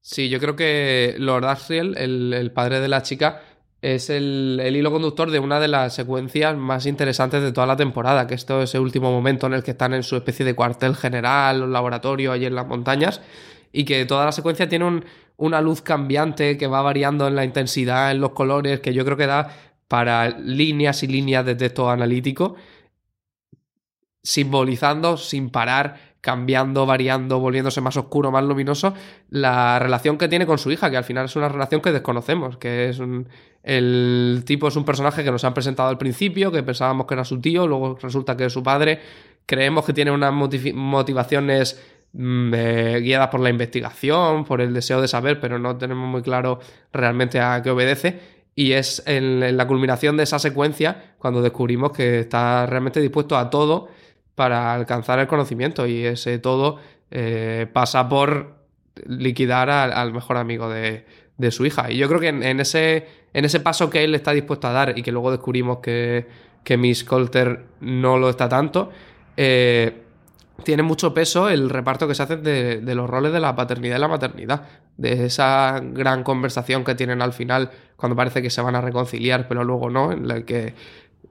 sí, 0.00 0.28
yo 0.28 0.40
creo 0.40 0.56
que 0.56 1.16
Lord 1.18 1.44
Asriel, 1.46 1.96
el, 1.96 2.32
el 2.32 2.52
padre 2.52 2.80
de 2.80 2.88
la 2.88 3.02
chica, 3.02 3.42
es 3.84 4.08
el, 4.08 4.62
hilo 4.74 4.90
conductor 4.90 5.30
de 5.30 5.38
una 5.38 5.60
de 5.60 5.68
las 5.68 5.94
secuencias 5.94 6.56
más 6.56 6.86
interesantes 6.86 7.42
de 7.42 7.52
toda 7.52 7.66
la 7.66 7.76
temporada, 7.76 8.26
que 8.26 8.34
esto 8.34 8.62
es 8.62 8.74
el 8.74 8.80
último 8.80 9.12
momento 9.12 9.46
en 9.46 9.52
el 9.52 9.62
que 9.62 9.72
están 9.72 9.92
en 9.92 10.02
su 10.02 10.16
especie 10.16 10.46
de 10.46 10.54
cuartel 10.54 10.96
general, 10.96 11.62
un 11.62 11.70
laboratorio 11.70 12.32
allí 12.32 12.46
en 12.46 12.54
las 12.54 12.66
montañas, 12.66 13.20
y 13.72 13.84
que 13.84 14.06
toda 14.06 14.24
la 14.24 14.32
secuencia 14.32 14.70
tiene 14.70 15.02
una 15.36 15.60
luz 15.60 15.82
cambiante 15.82 16.56
que 16.56 16.66
va 16.66 16.80
variando 16.80 17.28
en 17.28 17.36
la 17.36 17.44
intensidad, 17.44 18.10
en 18.10 18.22
los 18.22 18.30
colores, 18.30 18.80
que 18.80 18.94
yo 18.94 19.04
creo 19.04 19.18
que 19.18 19.26
da 19.26 19.54
para 19.86 20.30
líneas 20.30 21.02
y 21.02 21.06
líneas 21.06 21.44
de 21.44 21.54
texto 21.54 21.90
analítico, 21.90 22.56
simbolizando 24.22 25.18
sin 25.18 25.50
parar 25.50 26.13
cambiando, 26.24 26.86
variando, 26.86 27.38
volviéndose 27.38 27.82
más 27.82 27.98
oscuro, 27.98 28.30
más 28.30 28.42
luminoso, 28.42 28.94
la 29.28 29.78
relación 29.78 30.16
que 30.16 30.26
tiene 30.26 30.46
con 30.46 30.56
su 30.56 30.72
hija, 30.72 30.90
que 30.90 30.96
al 30.96 31.04
final 31.04 31.26
es 31.26 31.36
una 31.36 31.50
relación 31.50 31.82
que 31.82 31.92
desconocemos, 31.92 32.56
que 32.56 32.88
es 32.88 32.98
un, 32.98 33.28
el 33.62 34.42
tipo 34.46 34.66
es 34.68 34.76
un 34.76 34.86
personaje 34.86 35.22
que 35.22 35.30
nos 35.30 35.44
han 35.44 35.52
presentado 35.52 35.90
al 35.90 35.98
principio, 35.98 36.50
que 36.50 36.62
pensábamos 36.62 37.06
que 37.06 37.12
era 37.12 37.26
su 37.26 37.42
tío, 37.42 37.66
luego 37.66 37.98
resulta 38.00 38.38
que 38.38 38.46
es 38.46 38.52
su 38.54 38.62
padre, 38.62 39.00
creemos 39.44 39.84
que 39.84 39.92
tiene 39.92 40.12
unas 40.12 40.32
motivaciones 40.32 41.78
mm, 42.14 42.54
eh, 42.54 43.00
guiadas 43.02 43.28
por 43.28 43.40
la 43.40 43.50
investigación, 43.50 44.46
por 44.46 44.62
el 44.62 44.72
deseo 44.72 45.02
de 45.02 45.08
saber, 45.08 45.38
pero 45.38 45.58
no 45.58 45.76
tenemos 45.76 46.08
muy 46.08 46.22
claro 46.22 46.58
realmente 46.90 47.38
a 47.38 47.60
qué 47.62 47.68
obedece. 47.68 48.18
Y 48.54 48.72
es 48.72 49.02
en 49.04 49.58
la 49.58 49.66
culminación 49.66 50.16
de 50.16 50.22
esa 50.22 50.38
secuencia 50.38 51.16
cuando 51.18 51.42
descubrimos 51.42 51.92
que 51.92 52.20
está 52.20 52.64
realmente 52.64 53.00
dispuesto 53.00 53.36
a 53.36 53.50
todo 53.50 53.88
para 54.34 54.74
alcanzar 54.74 55.18
el 55.18 55.26
conocimiento 55.26 55.86
y 55.86 56.04
ese 56.04 56.38
todo 56.38 56.78
eh, 57.10 57.66
pasa 57.72 58.08
por 58.08 58.54
liquidar 59.06 59.70
al, 59.70 60.12
mejor 60.12 60.36
amigo 60.36 60.68
de, 60.68 61.04
su 61.50 61.66
hija. 61.66 61.90
Y 61.90 61.98
yo 61.98 62.08
creo 62.08 62.20
que 62.20 62.28
en, 62.28 62.60
ese, 62.60 63.06
en 63.32 63.44
ese 63.44 63.60
paso 63.60 63.90
que 63.90 64.04
él 64.04 64.14
está 64.14 64.32
dispuesto 64.32 64.68
a 64.68 64.72
dar 64.72 64.98
y 64.98 65.02
que 65.02 65.12
luego 65.12 65.30
descubrimos 65.30 65.78
que, 65.78 66.26
que 66.62 66.76
Miss 66.76 67.04
Coulter 67.04 67.64
no 67.80 68.18
lo 68.18 68.30
está 68.30 68.48
tanto, 68.48 68.90
eh, 69.36 70.04
tiene 70.62 70.82
mucho 70.82 71.12
peso 71.12 71.48
el 71.48 71.68
reparto 71.68 72.06
que 72.06 72.14
se 72.14 72.22
hace 72.22 72.36
de, 72.36 72.94
los 72.94 73.10
roles 73.10 73.32
de 73.32 73.40
la 73.40 73.56
paternidad 73.56 73.96
y 73.96 74.00
la 74.00 74.08
maternidad. 74.08 74.62
De 74.96 75.26
esa 75.26 75.80
gran 75.82 76.22
conversación 76.22 76.84
que 76.84 76.94
tienen 76.94 77.20
al 77.20 77.32
final, 77.32 77.70
cuando 77.96 78.14
parece 78.14 78.40
que 78.40 78.50
se 78.50 78.62
van 78.62 78.76
a 78.76 78.80
reconciliar, 78.80 79.48
pero 79.48 79.64
luego 79.64 79.90
no, 79.90 80.12
en 80.12 80.28
la 80.28 80.42
que 80.42 80.74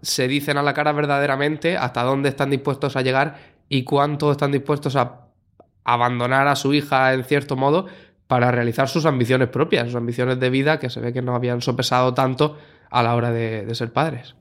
se 0.04 0.28
dicen 0.28 0.58
a 0.58 0.64
la 0.64 0.74
cara 0.74 0.92
verdaderamente 0.92 1.78
hasta 1.78 2.04
dónde 2.04 2.30
están 2.30 2.52
dispuestos 2.52 2.96
a 2.96 3.02
llegar 3.02 3.38
y 3.70 3.84
cuánto 3.84 4.32
están 4.32 4.52
dispuestos 4.52 4.96
a 4.96 5.22
abandonar 5.84 6.48
a 6.48 6.56
su 6.56 6.74
hija 6.74 7.14
en 7.14 7.24
cierto 7.24 7.56
modo 7.56 7.88
para 8.28 8.52
realizar 8.52 8.88
sus 8.88 9.06
ambiciones 9.06 9.48
propias, 9.48 9.88
sus 9.88 9.96
ambiciones 9.96 10.40
de 10.40 10.50
vida 10.50 10.80
que 10.80 10.90
se 10.90 11.00
ve 11.00 11.14
que 11.14 11.22
no 11.22 11.36
habían 11.36 11.62
sopesado 11.62 12.14
tanto 12.14 12.58
a 12.92 13.02
la 13.02 13.16
hora 13.16 13.32
de 13.32 13.74
ser 13.74 13.92
padres. 13.92 14.36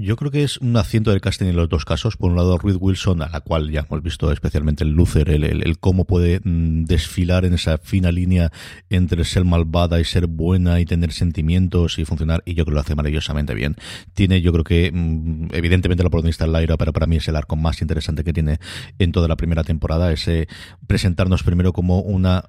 Yo 0.00 0.14
creo 0.14 0.30
que 0.30 0.44
es 0.44 0.58
un 0.58 0.76
asiento 0.76 1.10
del 1.10 1.20
casting 1.20 1.46
en 1.46 1.56
los 1.56 1.68
dos 1.68 1.84
casos. 1.84 2.16
Por 2.16 2.30
un 2.30 2.36
lado, 2.36 2.56
Ruth 2.56 2.76
Wilson, 2.78 3.20
a 3.20 3.28
la 3.30 3.40
cual 3.40 3.68
ya 3.72 3.80
hemos 3.80 4.00
visto 4.00 4.30
especialmente 4.30 4.84
el 4.84 4.90
Luther, 4.90 5.28
el, 5.28 5.78
cómo 5.80 6.04
puede 6.04 6.38
mm, 6.38 6.84
desfilar 6.84 7.44
en 7.44 7.54
esa 7.54 7.78
fina 7.78 8.12
línea 8.12 8.52
entre 8.90 9.24
ser 9.24 9.44
malvada 9.44 9.98
y 9.98 10.04
ser 10.04 10.28
buena 10.28 10.78
y 10.78 10.84
tener 10.84 11.12
sentimientos 11.12 11.98
y 11.98 12.04
funcionar. 12.04 12.44
Y 12.44 12.54
yo 12.54 12.64
creo 12.64 12.66
que 12.66 12.74
lo 12.74 12.80
hace 12.82 12.94
maravillosamente 12.94 13.54
bien. 13.54 13.74
Tiene, 14.14 14.40
yo 14.40 14.52
creo 14.52 14.62
que, 14.62 14.92
mm, 14.92 15.48
evidentemente, 15.50 16.04
la 16.04 16.10
protagonista 16.10 16.44
es 16.44 16.52
Lyra, 16.52 16.76
pero 16.76 16.92
para 16.92 17.08
mí 17.08 17.16
es 17.16 17.26
el 17.26 17.34
arco 17.34 17.56
más 17.56 17.82
interesante 17.82 18.22
que 18.22 18.32
tiene 18.32 18.60
en 19.00 19.10
toda 19.10 19.26
la 19.26 19.34
primera 19.34 19.64
temporada. 19.64 20.12
Ese 20.12 20.46
presentarnos 20.86 21.42
primero 21.42 21.72
como 21.72 22.02
una 22.02 22.44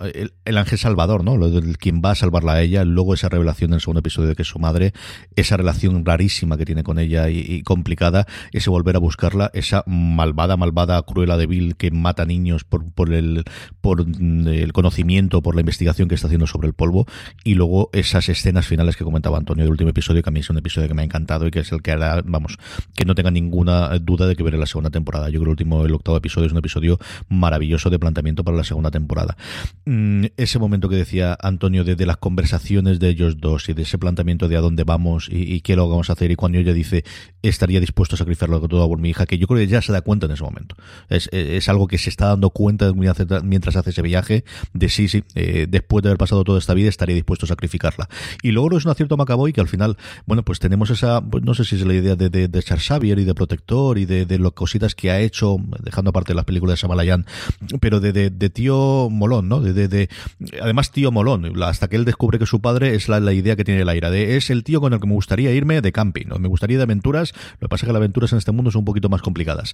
el, 0.45 0.57
ángel 0.59 0.77
salvador, 0.77 1.23
¿no? 1.23 1.49
Del 1.49 1.79
quien 1.79 1.99
va 2.05 2.11
a 2.11 2.15
salvarla 2.15 2.53
a 2.53 2.61
ella. 2.61 2.85
Luego 2.85 3.15
esa 3.15 3.27
revelación 3.27 3.71
en 3.71 3.75
el 3.75 3.81
segundo 3.81 4.01
episodio 4.01 4.29
de 4.29 4.35
que 4.35 4.43
es 4.43 4.47
su 4.47 4.59
madre. 4.59 4.93
Esa 5.35 5.57
relación 5.57 6.05
rarísima 6.05 6.55
que 6.55 6.65
tiene 6.65 6.83
con 6.83 6.99
ella 6.99 7.27
y 7.27 7.38
y, 7.39 7.63
complicada, 7.63 8.25
ese 8.51 8.69
volver 8.69 8.95
a 8.95 8.99
buscarla, 8.99 9.51
esa 9.53 9.83
malvada, 9.87 10.57
malvada, 10.57 11.01
cruela 11.03 11.37
débil 11.37 11.75
que 11.75 11.91
mata 11.91 12.25
niños 12.25 12.63
por, 12.63 12.91
por, 12.91 13.13
el, 13.13 13.43
por 13.81 14.05
mm, 14.07 14.47
el 14.47 14.73
conocimiento, 14.73 15.41
por 15.41 15.55
la 15.55 15.61
investigación 15.61 16.07
que 16.07 16.15
está 16.15 16.27
haciendo 16.27 16.47
sobre 16.47 16.67
el 16.67 16.73
polvo, 16.73 17.05
y 17.43 17.55
luego 17.55 17.89
esas 17.93 18.29
escenas 18.29 18.67
finales 18.67 18.97
que 18.97 19.03
comentaba 19.03 19.37
Antonio 19.37 19.63
del 19.63 19.71
último 19.71 19.89
episodio, 19.89 20.23
que 20.23 20.29
a 20.29 20.31
mí 20.31 20.39
es 20.39 20.49
un 20.49 20.57
episodio 20.57 20.87
que 20.87 20.93
me 20.93 21.01
ha 21.01 21.05
encantado 21.05 21.47
y 21.47 21.51
que 21.51 21.59
es 21.59 21.71
el 21.71 21.81
que 21.81 21.91
hará, 21.91 22.21
vamos, 22.25 22.57
que 22.95 23.05
no 23.05 23.15
tenga 23.15 23.31
ninguna 23.31 23.97
duda 23.99 24.27
de 24.27 24.35
que 24.35 24.43
veré 24.43 24.57
la 24.57 24.65
segunda 24.65 24.89
temporada. 24.89 25.29
Yo 25.29 25.39
creo 25.39 25.55
que 25.55 25.63
el 25.63 25.69
último, 25.69 25.85
el 25.85 25.93
octavo 25.93 26.17
episodio 26.17 26.47
es 26.47 26.51
un 26.51 26.59
episodio 26.59 26.99
maravilloso 27.27 27.89
de 27.89 27.99
planteamiento 27.99 28.43
para 28.43 28.57
la 28.57 28.63
segunda 28.63 28.91
temporada. 28.91 29.37
Mm, 29.85 30.25
ese 30.37 30.59
momento 30.59 30.89
que 30.89 30.95
decía 30.95 31.37
Antonio 31.41 31.83
de, 31.83 32.05
las 32.05 32.17
conversaciones 32.17 32.99
de 32.99 33.09
ellos 33.09 33.39
dos 33.39 33.69
y 33.69 33.73
de 33.73 33.83
ese 33.83 33.97
planteamiento 33.97 34.47
de 34.47 34.57
a 34.57 34.61
dónde 34.61 34.83
vamos 34.83 35.29
y, 35.29 35.53
y 35.53 35.61
qué 35.61 35.75
lo 35.75 35.87
vamos 35.89 36.09
a 36.09 36.13
hacer 36.13 36.31
y 36.31 36.35
cuando 36.35 36.57
ella 36.57 36.73
dice 36.73 37.03
estaría 37.41 37.80
dispuesto 37.80 38.15
a 38.15 38.17
sacrificarlo 38.17 38.59
todo 38.67 38.88
por 38.88 38.99
mi 38.99 39.09
hija, 39.09 39.25
que 39.25 39.38
yo 39.38 39.47
creo 39.47 39.59
que 39.59 39.67
ya 39.67 39.82
se 39.82 39.91
da 39.91 40.01
cuenta 40.01 40.25
en 40.25 40.34
ese 40.34 40.43
momento. 40.43 40.75
Es, 41.09 41.30
es 41.32 41.69
algo 41.69 41.88
que 41.88 41.97
se 41.97 42.09
está 42.09 42.27
dando 42.27 42.49
cuenta 42.49 42.91
mientras 42.93 43.75
hace 43.75 43.91
ese 43.91 44.01
viaje, 44.01 44.43
de 44.73 44.89
sí, 44.89 45.07
sí, 45.07 45.23
eh, 45.36 45.67
después 45.69 46.03
de 46.03 46.09
haber 46.09 46.17
pasado 46.17 46.43
toda 46.43 46.59
esta 46.59 46.73
vida 46.73 46.89
estaría 46.89 47.15
dispuesto 47.15 47.45
a 47.45 47.49
sacrificarla. 47.49 48.09
Y 48.41 48.51
luego 48.51 48.77
es 48.77 48.86
un 48.86 48.91
acierto 48.91 49.17
Macaboy 49.17 49.53
que 49.53 49.61
al 49.61 49.67
final, 49.67 49.97
bueno, 50.25 50.43
pues 50.43 50.59
tenemos 50.59 50.89
esa, 50.89 51.21
pues 51.21 51.43
no 51.43 51.53
sé 51.53 51.65
si 51.65 51.75
es 51.75 51.86
la 51.86 51.93
idea 51.93 52.15
de, 52.15 52.30
de, 52.30 52.47
de 52.47 52.63
Charles 52.63 52.88
Xavier 52.88 53.19
y 53.19 53.23
de 53.23 53.34
Protector 53.34 53.97
y 53.97 54.05
de, 54.05 54.25
de 54.25 54.39
las 54.39 54.51
cositas 54.51 54.95
que 54.95 55.11
ha 55.11 55.19
hecho, 55.19 55.57
dejando 55.84 56.09
aparte 56.09 56.34
las 56.34 56.45
películas 56.45 56.73
de 56.73 56.77
Samalayan, 56.77 57.25
pero 57.80 57.99
de, 57.99 58.11
de, 58.11 58.49
tío 58.49 59.09
molón, 59.09 59.47
¿no? 59.47 59.61
De, 59.61 59.88
de, 59.88 60.09
además 60.61 60.91
tío 60.91 61.11
molón, 61.11 61.61
hasta 61.63 61.88
que 61.88 61.95
él 61.95 62.05
descubre 62.05 62.39
que 62.39 62.45
su 62.45 62.61
padre 62.61 62.95
es 62.95 63.09
la, 63.09 63.19
la 63.19 63.34
idea 63.34 63.55
que 63.55 63.63
tiene 63.63 63.86
la 63.86 63.95
ira, 63.95 64.09
de 64.09 64.38
es 64.38 64.49
el 64.49 64.63
tío 64.63 64.82
con 64.82 64.93
el 64.93 64.99
que 64.99 65.07
me 65.07 65.13
gustaría 65.13 65.51
irme 65.51 65.82
de 65.82 65.91
camping, 65.91 66.27
¿no? 66.27 66.39
Me 66.39 66.47
gustaría 66.47 66.77
de 66.77 66.86
lo 67.14 67.60
que 67.60 67.70
pasa 67.70 67.86
es 67.86 67.88
que 67.88 67.93
las 67.93 67.99
aventuras 67.99 68.32
en 68.32 68.38
este 68.38 68.51
mundo 68.51 68.72
son 68.72 68.80
un 68.80 68.86
poquito 68.86 69.10
más 69.10 69.22
complicadas. 69.22 69.74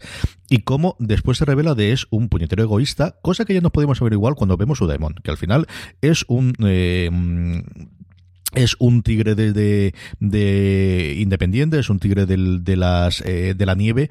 Y 0.50 0.60
cómo 0.60 0.96
después 1.00 1.38
se 1.38 1.46
revela 1.46 1.76
de 1.76 1.92
es 1.92 2.08
un 2.10 2.30
puñetero 2.30 2.64
egoísta, 2.64 3.18
cosa 3.22 3.46
que 3.46 3.54
ya 3.54 3.62
nos 3.62 3.72
podemos 3.72 3.98
saber 3.98 4.14
igual 4.14 4.36
cuando 4.36 4.58
vemos 4.58 4.78
su 4.78 4.88
demon, 4.88 5.16
que 5.24 5.32
al 5.32 5.38
final 5.38 5.68
es 6.02 6.26
un... 6.28 6.54
Eh, 6.64 7.10
es 8.54 8.78
un 8.80 9.04
tigre 9.04 9.36
de, 9.36 9.94
de, 10.20 11.16
independiente, 11.18 11.78
es 11.78 11.90
un 11.90 12.00
tigre 12.00 12.26
de, 12.26 12.76
las, 12.78 13.20
eh, 13.22 13.54
de 13.54 13.66
la 13.66 13.76
nieve 13.76 14.10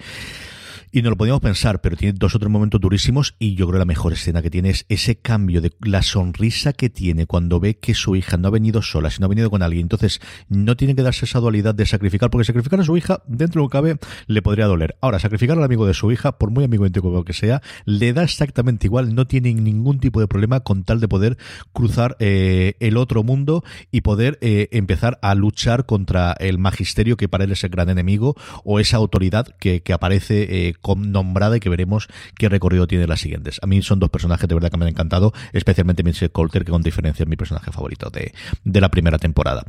y 0.95 1.03
no 1.03 1.11
lo 1.11 1.17
podíamos 1.17 1.43
pensar, 1.43 1.81
pero 1.81 1.97
tiene 1.97 2.17
dos 2.17 2.37
o 2.37 2.39
tres 2.39 2.49
momentos 2.49 2.81
durísimos 2.81 3.35
y 3.41 3.57
yo 3.57 3.67
creo 3.67 3.73
que 3.73 3.79
la 3.81 3.85
mejor 3.85 4.13
escena 4.13 4.43
que 4.43 4.51
tiene 4.51 4.71
es 4.71 4.87
ese 4.89 5.17
cambio 5.17 5.61
de 5.61 5.73
la 5.81 6.03
sonrisa 6.03 6.73
que 6.73 6.89
tiene 6.89 7.27
cuando 7.27 7.59
ve 7.59 7.79
que 7.79 7.95
su 7.95 8.15
hija 8.15 8.37
no 8.37 8.47
ha 8.47 8.53
venido 8.53 8.81
sola, 8.81 9.11
sino 9.11 9.27
ha 9.27 9.29
venido 9.29 9.51
con 9.51 9.65
alguien. 9.65 9.87
Entonces 9.87 10.21
no 10.49 10.77
tiene 10.77 10.95
que 10.95 11.03
darse 11.03 11.25
esa 11.25 11.41
dualidad 11.41 11.75
de 11.75 11.85
sacrificar, 11.85 12.31
porque 12.31 12.45
sacrificar 12.45 12.79
a 12.79 12.85
su 12.85 12.97
hija, 12.97 13.25
dentro 13.27 13.61
de 13.61 13.65
lo 13.65 13.71
que 13.71 13.73
cabe, 13.73 13.97
le 14.29 14.41
podría 14.41 14.67
doler. 14.67 14.97
Ahora, 15.01 15.19
sacrificar 15.19 15.59
al 15.59 15.65
amigo 15.65 15.85
de 15.85 15.95
su 15.95 16.13
hija, 16.13 16.39
por 16.39 16.51
muy 16.53 16.63
amigo 16.63 16.87
íntimo 16.87 17.25
que 17.25 17.33
sea, 17.33 17.61
le 17.87 18.13
da 18.13 18.23
exactamente 18.23 18.87
igual, 18.87 19.17
no 19.17 19.27
tiene 19.27 19.53
ningún 19.53 19.99
tipo 19.99 20.21
de 20.21 20.29
problema 20.29 20.61
con 20.61 20.85
tal 20.85 21.01
de 21.01 21.09
poder 21.09 21.39
cruzar 21.73 22.17
eh, 22.21 22.75
el 22.79 22.99
otro 22.99 23.25
mundo 23.25 23.65
y 23.91 24.03
poder 24.03 24.39
eh, 24.43 24.69
empezar 24.71 25.19
a 25.23 25.35
luchar 25.35 25.87
contra 25.87 26.37
el 26.39 26.59
magisterio 26.59 27.17
que 27.17 27.29
para 27.29 27.43
él 27.43 27.51
es 27.51 27.65
el 27.65 27.71
gran 27.71 27.89
enemigo 27.89 28.37
o 28.63 28.79
esa 28.79 28.99
autoridad 28.99 29.49
que, 29.59 29.83
que 29.83 29.93
aparece 29.93 30.69
eh, 30.69 30.75
nombrada 30.95 31.57
y 31.57 31.61
que 31.61 31.69
veremos 31.69 32.09
qué 32.37 32.49
recorrido 32.49 32.87
tiene 32.87 33.07
las 33.07 33.21
siguientes. 33.21 33.59
A 33.63 33.67
mí 33.67 33.83
son 33.83 33.99
dos 33.99 34.11
personajes 34.11 34.49
de 34.49 34.55
verdad 34.55 34.71
que 34.71 34.77
me 34.77 34.85
han 34.85 34.91
encantado, 34.91 35.33
especialmente 35.53 36.03
Michelle 36.03 36.31
Coulter, 36.31 36.65
que 36.65 36.71
con 36.71 36.83
diferencia 36.83 37.25
es 37.25 37.29
mi 37.29 37.37
personaje 37.37 37.73
favorito 37.73 38.11
de, 38.11 38.35
de 38.65 38.81
la 38.81 38.91
primera 38.91 39.19
temporada. 39.19 39.65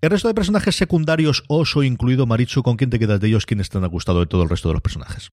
El 0.00 0.10
resto 0.10 0.28
de 0.28 0.34
personajes 0.34 0.76
secundarios, 0.76 1.44
Oso 1.48 1.82
incluido 1.82 2.26
Marichu, 2.26 2.62
¿con 2.62 2.76
quién 2.76 2.90
te 2.90 2.98
quedas 2.98 3.20
de 3.20 3.28
ellos? 3.28 3.46
¿Quiénes 3.46 3.68
te 3.68 3.78
han 3.78 3.88
gustado 3.88 4.20
de 4.20 4.26
todo 4.26 4.42
el 4.42 4.48
resto 4.48 4.68
de 4.68 4.74
los 4.74 4.82
personajes? 4.82 5.30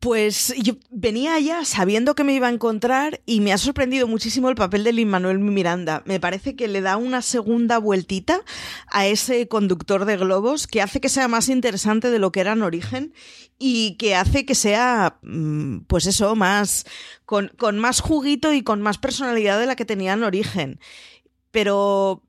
Pues 0.00 0.54
yo 0.62 0.74
venía 0.90 1.34
allá 1.34 1.64
sabiendo 1.64 2.14
que 2.14 2.22
me 2.22 2.32
iba 2.32 2.46
a 2.46 2.52
encontrar 2.52 3.20
y 3.26 3.40
me 3.40 3.52
ha 3.52 3.58
sorprendido 3.58 4.06
muchísimo 4.06 4.48
el 4.48 4.54
papel 4.54 4.84
de 4.84 4.92
Lin 4.92 5.08
Manuel 5.08 5.40
Miranda. 5.40 6.04
Me 6.06 6.20
parece 6.20 6.54
que 6.54 6.68
le 6.68 6.82
da 6.82 6.96
una 6.96 7.20
segunda 7.20 7.78
vueltita 7.78 8.42
a 8.86 9.08
ese 9.08 9.48
conductor 9.48 10.04
de 10.04 10.16
globos 10.16 10.68
que 10.68 10.82
hace 10.82 11.00
que 11.00 11.08
sea 11.08 11.26
más 11.26 11.48
interesante 11.48 12.12
de 12.12 12.20
lo 12.20 12.30
que 12.30 12.38
era 12.38 12.52
en 12.52 12.62
origen 12.62 13.12
y 13.58 13.96
que 13.96 14.14
hace 14.14 14.46
que 14.46 14.54
sea, 14.54 15.18
mm, 15.22 15.80
pues 15.88 16.06
eso, 16.06 16.36
más, 16.36 16.86
con, 17.24 17.50
más 17.78 17.98
juguito 18.00 18.52
y 18.52 18.62
con 18.62 18.80
más 18.80 18.98
personalidad 18.98 19.58
de 19.58 19.66
la 19.66 19.74
que 19.74 19.84
tenía 19.84 20.12
en 20.12 20.22
origen. 20.22 20.78
Pero 21.50 22.22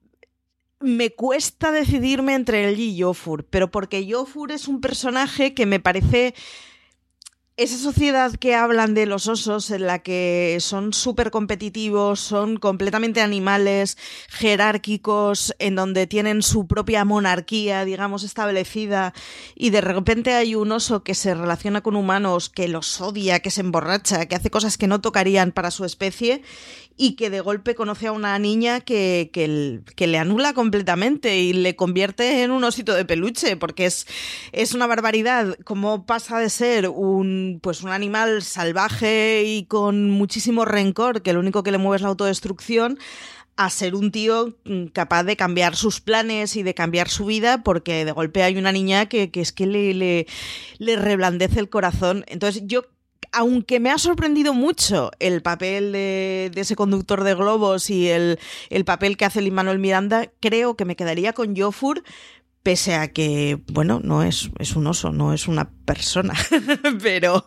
me 0.79 1.11
cuesta 1.11 1.71
decidirme 1.71 2.33
entre 2.33 2.67
él 2.67 2.79
y 2.79 2.99
Jofur, 2.99 3.45
pero 3.45 3.69
porque 3.69 4.07
Jofur 4.11 4.51
es 4.51 4.67
un 4.67 4.81
personaje 4.81 5.53
que 5.53 5.67
me 5.67 5.79
parece 5.79 6.33
esa 7.59 7.77
sociedad 7.77 8.31
que 8.35 8.55
hablan 8.55 8.93
de 8.93 9.05
los 9.05 9.27
osos, 9.27 9.69
en 9.69 9.85
la 9.85 9.99
que 9.99 10.57
son 10.61 10.93
súper 10.93 11.29
competitivos, 11.29 12.21
son 12.21 12.55
completamente 12.55 13.19
animales, 13.19 13.97
jerárquicos, 14.29 15.53
en 15.59 15.75
donde 15.75 16.07
tienen 16.07 16.41
su 16.41 16.67
propia 16.67 17.03
monarquía, 17.03 17.83
digamos, 17.83 18.23
establecida, 18.23 19.13
y 19.55 19.71
de 19.71 19.81
repente 19.81 20.35
hay 20.35 20.55
un 20.55 20.71
oso 20.71 21.03
que 21.03 21.15
se 21.15 21.33
relaciona 21.33 21.81
con 21.81 21.97
humanos, 21.97 22.49
que 22.49 22.69
los 22.69 23.01
odia, 23.01 23.41
que 23.41 23.51
se 23.51 23.59
emborracha, 23.59 24.25
que 24.27 24.35
hace 24.35 24.49
cosas 24.49 24.77
que 24.77 24.87
no 24.87 25.01
tocarían 25.01 25.51
para 25.51 25.69
su 25.69 25.83
especie, 25.83 26.43
y 27.01 27.13
que 27.13 27.29
de 27.29 27.39
golpe 27.39 27.75
conoce 27.75 28.07
a 28.07 28.11
una 28.11 28.37
niña 28.39 28.81
que, 28.81 29.29
que, 29.31 30.07
le 30.07 30.17
anula 30.17 30.53
completamente 30.53 31.39
y 31.39 31.53
le 31.53 31.77
convierte 31.77 32.43
en 32.43 32.51
un 32.51 32.61
osito 32.65 32.93
de 32.93 33.05
peluche, 33.05 33.55
porque 33.55 33.85
es, 33.85 34.05
es 34.51 34.73
una 34.73 34.85
barbaridad 34.85 35.55
cómo 35.63 36.05
pasa 36.05 36.39
de 36.39 36.49
ser 36.49 36.89
un, 36.89 37.59
pues 37.63 37.83
un 37.83 37.91
animal 37.91 38.41
salvaje 38.41 39.43
y 39.45 39.63
con 39.63 40.09
muchísimo 40.09 40.65
rencor, 40.65 41.21
que 41.21 41.31
lo 41.31 41.39
único 41.39 41.63
que 41.63 41.71
le 41.71 41.77
mueve 41.77 41.95
es 41.95 42.01
la 42.01 42.09
autodestrucción, 42.09 42.99
a 43.55 43.69
ser 43.69 43.95
un 43.95 44.11
tío 44.11 44.57
mm, 44.65 44.87
capaz 44.87 45.23
de 45.23 45.37
cambiar 45.37 45.77
sus 45.77 46.01
planes 46.01 46.57
y 46.57 46.63
de 46.63 46.73
cambiar 46.73 47.07
su 47.07 47.25
vida 47.25 47.63
porque 47.63 48.03
de 48.03 48.11
golpe 48.11 48.43
hay 48.43 48.57
una 48.57 48.73
niña 48.73 49.05
que, 49.05 49.31
que 49.31 49.39
es 49.39 49.53
que 49.53 49.67
le, 49.67 49.93
le, 49.93 50.27
le 50.79 50.97
reblandece 50.97 51.61
el 51.61 51.69
corazón. 51.69 52.25
Entonces 52.27 52.63
yo 52.65 52.83
aunque 53.31 53.79
me 53.79 53.91
ha 53.91 53.97
sorprendido 53.97 54.53
mucho 54.53 55.11
el 55.19 55.41
papel 55.41 55.91
de, 55.91 56.51
ese 56.55 56.75
conductor 56.75 57.23
de 57.23 57.35
globos 57.35 57.89
y 57.89 58.09
el, 58.09 58.37
papel 58.85 59.17
que 59.17 59.25
hace 59.25 59.41
Lin 59.41 59.53
Manuel 59.53 59.79
Miranda, 59.79 60.31
creo 60.39 60.75
que 60.75 60.85
me 60.85 60.95
quedaría 60.95 61.33
con 61.33 61.55
Jofur, 61.55 62.03
pese 62.63 62.95
a 62.95 63.11
que, 63.11 63.61
bueno, 63.71 63.99
no 64.03 64.23
es, 64.23 64.49
es 64.59 64.75
un 64.75 64.87
oso, 64.87 65.11
no 65.11 65.33
es 65.33 65.47
una 65.47 65.71
persona, 65.85 66.33
pero, 67.01 67.45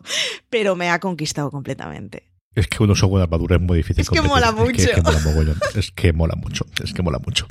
pero 0.49 0.75
me 0.75 0.89
ha 0.89 0.99
conquistado 0.99 1.51
completamente. 1.51 2.32
Es 2.55 2.67
que 2.67 2.83
uno 2.83 2.93
con 2.93 3.21
armadura 3.21 3.55
es 3.55 3.61
muy 3.61 3.77
difícil. 3.77 4.01
Es 4.01 4.09
que 4.09 4.21
mola 4.21 4.51
mucho. 4.51 4.81
Es 4.81 4.91
que, 4.91 5.01
mola 5.01 5.55
es 5.75 5.91
que 5.91 6.13
mola 6.13 6.35
mucho. 6.35 6.65
Es 6.83 6.93
que 6.93 7.01
mola 7.01 7.19
mucho. 7.25 7.47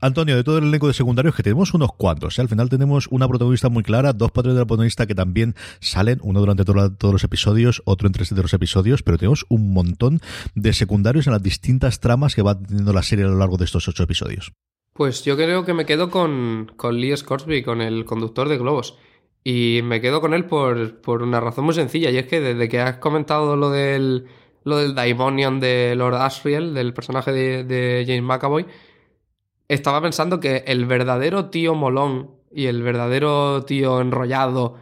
Antonio, 0.00 0.36
de 0.36 0.44
todo 0.44 0.58
el 0.58 0.64
elenco 0.64 0.86
de 0.86 0.94
secundarios, 0.94 1.34
que 1.34 1.42
tenemos 1.42 1.74
unos 1.74 1.90
cuantos. 1.96 2.38
¿eh? 2.38 2.42
Al 2.42 2.48
final 2.48 2.68
tenemos 2.68 3.08
una 3.10 3.26
protagonista 3.26 3.68
muy 3.68 3.82
clara, 3.82 4.12
dos 4.12 4.30
padres 4.30 4.54
de 4.54 4.60
la 4.60 4.66
protagonista 4.66 5.06
que 5.06 5.14
también 5.14 5.56
salen, 5.80 6.20
uno 6.22 6.40
durante 6.40 6.64
todos 6.64 7.12
los 7.12 7.24
episodios, 7.24 7.82
otro 7.84 8.06
entre 8.06 8.24
de 8.24 8.42
los 8.42 8.54
episodios, 8.54 9.02
pero 9.02 9.18
tenemos 9.18 9.44
un 9.48 9.72
montón 9.72 10.20
de 10.54 10.72
secundarios 10.72 11.26
en 11.26 11.32
las 11.32 11.42
distintas 11.42 12.00
tramas 12.00 12.34
que 12.34 12.42
va 12.42 12.58
teniendo 12.58 12.92
la 12.92 13.02
serie 13.02 13.24
a 13.24 13.28
lo 13.28 13.38
largo 13.38 13.56
de 13.56 13.64
estos 13.64 13.86
ocho 13.88 14.04
episodios. 14.04 14.52
Pues 14.92 15.24
yo 15.24 15.36
creo 15.36 15.64
que 15.64 15.74
me 15.74 15.84
quedo 15.84 16.10
con, 16.10 16.72
con 16.76 16.96
Lee 17.00 17.16
Scoresby, 17.16 17.64
con 17.64 17.80
el 17.80 18.04
conductor 18.04 18.48
de 18.48 18.58
globos. 18.58 18.96
Y 19.42 19.80
me 19.82 20.00
quedo 20.00 20.20
con 20.20 20.32
él 20.32 20.46
por, 20.46 21.00
por 21.00 21.22
una 21.22 21.40
razón 21.40 21.64
muy 21.66 21.74
sencilla, 21.74 22.10
y 22.10 22.16
es 22.16 22.26
que 22.26 22.40
desde 22.40 22.68
que 22.68 22.80
has 22.80 22.96
comentado 22.96 23.56
lo 23.56 23.70
del, 23.70 24.26
lo 24.64 24.78
del 24.78 24.94
Daimonion 24.94 25.60
de 25.60 25.94
Lord 25.94 26.16
Asriel, 26.16 26.74
del 26.74 26.92
personaje 26.92 27.32
de, 27.32 28.04
James 28.06 28.22
McAvoy, 28.22 28.66
estaba 29.68 30.00
pensando 30.00 30.40
que 30.40 30.64
el 30.66 30.86
verdadero 30.86 31.50
tío 31.50 31.74
molón 31.74 32.30
y 32.50 32.66
el 32.66 32.82
verdadero 32.82 33.64
tío 33.64 34.00
enrollado 34.00 34.76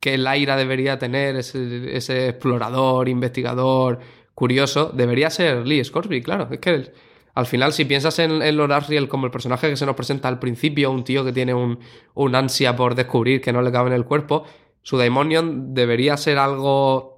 que 0.00 0.18
Laira 0.18 0.56
debería 0.56 0.98
tener, 0.98 1.36
ese, 1.36 1.96
ese 1.96 2.28
explorador, 2.28 3.08
investigador, 3.08 4.00
curioso, 4.34 4.92
debería 4.94 5.30
ser 5.30 5.66
Lee 5.66 5.82
Scorsby, 5.82 6.22
claro. 6.22 6.48
Es 6.50 6.60
que 6.60 6.92
al 7.34 7.46
final, 7.46 7.72
si 7.72 7.84
piensas 7.84 8.18
en, 8.18 8.42
en 8.42 8.56
Lord 8.56 8.72
Asriel 8.72 9.08
como 9.08 9.26
el 9.26 9.32
personaje 9.32 9.68
que 9.68 9.76
se 9.76 9.86
nos 9.86 9.96
presenta 9.96 10.28
al 10.28 10.38
principio, 10.38 10.90
un 10.90 11.04
tío 11.04 11.24
que 11.24 11.32
tiene 11.32 11.54
un, 11.54 11.78
un 12.14 12.34
ansia 12.34 12.76
por 12.76 12.94
descubrir 12.94 13.40
que 13.40 13.52
no 13.52 13.62
le 13.62 13.72
cabe 13.72 13.88
en 13.88 13.94
el 13.94 14.04
cuerpo, 14.04 14.44
su 14.82 14.96
Daimonion 14.96 15.74
debería 15.74 16.16
ser 16.16 16.38
algo 16.38 17.15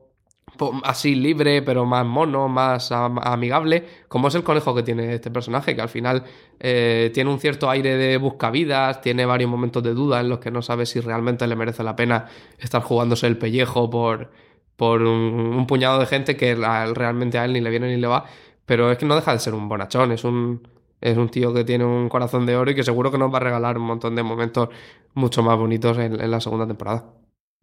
así 0.84 1.14
libre, 1.14 1.62
pero 1.62 1.84
más 1.84 2.04
mono, 2.04 2.48
más 2.48 2.90
amigable, 2.92 3.84
como 4.08 4.28
es 4.28 4.34
el 4.34 4.42
conejo 4.42 4.74
que 4.74 4.82
tiene 4.82 5.14
este 5.14 5.30
personaje, 5.30 5.74
que 5.74 5.82
al 5.82 5.88
final 5.88 6.24
eh, 6.60 7.10
tiene 7.14 7.30
un 7.30 7.38
cierto 7.38 7.70
aire 7.70 7.96
de 7.96 8.16
buscavidas, 8.16 9.00
tiene 9.00 9.26
varios 9.26 9.50
momentos 9.50 9.82
de 9.82 9.94
duda 9.94 10.20
en 10.20 10.28
los 10.28 10.38
que 10.38 10.50
no 10.50 10.62
sabe 10.62 10.86
si 10.86 11.00
realmente 11.00 11.46
le 11.46 11.56
merece 11.56 11.82
la 11.82 11.96
pena 11.96 12.26
estar 12.58 12.82
jugándose 12.82 13.26
el 13.26 13.38
pellejo 13.38 13.90
por, 13.90 14.30
por 14.76 15.02
un, 15.02 15.66
puñado 15.66 15.98
de 15.98 16.06
gente 16.06 16.36
que 16.36 16.54
realmente 16.54 17.38
a 17.38 17.44
él 17.44 17.52
ni 17.52 17.60
le 17.60 17.70
viene 17.70 17.88
ni 17.88 18.00
le 18.00 18.06
va, 18.06 18.24
pero 18.66 18.90
es 18.90 18.98
que 18.98 19.06
no 19.06 19.16
deja 19.16 19.32
de 19.32 19.38
ser 19.38 19.54
un 19.54 19.68
bonachón, 19.68 20.12
es 20.12 20.24
un, 20.24 20.68
es 21.00 21.16
un 21.16 21.28
tío 21.28 21.52
que 21.54 21.64
tiene 21.64 21.84
un 21.84 22.08
corazón 22.08 22.46
de 22.46 22.56
oro 22.56 22.70
y 22.70 22.74
que 22.74 22.84
seguro 22.84 23.10
que 23.10 23.18
nos 23.18 23.32
va 23.32 23.38
a 23.38 23.40
regalar 23.40 23.78
un 23.78 23.84
montón 23.84 24.14
de 24.14 24.22
momentos 24.22 24.68
mucho 25.14 25.42
más 25.42 25.56
bonitos 25.58 25.98
en 25.98 26.30
la 26.30 26.40
segunda 26.40 26.66
temporada. 26.66 27.17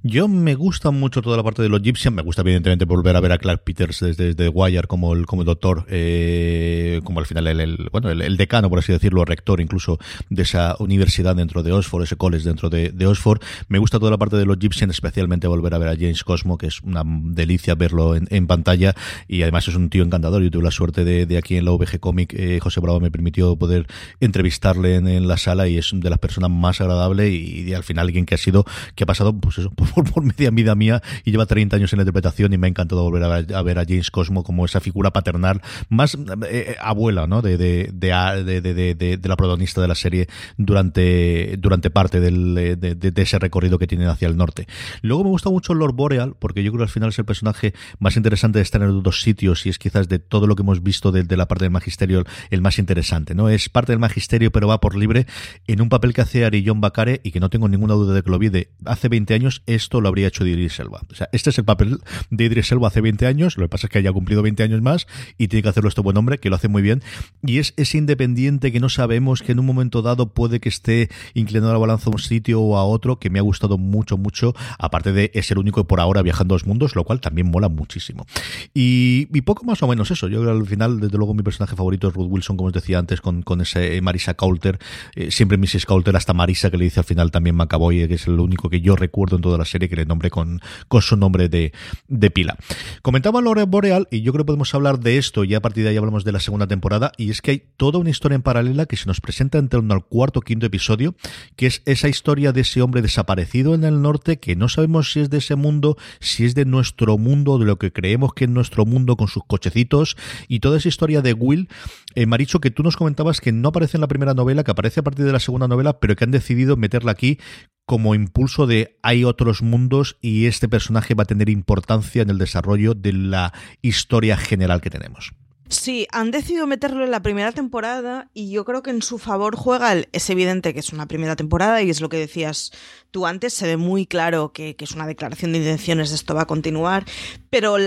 Yo 0.08 0.28
me 0.28 0.53
gusta 0.53 0.91
mucho 0.91 1.24
toda 1.24 1.36
la 1.36 1.41
parte 1.41 1.64
de 1.64 1.70
los 1.70 1.82
Gypsian. 1.82 2.14
Me 2.14 2.22
gusta, 2.22 2.43
evidentemente, 2.43 2.86
volver 2.86 3.16
a 3.16 3.20
ver 3.22 3.32
a 3.32 3.39
Clark 3.39 3.64
Peters 3.64 4.01
desde, 4.01 4.36
desde 4.36 4.49
Wire 4.49 4.86
como 4.86 5.14
el, 5.14 5.26
como 5.26 5.43
doctor, 5.43 5.84
eh, 5.89 7.01
como 7.03 7.22
al 7.22 7.26
final 7.26 7.47
el, 7.47 7.89
bueno, 7.91 8.12
el, 8.12 8.38
decano, 8.38 8.70
por 8.70 8.78
así 8.78 8.91
decirlo, 8.91 9.26
rector 9.26 9.62
incluso 9.62 9.97
de 10.30 10.43
esa 10.43 10.76
universidad 10.78 11.36
dentro 11.36 11.64
de 11.64 11.72
Oxford, 11.72 12.03
ese 12.03 12.18
college 12.18 12.43
dentro 12.43 12.70
de, 12.70 12.91
de 12.91 13.08
Oxford. 13.08 13.41
Me 13.68 13.80
gusta 13.80 13.97
toda 13.97 14.12
la 14.12 14.20
parte 14.20 14.38
de 14.38 14.45
los 14.45 14.60
Gypsian, 14.60 14.91
especialmente 14.91 15.47
volver 15.47 15.74
a 15.74 15.80
ver 15.80 15.89
a 15.89 15.95
James 15.95 16.24
Cosmo, 16.24 16.60
que 16.60 16.68
es 16.68 16.82
una 16.82 17.01
delicia 17.03 17.74
verlo 17.74 18.16
en, 18.16 18.28
en 18.30 18.45
pantalla. 18.45 18.93
Y 19.28 19.41
además 19.41 19.68
es 19.70 19.76
un 19.76 19.89
tío 19.89 20.03
encantador. 20.03 20.43
Yo 20.43 20.51
tuve 20.51 20.66
la 20.66 20.72
suerte 20.72 21.03
de, 21.03 21.26
de 21.26 21.39
aquí 21.39 21.58
en 21.58 21.66
la 21.66 21.72
VG 21.72 21.99
Comic, 21.99 22.32
eh, 22.36 22.60
José 22.62 22.80
Bravo 22.80 22.99
me 22.99 23.10
permitió 23.10 23.56
poder 23.56 23.88
entrevistarle 24.20 24.97
en, 24.97 25.28
la 25.28 25.38
sala 25.38 25.68
y 25.68 25.80
es 25.80 25.89
de 25.91 26.12
las 26.12 26.20
personas 26.20 26.51
más 26.51 26.80
agradables 26.80 27.32
y, 27.32 27.62
y, 27.62 27.74
al 27.74 27.82
final 27.82 28.06
alguien 28.06 28.28
que 28.28 28.36
ha 28.36 28.38
sido, 28.38 28.66
que 28.93 29.03
ha 29.03 29.08
pasado, 29.08 29.34
pues 29.34 29.58
eso, 29.58 29.72
por, 30.03 30.23
media 30.23 30.49
vida 30.51 30.75
mía 30.75 31.01
y 31.23 31.31
lleva 31.31 31.45
30 31.45 31.75
años 31.75 31.93
en 31.93 31.97
la 31.97 32.03
interpretación 32.03 32.53
y 32.53 32.57
me 32.57 32.67
ha 32.67 32.69
encantado 32.69 33.03
volver 33.03 33.23
a 33.23 33.61
ver 33.61 33.79
a, 33.79 33.85
James 33.85 34.11
Cosmo 34.11 34.43
como 34.43 34.65
esa 34.65 34.79
figura 34.79 35.11
paternal, 35.11 35.61
más 35.89 36.15
eh, 36.15 36.17
eh, 36.49 36.75
abuela, 36.81 37.27
¿no? 37.27 37.41
De, 37.41 37.57
de, 37.57 37.89
de, 37.91 39.19
la 39.23 39.35
protagonista 39.35 39.81
de 39.81 39.87
la 39.87 39.95
serie 39.95 40.27
durante, 40.57 41.57
durante 41.57 41.89
parte 41.89 42.19
del, 42.19 42.55
de, 42.55 43.13
ese 43.15 43.39
recorrido 43.39 43.79
que 43.79 43.87
tienen 43.87 44.07
hacia 44.07 44.27
el 44.27 44.37
norte. 44.37 44.67
Luego 45.01 45.23
me 45.23 45.29
gusta 45.29 45.49
mucho 45.49 45.73
Lord 45.73 45.93
Boreal, 45.93 46.35
porque 46.37 46.63
yo 46.63 46.71
creo 46.71 46.79
que 46.79 46.83
al 46.83 46.89
final 46.89 47.09
es 47.09 47.19
el 47.19 47.25
personaje 47.25 47.73
más 47.99 48.17
interesante 48.17 48.59
de 48.59 48.63
estar 48.63 48.81
en 48.81 48.93
los 48.93 49.03
dos 49.03 49.21
sitios 49.21 49.65
y 49.65 49.69
es 49.69 49.79
quizás 49.79 50.07
de 50.07 50.19
todo 50.19 50.47
lo 50.47 50.55
que 50.55 50.63
hemos 50.63 50.83
visto 50.83 51.11
de, 51.11 51.25
la 51.35 51.47
parte 51.47 51.65
del 51.65 51.71
magisterio 51.71 52.23
el 52.49 52.61
más 52.61 52.79
interesante, 52.79 53.35
¿no? 53.35 53.49
Es 53.49 53.69
parte 53.69 53.91
del 53.91 53.99
magisterio 53.99 54.51
pero 54.51 54.67
va 54.67 54.79
por 54.79 54.95
libre 54.95 55.25
en 55.67 55.81
un 55.81 55.89
papel 55.89 56.13
que 56.13 56.21
hace 56.21 56.45
Ari 56.45 56.63
John 56.65 56.81
Bacare 56.81 57.21
y 57.23 57.31
que 57.31 57.39
no 57.39 57.49
tengo 57.49 57.67
ninguna 57.67 57.93
duda 57.93 58.13
de 58.13 58.23
que 58.23 58.29
lo 58.29 58.39
vi 58.39 58.45
hace 58.85 59.09
20 59.09 59.33
años, 59.33 59.63
esto 59.76 60.01
lo 60.01 60.07
habría 60.07 60.28
hecho 60.28 60.45
Idris 60.45 60.80
Elba. 60.80 61.01
O 61.11 61.15
sea, 61.15 61.30
este 61.32 61.49
es 61.49 61.57
el 61.57 61.65
papel 61.65 61.99
de 62.30 62.43
Idris 62.45 62.71
Elba 62.71 62.88
hace 62.88 63.01
20 63.01 63.28
años, 63.28 63.57
lo 63.57 63.65
que 63.65 63.69
pasa 63.69 63.88
es 63.88 63.91
que 63.91 63.99
haya 63.99 64.11
cumplido 64.11 64.41
20 64.41 64.63
años 64.63 64.82
más 64.82 65.07
y 65.38 65.47
tiene 65.47 65.63
que 65.63 65.69
hacerlo 65.69 65.89
este 65.89 66.01
buen 66.01 66.17
hombre, 66.17 66.38
que 66.39 66.49
lo 66.49 66.55
hace 66.55 66.67
muy 66.67 66.82
bien. 66.82 67.01
Y 67.43 67.59
es 67.59 67.73
ese 67.78 67.97
independiente 67.97 68.71
que 68.71 68.80
no 68.80 68.89
sabemos, 68.89 69.41
que 69.41 69.51
en 69.51 69.59
un 69.59 69.65
momento 69.65 70.01
dado 70.01 70.34
puede 70.34 70.59
que 70.59 70.69
esté 70.69 71.09
inclinando 71.34 71.73
la 71.73 71.80
balanza 71.80 72.09
a 72.09 72.13
un 72.13 72.19
sitio 72.19 72.61
o 72.61 72.78
a 72.78 72.86
otro, 72.86 73.19
que 73.19 73.30
me 73.30 73.39
ha 73.39 73.41
gustado 73.41 73.78
mucho, 73.78 74.17
mucho, 74.17 74.53
aparte 74.80 75.11
de 75.11 75.32
ser 75.41 75.55
el 75.55 75.59
único 75.59 75.86
por 75.86 75.99
ahora 75.99 76.21
viajando 76.21 76.55
a 76.55 76.55
los 76.55 76.65
mundos, 76.65 76.95
lo 76.95 77.03
cual 77.03 77.21
también 77.21 77.49
mola 77.49 77.69
muchísimo. 77.69 78.26
Y, 78.73 79.26
poco 79.45 79.63
más 79.63 79.84
o 79.84 79.88
menos 79.88 80.09
eso. 80.09 80.28
Yo 80.28 80.49
al 80.49 80.65
final, 80.65 80.99
desde 80.99 81.17
luego, 81.17 81.36
mi 81.36 81.43
personaje 81.43 81.76
favorito 81.76 82.07
es 82.07 82.15
Ruth 82.15 82.28
Wilson, 82.30 82.57
como 82.57 82.67
os 82.67 82.73
decía 82.73 82.97
antes, 82.97 83.21
con, 83.21 83.43
con 83.43 83.61
ese 83.61 84.01
Marisa 84.01 84.34
Coulter, 84.34 84.80
eh, 85.15 85.30
siempre 85.30 85.57
Mrs. 85.57 85.86
Coulter, 85.86 86.15
hasta 86.15 86.34
Marisa, 86.34 86.71
que 86.71 86.78
le 86.78 86.86
dice 86.86 86.99
al 86.99 87.05
final 87.05 87.30
también 87.30 87.55
Macaboy, 87.55 88.07
que 88.07 88.15
es 88.15 88.28
el 88.28 88.39
único 88.39 88.69
que 88.69 88.82
yo 88.82 88.95
recuerdo 88.95 89.36
en 89.36 89.43
toda 89.43 89.57
serie 89.66 89.89
que 89.89 89.95
le 89.95 90.05
nombre 90.05 90.30
con, 90.30 90.61
con 90.88 91.01
su 91.01 91.18
nombre 91.18 91.49
de, 91.49 91.74
de 92.07 92.32
pila. 92.32 92.57
Comentaba 93.01 93.41
Lore 93.41 93.63
Boreal, 93.63 94.07
y 94.11 94.22
yo 94.22 94.32
creo 94.32 94.45
que 94.45 94.47
podemos 94.47 94.74
hablar 94.74 94.99
de 94.99 95.18
esto, 95.18 95.43
y 95.43 95.53
a 95.53 95.61
partir 95.61 95.84
de 95.84 95.89
ahí 95.89 95.97
hablamos 95.97 96.24
de 96.24 96.32
la 96.32 96.39
segunda 96.39 96.68
temporada, 96.68 97.11
y 97.18 97.30
es 97.30 97.41
que 97.41 97.51
hay 97.51 97.63
toda 97.78 97.99
una 97.99 98.09
historia 98.09 98.36
en 98.36 98.41
paralela 98.41 98.86
que 98.86 98.97
se 98.97 99.07
nos 99.07 99.22
presenta 99.22 99.57
en 99.57 99.70
torno 99.70 99.93
al 99.93 100.05
cuarto 100.05 100.39
o 100.39 100.41
quinto 100.41 100.66
episodio, 100.66 101.16
que 101.55 101.68
es 101.68 101.82
esa 101.86 102.07
historia 102.07 102.51
de 102.51 102.61
ese 102.61 102.82
hombre 102.82 103.01
desaparecido 103.01 103.74
en 103.74 103.84
el 103.84 104.01
norte, 104.01 104.38
que 104.38 104.55
no 104.55 104.70
sabemos 104.70 105.11
si 105.11 105.20
es 105.20 105.30
de 105.30 105.38
ese 105.38 105.55
mundo, 105.55 105.97
si 106.20 106.45
es 106.45 106.55
de 106.55 106.66
nuestro 106.66 107.18
mundo, 107.18 107.57
de 107.57 107.66
lo 107.66 107.78
que 107.78 107.91
creemos 107.91 108.34
que 108.34 108.45
es 108.45 108.49
nuestro 108.49 108.86
mundo 108.86 109.16
con 109.18 109.28
sus 109.28 109.43
cochecitos, 109.45 110.18
y 110.47 110.59
toda 110.59 110.78
esa 110.78 110.89
historia 110.89 111.22
de 111.22 111.34
Will, 111.34 111.70
eh, 112.16 112.26
Maricho, 112.26 112.59
que 112.59 112.72
tú 112.72 112.84
nos 112.84 112.97
comentabas 112.97 113.41
que 113.41 113.51
no 113.51 113.70
aparece 113.70 113.97
en 113.97 114.01
la 114.01 114.07
primera 114.07 114.34
novela, 114.34 114.63
que 114.63 114.72
aparece 114.72 114.99
a 114.99 115.03
partir 115.03 115.26
de 115.26 115.32
la 115.32 115.39
segunda 115.39 115.68
novela, 115.68 115.99
pero 115.99 116.16
que 116.16 116.24
han 116.24 116.32
decidido 116.32 116.78
meterla 116.78 117.11
aquí 117.11 117.39
como 117.86 118.16
impulso 118.16 118.66
de 118.66 118.97
hay 119.03 119.24
otros 119.24 119.55
mundos 119.62 120.18
y 120.22 120.45
este 120.45 120.68
personaje 120.68 121.14
va 121.14 121.24
a 121.24 121.28
tener 121.28 121.49
importancia 121.49 122.22
en 122.22 122.30
el 122.30 122.38
desarrollo 122.38 122.93
de 122.93 123.14
la 123.14 123.53
historia 123.82 124.38
general 124.38 124.82
que 124.82 124.89
tenemos. 124.89 125.34
Sí, 125.68 126.08
han 126.12 126.30
decidido 126.30 126.68
meterlo 126.68 127.03
en 127.03 127.10
la 127.10 127.24
primera 127.24 127.51
temporada 127.51 128.30
y 128.36 128.51
yo 128.51 128.66
creo 128.66 128.84
que 128.84 128.91
en 128.91 129.01
su 129.01 129.18
favor 129.18 129.56
juega 129.56 129.95
es 130.12 130.30
evidente 130.30 130.76
que 130.76 130.80
es 130.80 130.93
una 130.93 131.08
primera 131.08 131.36
temporada 131.36 131.82
y 131.82 131.89
es 131.89 132.01
lo 132.01 132.10
que 132.10 132.18
decías 132.18 132.72
tú 133.10 133.26
antes, 133.26 133.53
se 133.56 133.66
ve 133.66 133.76
muy 133.76 134.06
claro 134.06 134.53
que, 134.53 134.76
es 134.78 134.91
una 134.91 135.08
declaración 135.08 135.53
de 135.53 135.58
intenciones, 135.60 136.12
esto 136.12 136.36
va 136.36 136.43
a 136.43 136.47
continuar, 136.47 137.06
pero 137.49 137.78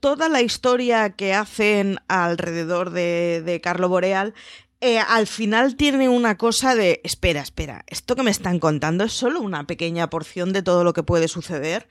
toda 0.00 0.28
la 0.28 0.42
historia 0.42 1.10
que 1.10 1.34
hacen 1.34 1.98
alrededor 2.06 2.90
de, 2.90 3.42
de 3.44 3.60
Carlo 3.60 3.88
Boreal 3.88 4.34
eh, 4.80 4.98
al 4.98 5.26
final 5.26 5.74
tiene 5.74 6.08
una 6.08 6.36
cosa 6.36 6.74
de, 6.74 7.00
espera, 7.02 7.40
espera, 7.40 7.84
esto 7.88 8.14
que 8.14 8.22
me 8.22 8.30
están 8.30 8.60
contando 8.60 9.04
es 9.04 9.12
solo 9.12 9.40
una 9.40 9.66
pequeña 9.66 10.08
porción 10.08 10.52
de 10.52 10.62
todo 10.62 10.84
lo 10.84 10.92
que 10.92 11.02
puede 11.02 11.26
suceder 11.26 11.88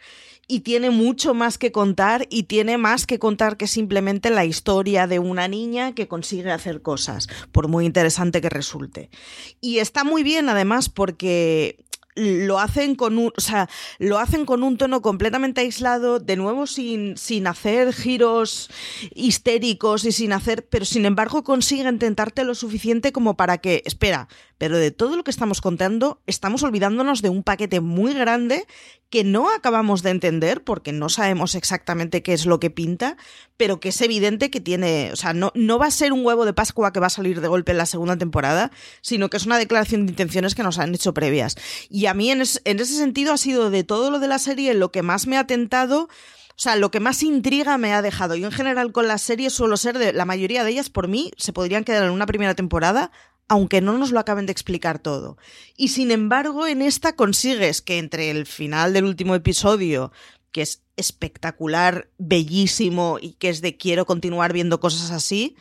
y 0.47 0.61
tiene 0.61 0.89
mucho 0.89 1.33
más 1.33 1.57
que 1.57 1.73
contar 1.73 2.25
y 2.29 2.43
tiene 2.43 2.77
más 2.77 3.05
que 3.05 3.19
contar 3.19 3.57
que 3.57 3.67
simplemente 3.67 4.29
la 4.29 4.45
historia 4.45 5.05
de 5.05 5.19
una 5.19 5.49
niña 5.49 5.93
que 5.93 6.07
consigue 6.07 6.51
hacer 6.51 6.81
cosas, 6.81 7.27
por 7.51 7.67
muy 7.67 7.85
interesante 7.85 8.39
que 8.39 8.49
resulte. 8.49 9.09
Y 9.59 9.79
está 9.79 10.05
muy 10.05 10.23
bien 10.23 10.47
además 10.47 10.87
porque 10.87 11.83
lo 12.17 12.59
hacen 12.59 12.95
con 12.95 13.17
un, 13.17 13.31
o 13.37 13.41
sea, 13.41 13.69
lo 13.99 14.17
hacen 14.17 14.45
con 14.45 14.63
un 14.63 14.77
tono 14.77 15.01
completamente 15.01 15.61
aislado, 15.61 16.19
de 16.19 16.35
nuevo 16.35 16.67
sin, 16.67 17.15
sin 17.17 17.47
hacer 17.47 17.93
giros 17.93 18.69
histéricos 19.13 20.03
y 20.05 20.11
sin 20.11 20.33
hacer, 20.33 20.67
pero 20.67 20.85
sin 20.85 21.05
embargo 21.05 21.43
consiguen 21.43 21.99
tentarte 21.99 22.43
lo 22.43 22.55
suficiente 22.55 23.11
como 23.11 23.37
para 23.37 23.59
que, 23.59 23.83
espera, 23.85 24.27
pero 24.57 24.77
de 24.77 24.91
todo 24.91 25.15
lo 25.15 25.23
que 25.23 25.31
estamos 25.31 25.61
contando, 25.61 26.19
estamos 26.25 26.63
olvidándonos 26.63 27.21
de 27.21 27.29
un 27.29 27.43
paquete 27.43 27.79
muy 27.79 28.13
grande 28.13 28.65
que 29.09 29.23
no 29.23 29.49
acabamos 29.53 30.03
de 30.03 30.09
entender 30.09 30.63
porque 30.63 30.91
no 30.91 31.09
sabemos 31.09 31.55
exactamente 31.55 32.23
qué 32.23 32.33
es 32.33 32.45
lo 32.45 32.59
que 32.59 32.69
pinta, 32.69 33.15
pero 33.55 33.79
que 33.79 33.89
es 33.89 34.01
evidente 34.01 34.49
que 34.49 34.59
tiene, 34.59 35.11
o 35.13 35.15
sea, 35.15 35.33
no, 35.33 35.51
no 35.55 35.79
va 35.79 35.85
a 35.85 35.91
ser 35.91 36.11
un 36.11 36.25
huevo 36.25 36.43
de 36.43 36.53
Pascua 36.53 36.91
que 36.91 36.99
va 36.99 37.07
a 37.07 37.11
salir 37.11 37.39
de 37.39 37.47
golpe 37.47 37.71
en 37.71 37.77
la 37.77 37.85
segunda 37.85 38.17
temporada, 38.17 38.71
sino 39.01 39.29
que 39.29 39.37
es 39.37 39.45
una 39.45 39.57
declaración 39.57 40.05
de 40.05 40.11
intenciones 40.11 40.55
que 40.55 40.63
nos 40.63 40.77
han 40.77 40.93
hecho 40.93 41.13
previas. 41.13 41.55
Y 41.89 42.06
a 42.07 42.13
mí 42.13 42.31
en, 42.31 42.41
en 42.41 42.79
ese 42.79 42.95
sentido 42.95 43.33
ha 43.33 43.37
sido 43.37 43.69
de 43.69 43.83
todo 43.83 44.11
lo 44.11 44.19
de 44.19 44.27
la 44.27 44.39
serie 44.39 44.73
lo 44.73 44.91
que 44.91 45.01
más 45.01 45.27
me 45.27 45.37
ha 45.37 45.47
tentado. 45.47 46.03
O 46.03 46.59
sea, 46.59 46.75
lo 46.75 46.89
que 46.89 46.99
más 46.99 47.21
intriga 47.21 47.77
me 47.77 47.93
ha 47.93 48.01
dejado. 48.01 48.35
Yo 48.35 48.47
en 48.47 48.51
general 48.51 48.91
con 48.91 49.07
las 49.07 49.21
series 49.21 49.53
suelo 49.53 49.77
ser 49.77 49.99
de 49.99 50.11
la 50.11 50.25
mayoría 50.25 50.63
de 50.63 50.71
ellas, 50.71 50.89
por 50.89 51.07
mí, 51.07 51.31
se 51.37 51.53
podrían 51.53 51.83
quedar 51.83 52.03
en 52.03 52.11
una 52.11 52.25
primera 52.25 52.55
temporada 52.55 53.11
aunque 53.47 53.81
no 53.81 53.97
nos 53.97 54.11
lo 54.11 54.19
acaben 54.19 54.45
de 54.45 54.51
explicar 54.51 54.99
todo. 54.99 55.37
Y 55.75 55.89
sin 55.89 56.11
embargo, 56.11 56.67
en 56.67 56.81
esta 56.81 57.15
consigues 57.15 57.81
que 57.81 57.97
entre 57.97 58.29
el 58.29 58.45
final 58.45 58.93
del 58.93 59.05
último 59.05 59.35
episodio, 59.35 60.11
que 60.51 60.61
es 60.61 60.83
espectacular, 60.97 62.09
bellísimo 62.17 63.19
y 63.21 63.33
que 63.33 63.49
es 63.49 63.61
de 63.61 63.77
quiero 63.77 64.05
continuar 64.05 64.51
viendo 64.53 64.79
cosas 64.79 65.11
así, 65.11 65.55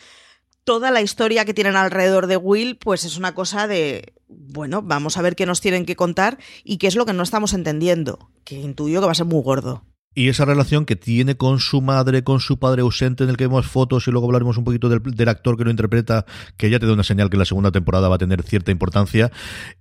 toda 0.64 0.90
la 0.90 1.00
historia 1.00 1.44
que 1.44 1.54
tienen 1.54 1.76
alrededor 1.76 2.26
de 2.26 2.36
Will, 2.36 2.76
pues 2.76 3.04
es 3.04 3.16
una 3.16 3.34
cosa 3.34 3.68
de, 3.68 4.14
bueno, 4.28 4.82
vamos 4.82 5.16
a 5.16 5.22
ver 5.22 5.36
qué 5.36 5.46
nos 5.46 5.60
tienen 5.60 5.86
que 5.86 5.96
contar 5.96 6.38
y 6.64 6.78
qué 6.78 6.86
es 6.86 6.96
lo 6.96 7.06
que 7.06 7.12
no 7.12 7.22
estamos 7.22 7.52
entendiendo, 7.52 8.30
que 8.44 8.56
intuyo 8.56 9.00
que 9.00 9.06
va 9.06 9.12
a 9.12 9.16
ser 9.16 9.26
muy 9.26 9.42
gordo. 9.42 9.84
Y 10.16 10.30
esa 10.30 10.46
relación 10.46 10.86
que 10.86 10.96
tiene 10.96 11.36
con 11.36 11.60
su 11.60 11.82
madre, 11.82 12.24
con 12.24 12.40
su 12.40 12.58
padre 12.58 12.80
ausente, 12.80 13.22
en 13.22 13.30
el 13.30 13.36
que 13.36 13.46
vemos 13.46 13.66
fotos 13.66 14.08
y 14.08 14.10
luego 14.10 14.26
hablaremos 14.26 14.56
un 14.56 14.64
poquito 14.64 14.88
del, 14.88 15.28
actor 15.28 15.58
que 15.58 15.64
lo 15.64 15.70
interpreta, 15.70 16.24
que 16.56 16.70
ya 16.70 16.78
te 16.78 16.86
da 16.86 16.94
una 16.94 17.04
señal 17.04 17.28
que 17.28 17.36
la 17.36 17.44
segunda 17.44 17.70
temporada 17.70 18.08
va 18.08 18.14
a 18.14 18.18
tener 18.18 18.42
cierta 18.42 18.70
importancia. 18.70 19.30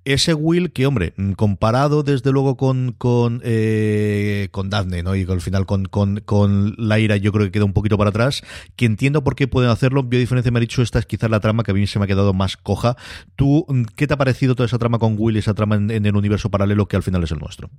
Ese 0.04 0.34
Will 0.34 0.74
que, 0.74 0.88
hombre, 0.88 1.14
comparado 1.38 2.04
desde 2.04 2.34
luego 2.34 2.58
con 2.58 2.92
con, 2.98 3.42
eh, 3.46 4.50
con 4.52 4.70
Daphne, 4.70 5.04
¿no? 5.04 5.16
Y 5.16 5.24
al 5.24 5.40
final 5.40 5.66
con, 5.66 5.86
con, 5.86 6.20
con 6.20 6.76
Laira 6.78 7.16
yo 7.16 7.32
creo 7.32 7.46
que 7.46 7.52
queda 7.54 7.64
un 7.64 7.74
poquito 7.74 7.98
para 7.98 8.10
atrás, 8.10 8.44
que 8.76 8.86
entiendo 8.86 9.24
por 9.24 9.38
qué 9.38 9.48
pueden 9.48 9.72
hacerlo. 9.72 10.02
Yo 10.02 10.20
diferencia 10.20 10.52
me 10.52 10.60
ha 10.60 10.62
dicho, 10.62 10.82
esta 10.82 11.00
es 11.00 11.06
quizás 11.06 11.30
la 11.30 11.40
trama 11.40 11.64
que 11.64 11.72
a 11.72 11.74
mí 11.74 11.88
se 11.88 11.98
me 11.98 12.04
ha 12.04 12.08
quedado 12.10 12.34
más 12.34 12.58
coja. 12.58 12.98
¿Tú 13.38 13.66
qué 13.96 14.06
te 14.06 14.14
ha 14.14 14.18
parecido 14.18 14.54
toda 14.54 14.68
esa 14.68 14.80
trama 14.80 15.00
con 15.00 15.16
Will 15.18 15.38
y 15.38 15.40
esa 15.40 15.54
trama 15.54 15.78
en 15.78 16.06
el 16.06 16.16
universo 16.18 16.52
paralelo 16.52 16.90
que 16.90 16.98
al 16.98 17.04
final 17.04 17.24
es 17.24 17.32
el 17.32 17.40
nuestro? 17.40 17.70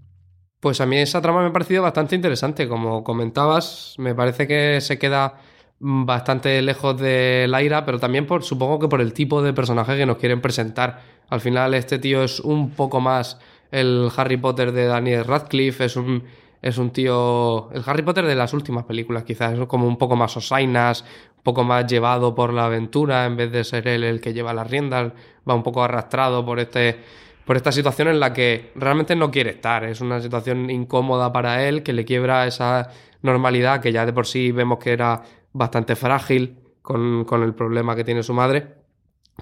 Pues 0.61 0.81
a 0.81 0.87
mí 0.87 0.97
esa 0.97 1.21
trama 1.21 1.43
me 1.43 1.49
ha 1.49 1.53
parecido 1.53 1.83
bastante 1.83 2.15
interesante. 2.15 2.69
Como 2.69 3.05
comentabas, 3.05 3.95
me 3.99 4.15
parece 4.15 4.47
que 4.47 4.81
se 4.81 4.99
queda 4.99 5.41
bastante 5.79 6.63
lejos 6.63 6.99
de 6.99 7.47
Laira, 7.49 7.85
pero 7.85 8.01
también 8.01 8.27
por, 8.27 8.43
supongo 8.43 8.79
que 8.79 8.89
por 8.89 9.01
el 9.01 9.13
tipo 9.13 9.43
de 9.43 9.53
personaje 9.53 9.97
que 9.97 10.07
nos 10.07 10.17
quieren 10.17 10.41
presentar. 10.41 11.03
Al 11.29 11.41
final, 11.41 11.75
este 11.75 11.99
tío 11.99 12.23
es 12.25 12.41
un 12.41 12.71
poco 12.71 13.01
más 13.01 13.39
el 13.71 14.11
Harry 14.17 14.37
Potter 14.37 14.73
de 14.73 14.87
Daniel 14.87 15.25
Radcliffe, 15.25 15.85
es 15.85 15.97
un, 15.97 16.25
es 16.63 16.79
un 16.79 16.91
tío. 16.91 17.71
El 17.73 17.83
Harry 17.87 18.03
Potter 18.03 18.25
de 18.27 18.35
las 18.35 18.55
últimas 18.55 18.85
películas, 18.85 19.25
quizás, 19.25 19.59
es 19.59 19.67
como 19.67 19.87
un 19.87 19.99
poco 19.99 20.17
más 20.17 20.37
osainas, 20.37 21.03
un 21.37 21.43
poco 21.43 21.65
más 21.65 21.87
llevado 21.87 22.35
por 22.35 22.53
la 22.53 22.67
aventura, 22.67 23.27
en 23.27 23.37
vez 23.37 23.53
de 23.53 23.65
ser 23.65 23.87
él 23.89 24.05
el 24.05 24.21
que 24.21 24.33
lleva 24.33 24.55
las 24.55 24.71
riendas, 24.71 25.13
va 25.49 25.55
un 25.55 25.63
poco 25.63 25.83
arrastrado 25.83 26.45
por 26.45 26.59
este 26.61 27.01
por 27.47 27.57
esta 27.57 27.71
situación 27.71 28.09
en 28.09 28.19
la 28.19 28.33
que 28.33 28.73
realmente 28.75 29.15
no 29.15 29.31
quiere 29.31 29.51
estar. 29.51 29.85
Es 29.85 30.01
una 30.01 30.21
situación 30.21 30.69
incómoda 30.69 31.33
para 31.33 31.67
él 31.67 31.85
que 31.85 31.93
le 31.93 32.05
quiebra 32.05 32.47
esa 32.47 32.91
normalidad 33.23 33.81
que 33.81 33.93
ya 33.93 34.05
de 34.05 34.13
por 34.13 34.27
sí 34.27 34.51
vemos 34.51 34.79
que 34.81 34.93
era 34.93 35.23
bastante 35.53 35.95
frágil 35.95 36.59
con, 36.83 37.25
el 37.43 37.55
problema 37.55 37.95
que 37.95 38.03
tiene 38.03 38.25
su 38.25 38.35
madre. 38.35 38.75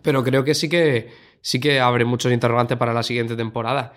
Pero 0.03 0.23
creo 0.23 0.45
que 0.45 0.55
sí 0.55 0.69
que 0.69 1.09
sí 1.41 1.59
que 1.59 1.81
abre 1.81 2.05
muchos 2.05 2.31
interrogantes 2.31 2.77
para 2.77 2.93
la 2.93 3.03
siguiente 3.03 3.37
temporada. 3.37 3.95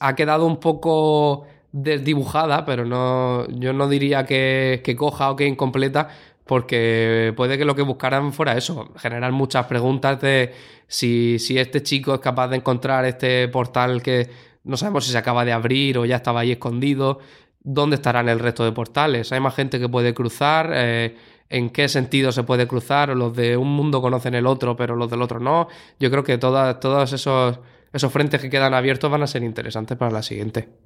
ha 0.00 0.14
quedado 0.14 0.44
un 0.46 0.60
poco 0.60 1.46
desdibujada, 1.72 2.66
pero 2.66 2.84
no, 2.84 3.48
yo 3.48 3.72
no 3.72 3.88
diría 3.88 4.26
que, 4.26 4.82
que 4.84 4.96
coja 4.96 5.30
o 5.30 5.36
que 5.36 5.46
incompleta, 5.46 6.08
porque 6.46 7.32
puede 7.36 7.58
que 7.58 7.64
lo 7.64 7.74
que 7.74 7.82
buscaran 7.82 8.32
fuera 8.32 8.56
eso, 8.56 8.92
generar 8.96 9.32
muchas 9.32 9.66
preguntas 9.66 10.20
de 10.20 10.52
si, 10.86 11.38
si 11.38 11.58
este 11.58 11.82
chico 11.82 12.14
es 12.14 12.20
capaz 12.20 12.48
de 12.48 12.56
encontrar 12.56 13.04
este 13.04 13.48
portal 13.48 14.00
que 14.02 14.30
no 14.64 14.76
sabemos 14.76 15.04
si 15.04 15.12
se 15.12 15.18
acaba 15.18 15.44
de 15.44 15.52
abrir 15.52 15.98
o 15.98 16.04
ya 16.04 16.16
estaba 16.16 16.40
ahí 16.40 16.52
escondido, 16.52 17.18
dónde 17.60 17.96
estarán 17.96 18.28
el 18.28 18.38
resto 18.38 18.64
de 18.64 18.72
portales, 18.72 19.32
hay 19.32 19.40
más 19.40 19.54
gente 19.54 19.80
que 19.80 19.88
puede 19.88 20.14
cruzar, 20.14 20.70
eh, 20.72 21.16
en 21.48 21.70
qué 21.70 21.88
sentido 21.88 22.32
se 22.32 22.44
puede 22.44 22.66
cruzar, 22.66 23.08
los 23.10 23.34
de 23.34 23.56
un 23.56 23.68
mundo 23.68 24.00
conocen 24.00 24.34
el 24.34 24.46
otro, 24.46 24.76
pero 24.76 24.96
los 24.96 25.10
del 25.10 25.22
otro 25.22 25.40
no. 25.40 25.68
Yo 25.98 26.10
creo 26.10 26.24
que 26.24 26.38
todos 26.38 27.12
esos, 27.12 27.60
esos 27.92 28.12
frentes 28.12 28.40
que 28.40 28.50
quedan 28.50 28.74
abiertos 28.74 29.10
van 29.10 29.22
a 29.22 29.26
ser 29.26 29.42
interesantes 29.44 29.96
para 29.96 30.10
la 30.10 30.22
siguiente. 30.22 30.85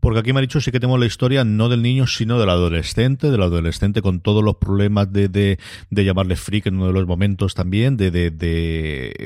Porque 0.00 0.20
aquí 0.20 0.32
me 0.32 0.38
ha 0.38 0.42
dicho 0.42 0.60
sí 0.60 0.70
que 0.70 0.80
tenemos 0.80 1.00
la 1.00 1.06
historia 1.06 1.44
no 1.44 1.68
del 1.68 1.82
niño, 1.82 2.06
sino 2.06 2.38
del 2.38 2.50
adolescente, 2.50 3.30
del 3.30 3.42
adolescente 3.42 4.02
con 4.02 4.20
todos 4.20 4.44
los 4.44 4.56
problemas 4.56 5.12
de, 5.12 5.28
de, 5.28 5.58
de 5.90 6.04
llamarle 6.04 6.36
freak 6.36 6.66
en 6.66 6.76
uno 6.76 6.88
de 6.88 6.92
los 6.92 7.06
momentos 7.06 7.54
también, 7.54 7.96
de, 7.96 8.10
de, 8.10 8.30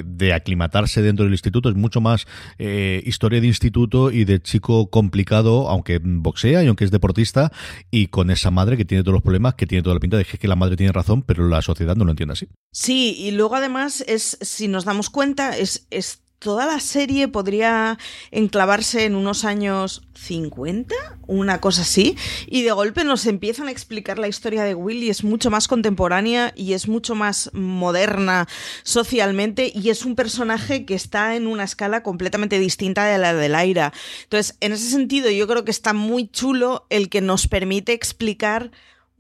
de, 0.05 0.33
aclimatarse 0.33 1.03
dentro 1.03 1.25
del 1.25 1.35
instituto. 1.35 1.69
Es 1.69 1.75
mucho 1.75 2.01
más 2.01 2.27
eh, 2.59 3.03
historia 3.05 3.41
de 3.41 3.47
instituto 3.47 4.11
y 4.11 4.25
de 4.25 4.41
chico 4.41 4.91
complicado, 4.91 5.69
aunque 5.69 6.01
boxea 6.03 6.63
y 6.65 6.67
aunque 6.67 6.85
es 6.85 6.91
deportista, 6.91 7.53
y 7.91 8.09
con 8.09 8.31
esa 8.31 8.51
madre 8.51 8.77
que 8.77 8.85
tiene 8.85 9.03
todos 9.03 9.15
los 9.15 9.23
problemas, 9.23 9.55
que 9.55 9.67
tiene 9.67 9.83
toda 9.83 9.95
la 9.95 10.01
pinta 10.01 10.17
de 10.17 10.25
que 10.25 10.49
la 10.49 10.57
madre 10.57 10.77
tiene 10.77 10.93
razón, 10.93 11.23
pero 11.23 11.49
la 11.49 11.63
sociedad 11.63 11.97
no 11.97 12.05
lo 12.05 12.11
entiende 12.11 12.33
así. 12.33 12.49
Sí, 12.73 13.15
y 13.19 13.33
luego 13.33 13.57
además 13.57 14.03
es, 14.07 14.39
si 14.41 14.69
nos 14.69 14.85
damos 14.85 15.11
cuenta, 15.11 15.57
es, 15.57 15.87
es 15.91 16.22
toda 16.43 16.67
la 16.67 16.81
serie 16.81 17.29
podría 17.29 17.99
enclavarse 18.33 19.05
en 19.05 19.15
unos 19.15 19.45
años 19.45 20.03
50, 20.15 20.93
una 21.29 21.61
cosa 21.61 21.83
así, 21.83 22.17
y 22.49 22.63
de 22.63 22.73
golpe 22.73 23.05
nos 23.05 23.27
empiezan 23.27 23.69
a 23.69 23.71
explicar 23.71 24.19
la 24.19 24.27
historia 24.27 24.65
de 24.65 24.75
Will 24.75 25.05
y 25.05 25.11
es 25.11 25.23
mucho 25.23 25.51
más 25.51 25.69
contemporánea 25.69 26.53
y 26.57 26.73
es 26.73 26.89
mucho 26.89 27.15
más 27.15 27.51
moderna 27.53 28.49
socialmente 28.83 29.71
y 29.73 29.91
es 29.91 30.05
un 30.05 30.17
personaje 30.17 30.85
que 30.85 30.95
está 30.95 31.37
en 31.37 31.47
una 31.47 31.63
escala 31.63 32.03
completamente 32.03 32.59
distinta 32.59 33.07
de 33.07 33.19
la 33.19 33.35
de 33.35 33.49
Laira. 33.49 33.93
Entonces, 34.25 34.57
en 34.61 34.73
ese 34.73 34.91
sentido, 34.91 35.31
yo 35.31 35.47
creo 35.47 35.65
que 35.65 35.71
está 35.71 35.93
muy 35.93 36.27
chulo 36.29 36.87
el 36.91 37.09
que 37.09 37.21
nos 37.21 37.47
permite 37.47 37.93
explicar 37.93 38.73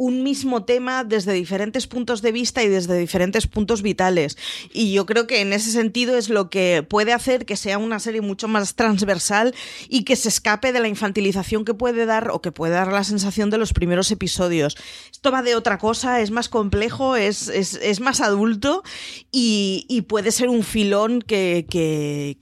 un 0.03 0.25
mismo 0.25 0.65
tema 0.65 1.05
desde 1.05 1.33
diferentes 1.33 1.87
puntos 1.87 2.23
de 2.23 2.33
vista 2.33 2.65
y 2.65 2.69
desde 2.69 2.99
diferentes 2.99 3.47
puntos 3.47 3.83
vitales. 3.83 4.37
Y 4.73 4.93
yo 4.93 5.07
creo 5.07 5.29
que 5.29 5.41
en 5.41 5.53
ese 5.53 5.71
sentido 5.71 6.17
es 6.17 6.29
lo 6.29 6.51
que 6.51 6.85
puede 6.89 7.13
hacer 7.13 7.47
que 7.47 7.57
sea 7.57 7.79
una 7.79 8.01
serie 8.01 8.21
mucho 8.21 8.49
más 8.49 8.75
transversal 8.75 9.55
y 9.89 10.03
que 10.03 10.17
se 10.17 10.29
escape 10.29 10.73
de 10.73 10.81
la 10.81 10.89
infantilización 10.89 11.65
que 11.65 11.75
puede 11.75 12.05
dar 12.05 12.31
o 12.33 12.43
que 12.43 12.51
puede 12.51 12.73
dar 12.73 12.93
la 12.93 13.05
sensación 13.05 13.49
de 13.51 13.59
los 13.59 13.73
primeros 13.73 14.11
episodios. 14.11 14.77
Esto 15.13 15.31
va 15.31 15.43
de 15.43 15.55
otra 15.55 15.79
cosa, 15.79 16.21
es 16.21 16.33
más 16.33 16.49
complejo, 16.49 17.15
es, 17.15 17.49
es, 17.49 18.01
más 18.01 18.21
adulto 18.21 18.83
y, 19.31 19.87
y, 19.89 20.03
puede 20.03 20.33
ser 20.33 20.49
un 20.49 20.65
filón 20.65 21.23
que, 21.23 21.65
que, 21.71 22.37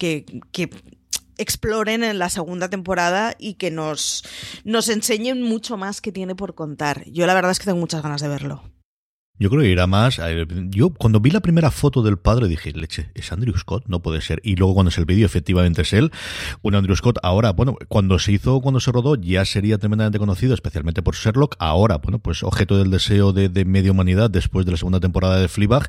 que 0.51 0.71
exploren 1.41 2.05
en 2.05 2.19
la 2.19 2.29
segunda 2.29 2.69
temporada 2.69 3.35
y 3.39 3.55
que 3.55 3.71
nos, 3.71 4.25
nos 4.65 4.89
enseñen 4.89 5.43
mucho 5.43 5.77
más 5.77 6.01
que 6.01 6.13
tiene 6.13 6.35
por 6.35 6.55
contar. 6.55 7.05
Yo 7.11 7.27
la 7.27 7.35
verdad 7.35 7.53
es 7.53 7.59
que 7.59 7.65
tengo 7.65 7.79
muchas 7.79 8.03
ganas 8.03 8.21
de 8.21 8.29
verlo. 8.29 8.63
Yo 9.41 9.49
creo 9.49 9.63
que 9.63 9.71
irá 9.71 9.87
más. 9.87 10.21
Yo 10.69 10.91
cuando 10.91 11.19
vi 11.19 11.31
la 11.31 11.41
primera 11.41 11.71
foto 11.71 12.03
del 12.03 12.19
padre 12.19 12.47
dije, 12.47 12.73
leche, 12.73 13.11
es 13.15 13.33
Andrew 13.33 13.57
Scott, 13.57 13.85
no 13.89 14.03
puede 14.03 14.21
ser. 14.21 14.39
Y 14.45 14.57
luego 14.57 14.75
cuando 14.75 14.91
es 14.91 14.99
el 14.99 15.07
vídeo, 15.07 15.25
efectivamente 15.25 15.81
es 15.81 15.95
él. 15.95 16.13
Un 16.61 16.75
Andrew 16.75 16.95
Scott 16.95 17.19
ahora, 17.23 17.53
bueno, 17.53 17.79
cuando 17.89 18.19
se 18.19 18.33
hizo, 18.33 18.61
cuando 18.61 18.81
se 18.81 18.93
rodó, 18.93 19.15
ya 19.15 19.47
sería 19.47 19.79
tremendamente 19.79 20.19
conocido, 20.19 20.53
especialmente 20.53 21.01
por 21.01 21.15
Sherlock. 21.15 21.57
Ahora, 21.59 21.97
bueno, 21.97 22.19
pues 22.19 22.43
objeto 22.43 22.77
del 22.77 22.91
deseo 22.91 23.33
de, 23.33 23.49
de 23.49 23.65
media 23.65 23.93
humanidad 23.93 24.29
después 24.29 24.67
de 24.67 24.73
la 24.73 24.77
segunda 24.77 25.01
temporada 25.01 25.41
de 25.41 25.49
Fleabag. 25.49 25.89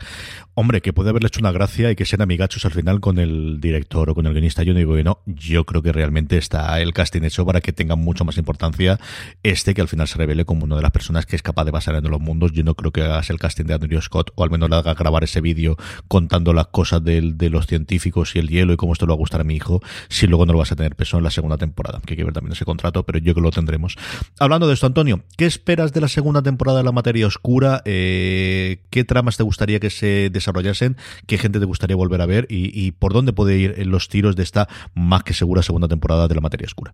Hombre, 0.53 0.81
que 0.81 0.93
puede 0.93 1.09
haberle 1.09 1.27
hecho 1.27 1.41
una 1.41 1.51
gracia 1.51 1.91
y 1.91 1.97
que 1.97 2.05
sean 2.05 2.21
amigachos 2.21 2.63
al 2.63 2.71
final 2.71 3.01
con 3.01 3.19
el 3.19 3.59
director 3.59 4.09
o 4.09 4.15
con 4.15 4.27
el 4.27 4.31
guionista. 4.31 4.63
Yo 4.63 4.71
no 4.71 4.79
digo 4.79 4.95
que 4.95 5.03
no. 5.03 5.19
Yo 5.25 5.65
creo 5.65 5.81
que 5.81 5.91
realmente 5.91 6.37
está 6.37 6.79
el 6.79 6.93
casting 6.93 7.23
hecho 7.23 7.45
para 7.45 7.59
que 7.59 7.73
tenga 7.73 7.97
mucho 7.97 8.23
más 8.23 8.37
importancia 8.37 8.97
este 9.43 9.73
que 9.73 9.81
al 9.81 9.89
final 9.89 10.07
se 10.07 10.17
revele 10.17 10.45
como 10.45 10.63
una 10.63 10.77
de 10.77 10.83
las 10.83 10.91
personas 10.91 11.25
que 11.25 11.35
es 11.35 11.43
capaz 11.43 11.65
de 11.65 11.71
basar 11.71 11.95
en 11.95 12.09
los 12.09 12.21
mundos. 12.21 12.53
Yo 12.53 12.63
no 12.63 12.75
creo 12.75 12.91
que 12.91 13.01
hagas 13.01 13.29
el 13.29 13.40
casting 13.41 13.65
de 13.65 13.73
Andrew 13.73 14.01
Scott, 14.01 14.31
o 14.35 14.43
al 14.43 14.51
menos 14.51 14.69
le 14.69 14.75
haga 14.75 14.93
grabar 14.93 15.23
ese 15.23 15.41
vídeo 15.41 15.75
contando 16.07 16.53
las 16.53 16.67
cosas 16.67 17.03
de, 17.03 17.49
los 17.49 17.65
científicos 17.65 18.35
y 18.35 18.39
el 18.39 18.47
hielo 18.47 18.73
y 18.73 18.77
cómo 18.77 18.93
esto 18.93 19.05
le 19.05 19.09
va 19.09 19.15
a 19.15 19.17
gustar 19.17 19.41
a 19.41 19.43
mi 19.43 19.55
hijo, 19.55 19.81
si 20.09 20.27
luego 20.27 20.45
no 20.45 20.53
lo 20.53 20.59
vas 20.59 20.71
a 20.71 20.75
tener 20.75 20.95
peso 20.95 21.17
en 21.17 21.23
la 21.23 21.31
segunda 21.31 21.57
temporada. 21.57 21.99
Que 22.05 22.13
hay 22.13 22.17
que 22.17 22.23
ver 22.23 22.33
también 22.33 22.53
ese 22.53 22.65
contrato, 22.65 23.03
pero 23.03 23.17
yo 23.17 23.33
creo 23.33 23.35
que 23.35 23.41
lo 23.41 23.51
tendremos. 23.51 23.97
Hablando 24.39 24.67
de 24.67 24.75
esto, 24.75 24.85
Antonio, 24.85 25.23
¿qué 25.37 25.45
esperas 25.45 25.91
de 25.93 26.01
la 26.01 26.07
segunda 26.07 26.41
temporada 26.41 26.77
de 26.77 26.83
La 26.83 26.91
Materia 26.91 27.25
Oscura? 27.25 27.81
Eh, 27.85 28.83
¿Qué 28.91 29.03
tramas 29.03 29.37
te 29.37 29.43
gustaría 29.43 29.79
que 29.79 29.89
se 29.89 30.29
desarrollasen? 30.29 30.97
¿Qué 31.25 31.37
gente 31.37 31.59
te 31.59 31.65
gustaría 31.65 31.95
volver 31.95 32.21
a 32.21 32.27
ver? 32.27 32.45
¿Y, 32.49 32.71
y 32.79 32.91
por 32.91 33.13
dónde 33.13 33.33
puede 33.33 33.57
ir 33.57 33.87
los 33.87 34.07
tiros 34.07 34.35
de 34.35 34.43
esta 34.43 34.67
más 34.93 35.23
que 35.23 35.33
segura 35.33 35.63
segunda 35.63 35.87
temporada 35.87 36.27
de 36.27 36.35
La 36.35 36.41
Materia 36.41 36.67
Oscura? 36.67 36.93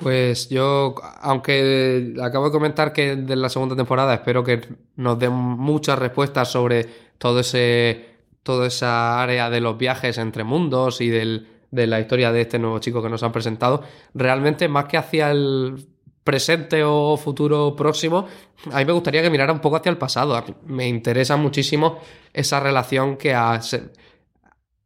Pues 0.00 0.48
yo, 0.48 0.96
aunque 1.20 2.14
acabo 2.20 2.46
de 2.46 2.52
comentar 2.52 2.92
que 2.92 3.14
de 3.14 3.36
la 3.36 3.48
segunda 3.48 3.76
temporada 3.76 4.14
espero 4.14 4.42
que 4.42 4.60
nos 4.96 5.18
den 5.18 5.32
muchas 5.32 5.98
respuestas 5.98 6.50
sobre 6.50 6.86
todo 7.16 7.40
ese, 7.40 8.04
toda 8.42 8.66
esa 8.66 9.22
área 9.22 9.50
de 9.50 9.60
los 9.60 9.78
viajes 9.78 10.18
entre 10.18 10.42
mundos 10.42 11.00
y 11.00 11.10
del, 11.10 11.46
de 11.70 11.86
la 11.86 12.00
historia 12.00 12.32
de 12.32 12.40
este 12.40 12.58
nuevo 12.58 12.80
chico 12.80 13.02
que 13.02 13.08
nos 13.08 13.22
han 13.22 13.30
presentado, 13.30 13.82
realmente 14.14 14.68
más 14.68 14.86
que 14.86 14.96
hacia 14.96 15.30
el 15.30 15.86
presente 16.24 16.82
o 16.82 17.16
futuro 17.16 17.76
próximo, 17.76 18.26
a 18.72 18.78
mí 18.78 18.84
me 18.84 18.92
gustaría 18.92 19.22
que 19.22 19.30
mirara 19.30 19.52
un 19.52 19.60
poco 19.60 19.76
hacia 19.76 19.90
el 19.90 19.98
pasado. 19.98 20.42
Me 20.66 20.88
interesa 20.88 21.36
muchísimo 21.36 22.00
esa 22.32 22.60
relación 22.60 23.16
que 23.16 23.34
ha, 23.34 23.60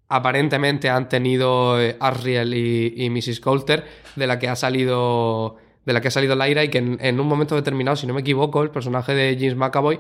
aparentemente 0.09 0.89
han 0.89 1.09
tenido 1.09 1.81
eh, 1.81 1.97
Asriel 2.01 2.55
y, 2.55 3.11
Mrs. 3.11 3.41
Coulter, 3.41 3.85
de 4.17 4.27
la 4.27 4.39
que 4.39 4.49
ha 4.49 4.57
salido 4.57 5.57
de 5.85 5.95
la 5.95 6.03
que 6.03 6.09
ha 6.09 6.11
salido 6.11 6.37
Lyra 6.37 6.65
y 6.65 6.69
que 6.69 6.79
en, 6.79 7.21
un 7.21 7.27
momento 7.27 7.55
determinado, 7.55 7.97
si 7.97 8.07
no 8.07 8.13
me 8.13 8.21
equivoco, 8.21 8.63
el 8.63 8.71
personaje 8.71 9.15
de 9.15 9.37
James 9.39 9.57
McAvoy 9.57 9.99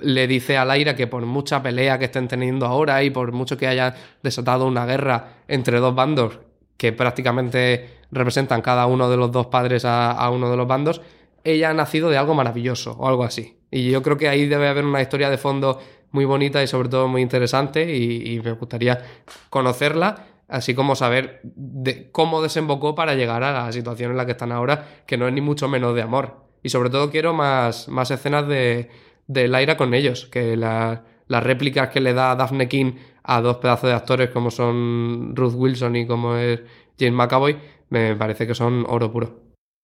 le 0.00 0.26
dice 0.26 0.58
a 0.58 0.66
Lyra 0.66 0.94
que 0.94 1.06
por 1.06 1.24
mucha 1.24 1.62
pelea 1.62 1.98
que 1.98 2.04
estén 2.04 2.28
teniendo 2.28 2.66
ahora 2.66 3.02
y 3.02 3.08
por 3.08 3.32
mucho 3.32 3.56
que 3.56 3.66
haya 3.66 3.94
desatado 4.22 4.66
una 4.66 4.84
guerra 4.84 5.38
entre 5.48 5.78
dos 5.78 5.94
bandos 5.94 6.40
que 6.76 6.92
prácticamente 6.92 8.00
representan 8.10 8.60
cada 8.60 8.84
uno 8.84 9.08
de 9.08 9.16
los 9.16 9.32
dos 9.32 9.46
padres 9.46 9.86
a 9.86 10.28
uno 10.30 10.50
de 10.50 10.58
los 10.58 10.68
bandos, 10.68 11.00
ella 11.42 11.70
ha 11.70 11.74
nacido 11.74 12.10
de 12.10 12.18
algo 12.18 12.34
maravilloso 12.34 12.92
o 12.98 13.08
algo 13.08 13.24
así. 13.24 13.58
Y 13.70 13.90
yo 13.90 14.02
creo 14.02 14.16
que 14.16 14.28
ahí 14.28 14.46
debe 14.46 14.68
haber 14.68 14.84
una 14.84 15.02
historia 15.02 15.30
de 15.30 15.38
fondo 15.38 15.80
muy 16.10 16.24
bonita 16.24 16.62
y 16.62 16.66
sobre 16.66 16.88
todo 16.88 17.08
muy 17.08 17.22
interesante 17.22 17.94
y, 17.94 18.40
me 18.40 18.52
gustaría 18.52 19.02
conocerla, 19.50 20.26
así 20.48 20.74
como 20.74 20.94
saber 20.94 21.40
de 21.42 22.10
cómo 22.10 22.42
desembocó 22.42 22.94
para 22.94 23.14
llegar 23.14 23.42
a 23.42 23.52
la 23.52 23.72
situación 23.72 24.12
en 24.12 24.16
la 24.16 24.26
que 24.26 24.32
están 24.32 24.52
ahora, 24.52 25.02
que 25.06 25.16
no 25.16 25.28
es 25.28 25.34
ni 25.34 25.40
mucho 25.40 25.68
menos 25.68 25.94
de 25.94 26.02
amor. 26.02 26.46
Y 26.62 26.70
sobre 26.70 26.90
todo 26.90 27.10
quiero 27.10 27.34
más, 27.34 27.88
más 27.88 28.10
escenas 28.10 28.48
de, 28.48 28.90
de 29.26 29.48
Lyra 29.48 29.76
con 29.76 29.94
ellos, 29.94 30.26
que 30.26 30.56
las 30.56 31.02
réplicas 31.28 31.90
que 31.90 32.00
le 32.00 32.14
da 32.14 32.34
Daphne 32.34 32.68
King 32.68 32.92
a 33.22 33.40
dos 33.40 33.58
pedazos 33.58 33.90
de 33.90 33.94
actores 33.94 34.30
como 34.30 34.50
son 34.50 35.36
Ruth 35.36 35.54
Wilson 35.54 35.96
y 35.96 36.06
como 36.06 36.36
es 36.36 36.60
James 36.98 37.14
McAvoy, 37.14 37.58
me 37.90 38.16
parece 38.16 38.46
que 38.46 38.54
son 38.54 38.84
oro 38.88 39.12
puro. 39.12 39.42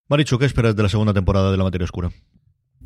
Marichu, 0.09 0.39
¿qué 0.39 0.47
esperas 0.47 0.75
de 0.75 0.83
la 0.83 0.89
segunda 0.89 1.14
temporada 1.14 1.51
de 1.51 1.57
La 1.57 1.64
Materia 1.64 1.85
Oscura? 1.85 2.11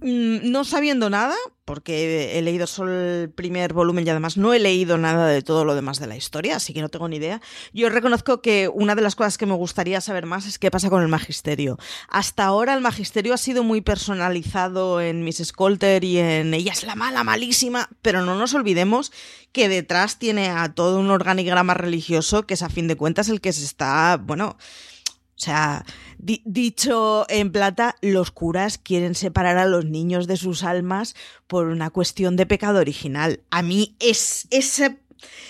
Mm, 0.01 0.51
no 0.51 0.65
sabiendo 0.65 1.11
nada, 1.11 1.35
porque 1.65 2.39
he 2.39 2.43
leído 2.43 2.67
solo 2.67 2.93
el 2.93 3.31
primer 3.31 3.73
volumen 3.73 4.07
y 4.07 4.11
además 4.11 4.37
no 4.37 4.55
he 4.55 4.59
leído 4.59 4.97
nada 4.97 5.27
de 5.27 5.43
todo 5.43 5.65
lo 5.65 5.75
demás 5.75 5.99
de 5.99 6.07
la 6.07 6.17
historia, 6.17 6.57
así 6.57 6.73
que 6.73 6.81
no 6.81 6.89
tengo 6.89 7.09
ni 7.09 7.17
idea. 7.17 7.43
Yo 7.73 7.89
reconozco 7.91 8.41
que 8.41 8.69
una 8.73 8.95
de 8.95 9.03
las 9.03 9.17
cosas 9.17 9.39
que 9.39 9.47
me 9.47 9.55
gustaría 9.55 10.01
saber 10.01 10.25
más 10.25 10.47
es 10.47 10.59
qué 10.59 10.71
pasa 10.71 10.89
con 10.89 11.03
el 11.03 11.09
magisterio. 11.09 11.79
Hasta 12.09 12.45
ahora 12.45 12.75
el 12.75 12.81
magisterio 12.81 13.35
ha 13.35 13.39
sido 13.39 13.65
muy 13.65 13.81
personalizado 13.81 15.01
en 15.01 15.25
Miss 15.25 15.43
Scolter 15.45 16.05
y 16.05 16.19
en 16.19 16.55
ella 16.55 16.73
es 16.73 16.85
la 16.85 16.95
mala, 16.95 17.25
malísima, 17.25 17.91
pero 18.01 18.23
no 18.25 18.37
nos 18.37 18.55
olvidemos 18.55 19.13
que 19.53 19.69
detrás 19.69 20.19
tiene 20.19 20.51
a 20.51 20.73
todo 20.75 21.01
un 21.01 21.11
organigrama 21.11 21.75
religioso 21.75 22.47
que 22.47 22.55
es 22.55 22.63
a 22.63 22.69
fin 22.69 22.87
de 22.87 22.97
cuentas 22.97 23.29
el 23.29 23.41
que 23.41 23.53
se 23.53 23.65
está, 23.65 24.17
bueno, 24.17 24.57
o 25.39 25.41
sea, 25.41 25.85
dicho 26.19 27.25
en 27.29 27.53
plata, 27.53 27.95
los 28.01 28.33
curas 28.33 28.77
quieren 28.77 29.15
separar 29.15 29.57
a 29.57 29.67
los 29.67 29.85
niños 29.85 30.27
de 30.27 30.37
sus 30.37 30.65
almas 30.65 31.15
por 31.47 31.69
una 31.69 31.91
cuestión 31.91 32.35
de 32.35 32.45
pecado 32.45 32.81
original. 32.81 33.41
A 33.51 33.63
mí 33.63 33.95
es 34.01 34.49
ese 34.51 34.99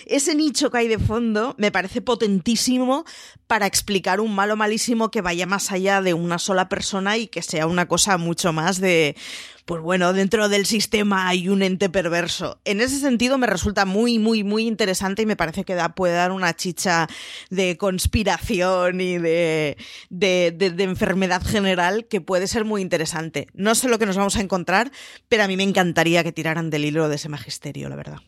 ese 0.06 0.34
nicho 0.34 0.70
que 0.70 0.78
hay 0.78 0.88
de 0.88 0.98
fondo 0.98 1.54
me 1.58 1.70
parece 1.70 2.00
potentísimo 2.00 3.04
para 3.46 3.66
explicar 3.66 4.20
un 4.20 4.34
malo 4.34 4.56
malísimo 4.56 5.10
que 5.10 5.22
vaya 5.22 5.46
más 5.46 5.72
allá 5.72 6.02
de 6.02 6.14
una 6.14 6.38
sola 6.38 6.68
persona 6.68 7.16
y 7.16 7.28
que 7.28 7.42
sea 7.42 7.66
una 7.66 7.88
cosa 7.88 8.18
mucho 8.18 8.52
más 8.52 8.80
de, 8.80 9.16
pues 9.68 9.82
bueno, 9.82 10.14
dentro 10.14 10.48
del 10.48 10.64
sistema 10.64 11.28
hay 11.28 11.50
un 11.50 11.62
ente 11.62 11.90
perverso. 11.90 12.58
En 12.64 12.80
ese 12.80 12.98
sentido 12.98 13.36
me 13.36 13.46
resulta 13.46 13.84
muy, 13.84 14.18
muy, 14.18 14.42
muy 14.42 14.66
interesante 14.66 15.22
y 15.22 15.26
me 15.26 15.36
parece 15.36 15.64
que 15.64 15.74
da, 15.74 15.94
puede 15.94 16.14
dar 16.14 16.32
una 16.32 16.56
chicha 16.56 17.06
de 17.50 17.76
conspiración 17.76 19.02
y 19.02 19.18
de, 19.18 19.76
de, 20.08 20.52
de 20.52 20.84
enfermedad 20.84 21.42
general 21.42 22.06
que 22.06 22.22
puede 22.22 22.46
ser 22.46 22.64
muy 22.64 22.80
interesante. 22.80 23.48
No 23.52 23.74
sé 23.74 23.90
lo 23.90 23.98
que 23.98 24.06
nos 24.06 24.16
vamos 24.16 24.36
a 24.36 24.40
encontrar, 24.40 24.90
pero 25.28 25.42
a 25.42 25.48
mí 25.48 25.56
me 25.58 25.64
encantaría 25.64 26.24
que 26.24 26.32
tiraran 26.32 26.70
del 26.70 26.86
hilo 26.86 27.10
de 27.10 27.16
ese 27.16 27.28
magisterio, 27.28 27.90
la 27.90 27.96
verdad. 27.96 28.20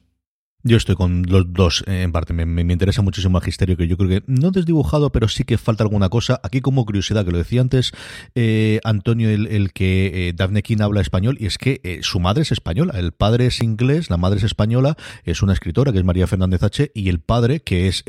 Yo 0.63 0.77
estoy 0.77 0.95
con 0.95 1.23
los 1.23 1.51
dos 1.53 1.83
eh, 1.87 2.03
en 2.03 2.13
parte. 2.13 2.35
Me, 2.35 2.61
interesa 2.61 3.01
muchísimo 3.01 3.33
Magisterio, 3.33 3.79
que 3.79 3.89
yo 3.89 3.97
creo 3.97 4.11
que 4.11 4.23
no 4.27 4.51
desdibujado, 4.51 5.11
pero 5.11 5.27
sí 5.27 5.45
que 5.45 5.57
falta 5.57 5.85
alguna 5.85 6.11
cosa. 6.11 6.39
Aquí, 6.43 6.61
como 6.61 6.85
curiosidad, 6.85 7.25
que 7.25 7.33
lo 7.33 7.39
decía 7.39 7.63
antes 7.63 7.93
eh, 8.35 8.79
Antonio, 8.85 9.31
el, 9.31 9.73
que 9.73 10.29
eh, 10.29 10.33
Daphne 10.35 10.63
King 10.63 10.79
habla 10.81 11.01
español, 11.01 11.39
y 11.41 11.47
es 11.47 11.57
que 11.57 12.01
su 12.03 12.21
madre 12.21 12.43
es 12.43 12.53
española. 12.53 12.93
El 12.99 13.13
padre 13.13 13.47
es 13.47 13.63
inglés, 13.63 14.11
la 14.11 14.19
madre 14.19 14.39
es 14.39 14.45
española, 14.45 14.97
es 15.25 15.43
una 15.43 15.55
escritora 15.55 15.93
que 15.93 15.99
es 15.99 16.05
María 16.05 16.27
Fernández 16.27 16.63
H. 16.63 16.91
Y 16.95 17.09
el 17.09 17.21
padre, 17.21 17.61
que 17.61 17.89
es 17.89 18.05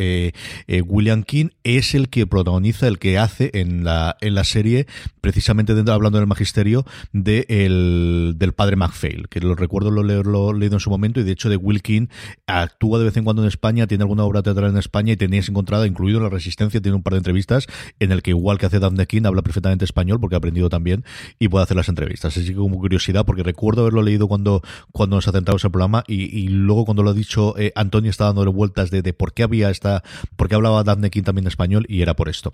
William 0.68 1.24
King, 1.24 1.50
es 1.64 1.96
el 1.96 2.10
que 2.10 2.28
protagoniza, 2.28 2.88
el 2.88 3.00
que 3.00 3.18
hace 3.18 3.52
en 3.54 3.86
la, 3.86 4.18
en 4.20 4.36
la 4.36 4.44
serie, 4.44 4.88
precisamente 5.22 5.74
dentro, 5.74 5.94
hablando 5.94 6.18
del 6.18 6.28
Magisterio, 6.28 6.86
de 7.14 7.46
el, 7.48 8.34
del 8.36 8.52
padre 8.52 8.76
MacPhail, 8.76 9.30
que 9.30 9.40
lo 9.40 9.56
recuerdo 9.56 9.90
lo, 9.90 10.04
lo, 10.04 10.54
leído 10.54 10.76
en 10.76 10.80
su 10.82 10.90
momento, 10.90 11.22
y 11.22 11.24
de 11.24 11.32
hecho 11.32 11.50
de 11.50 11.56
Will 11.56 11.82
King 11.82 12.08
actúa 12.48 13.00
de 13.00 13.06
vez 13.06 13.18
en 13.18 13.24
cuando 13.24 13.42
en 13.42 13.48
España, 13.48 13.88
tiene 13.88 14.04
alguna 14.04 14.24
obra 14.24 14.42
teatral 14.42 14.72
en 14.72 14.78
España 14.78 15.14
y 15.14 15.18
tenéis 15.18 15.50
encontrada, 15.50 15.88
incluido 15.88 16.20
La 16.20 16.30
Resistencia, 16.30 16.82
tiene 16.82 16.96
un 16.96 17.04
par 17.04 17.14
de 17.14 17.18
entrevistas 17.18 17.68
en 18.00 18.12
el 18.12 18.22
que 18.22 18.32
igual 18.32 18.58
que 18.58 18.66
hace 18.66 18.80
Daphne 18.80 19.06
King, 19.06 19.24
habla 19.26 19.42
perfectamente 19.42 19.86
español 19.86 20.20
porque 20.20 20.36
ha 20.36 20.38
aprendido 20.38 20.70
también 20.70 21.04
y 21.40 21.48
puede 21.48 21.64
hacer 21.64 21.78
las 21.78 21.90
entrevistas. 21.90 22.38
Así 22.38 22.48
que 22.48 22.56
como 22.56 22.78
curiosidad, 22.78 23.26
porque 23.26 23.44
recuerdo 23.44 23.82
haberlo 23.82 24.02
leído 24.02 24.28
cuando, 24.28 24.62
cuando 24.92 25.16
nos 25.18 25.28
atentamos 25.28 25.64
el 25.64 25.72
programa 25.72 26.04
y, 26.08 26.48
luego 26.50 26.86
cuando 26.86 27.04
lo 27.04 27.12
ha 27.12 27.14
dicho 27.14 27.58
eh, 27.58 27.72
Antonio 27.76 28.10
está 28.10 28.26
dándole 28.26 28.52
vueltas 28.52 28.92
de, 28.92 29.02
por 29.14 29.34
qué 29.34 29.44
había 29.44 29.70
esta, 29.70 30.04
por 30.36 30.48
qué 30.48 30.56
hablaba 30.56 30.84
Daphne 30.84 31.10
King 31.10 31.24
también 31.24 31.48
español 31.48 31.86
y 31.88 32.02
era 32.02 32.16
por 32.16 32.30
esto. 32.30 32.52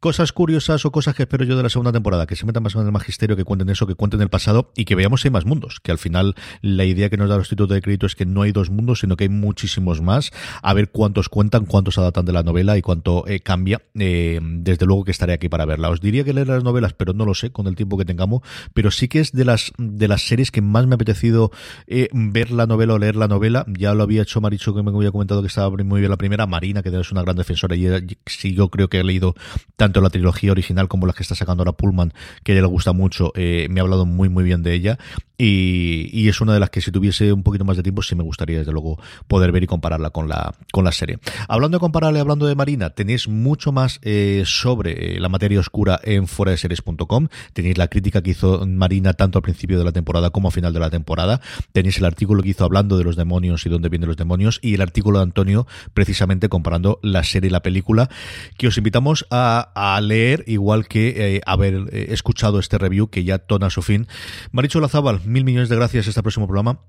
Cosas 0.00 0.32
curiosas 0.32 0.84
o 0.84 0.92
cosas 0.92 1.14
que 1.14 1.22
espero 1.22 1.44
yo 1.44 1.56
de 1.56 1.62
la 1.62 1.68
segunda 1.68 1.92
temporada, 1.92 2.26
que 2.26 2.36
se 2.36 2.46
metan 2.46 2.62
más 2.62 2.74
en 2.74 2.86
el 2.86 2.92
magisterio, 2.92 3.36
que 3.36 3.44
cuenten 3.44 3.68
eso, 3.70 3.86
que 3.86 3.94
cuenten 3.94 4.20
el 4.20 4.28
pasado 4.28 4.72
y 4.76 4.84
que 4.84 4.94
veamos 4.94 5.22
si 5.22 5.28
hay 5.28 5.32
más 5.32 5.46
mundos, 5.46 5.80
que 5.80 5.90
al 5.90 5.98
final 5.98 6.34
la 6.60 6.84
idea 6.84 7.10
que 7.10 7.16
nos 7.16 7.28
da 7.28 7.36
el 7.36 7.40
Instituto 7.40 7.74
de 7.74 7.82
Crédito 7.82 8.06
es 8.06 8.14
que 8.14 8.26
no 8.26 8.42
hay 8.42 8.52
dos 8.52 8.70
mundos, 8.70 9.00
sino 9.00 9.16
que 9.16 9.21
hay 9.22 9.28
muchísimos 9.28 10.00
más, 10.00 10.30
a 10.62 10.74
ver 10.74 10.90
cuántos 10.90 11.28
cuentan, 11.28 11.66
cuántos 11.66 11.98
adaptan 11.98 12.24
de 12.24 12.32
la 12.32 12.42
novela 12.42 12.76
y 12.76 12.82
cuánto 12.82 13.26
eh, 13.26 13.40
cambia. 13.40 13.82
Eh, 13.98 14.40
desde 14.42 14.86
luego 14.86 15.04
que 15.04 15.10
estaré 15.10 15.32
aquí 15.32 15.48
para 15.48 15.64
verla. 15.64 15.90
Os 15.90 16.00
diría 16.00 16.24
que 16.24 16.32
leer 16.32 16.48
las 16.48 16.64
novelas, 16.64 16.92
pero 16.92 17.12
no 17.12 17.24
lo 17.24 17.34
sé 17.34 17.50
con 17.50 17.66
el 17.66 17.76
tiempo 17.76 17.98
que 17.98 18.04
tengamos, 18.04 18.42
pero 18.74 18.90
sí 18.90 19.08
que 19.08 19.20
es 19.20 19.32
de 19.32 19.44
las 19.44 19.72
de 19.78 20.08
las 20.08 20.26
series 20.26 20.50
que 20.50 20.62
más 20.62 20.86
me 20.86 20.94
ha 20.94 20.96
apetecido 20.96 21.50
eh, 21.86 22.08
ver 22.12 22.50
la 22.50 22.66
novela 22.66 22.94
o 22.94 22.98
leer 22.98 23.16
la 23.16 23.28
novela. 23.28 23.64
Ya 23.68 23.94
lo 23.94 24.02
había 24.02 24.22
hecho 24.22 24.40
Maricho, 24.40 24.74
que 24.74 24.82
me 24.82 24.90
había 24.90 25.10
comentado 25.10 25.42
que 25.42 25.48
estaba 25.48 25.70
muy 25.70 26.00
bien 26.00 26.10
la 26.10 26.16
primera, 26.16 26.46
Marina, 26.46 26.82
que 26.82 26.88
es 26.88 27.12
una 27.12 27.22
gran 27.22 27.36
defensora 27.36 27.76
y 27.76 27.86
sí 28.26 28.54
yo 28.54 28.68
creo 28.68 28.88
que 28.88 29.00
he 29.00 29.04
leído 29.04 29.34
tanto 29.76 30.00
la 30.00 30.10
trilogía 30.10 30.52
original 30.52 30.88
como 30.88 31.06
la 31.06 31.12
que 31.12 31.22
está 31.22 31.34
sacando 31.34 31.62
ahora 31.62 31.72
Pullman, 31.72 32.12
que 32.44 32.52
ella 32.52 32.62
le 32.62 32.68
gusta 32.68 32.92
mucho, 32.92 33.32
me 33.34 33.80
ha 33.80 33.82
hablado 33.82 34.06
muy 34.06 34.28
muy 34.28 34.44
bien 34.44 34.62
de 34.62 34.74
ella 34.74 34.98
y, 35.44 36.28
es 36.28 36.40
una 36.40 36.54
de 36.54 36.60
las 36.60 36.70
que 36.70 36.80
si 36.80 36.92
tuviese 36.92 37.32
un 37.32 37.42
poquito 37.42 37.64
más 37.64 37.76
de 37.76 37.82
tiempo 37.82 38.02
sí 38.02 38.14
me 38.14 38.22
gustaría 38.22 38.58
desde 38.58 38.72
luego 38.72 38.98
poder 39.28 39.52
ver 39.52 39.64
y 39.64 39.66
compararla 39.66 40.10
con 40.10 40.28
la, 40.28 40.54
con 40.72 40.84
la 40.84 40.92
serie. 40.92 41.18
Hablando 41.48 41.76
de 41.76 41.80
compararle, 41.80 42.20
hablando 42.20 42.46
de 42.46 42.54
Marina, 42.54 42.90
tenéis 42.90 43.28
mucho 43.28 43.72
más 43.72 43.98
eh, 44.02 44.42
sobre 44.46 45.16
eh, 45.16 45.20
la 45.20 45.28
materia 45.28 45.60
oscura 45.60 46.00
en 46.02 46.26
foradeseries.com. 46.26 47.28
Tenéis 47.52 47.78
la 47.78 47.88
crítica 47.88 48.22
que 48.22 48.30
hizo 48.30 48.66
Marina 48.66 49.12
tanto 49.14 49.38
al 49.38 49.42
principio 49.42 49.78
de 49.78 49.84
la 49.84 49.92
temporada 49.92 50.30
como 50.30 50.48
al 50.48 50.52
final 50.52 50.72
de 50.72 50.80
la 50.80 50.90
temporada. 50.90 51.40
Tenéis 51.72 51.98
el 51.98 52.04
artículo 52.04 52.42
que 52.42 52.50
hizo 52.50 52.64
hablando 52.64 52.98
de 52.98 53.04
los 53.04 53.16
demonios 53.16 53.66
y 53.66 53.68
dónde 53.68 53.88
vienen 53.88 54.08
los 54.08 54.16
demonios 54.16 54.58
y 54.62 54.74
el 54.74 54.80
artículo 54.80 55.18
de 55.18 55.24
Antonio 55.24 55.66
precisamente 55.94 56.48
comparando 56.48 56.98
la 57.02 57.24
serie 57.24 57.48
y 57.48 57.50
la 57.50 57.62
película 57.62 58.08
que 58.56 58.68
os 58.68 58.76
invitamos 58.76 59.26
a, 59.30 59.98
leer 60.02 60.44
igual 60.46 60.88
que 60.88 61.36
eh, 61.36 61.40
haber 61.46 61.88
escuchado 61.92 62.58
este 62.58 62.78
review 62.78 63.08
que 63.08 63.24
ya 63.24 63.38
tona 63.38 63.70
su 63.70 63.82
fin. 63.82 64.06
Maricho 64.50 64.80
Lazábal, 64.80 65.20
mil 65.24 65.44
millones 65.44 65.68
de 65.68 65.76
gracias. 65.76 66.06
Este 66.06 66.22
próximo 66.22 66.46
programa. 66.46 66.80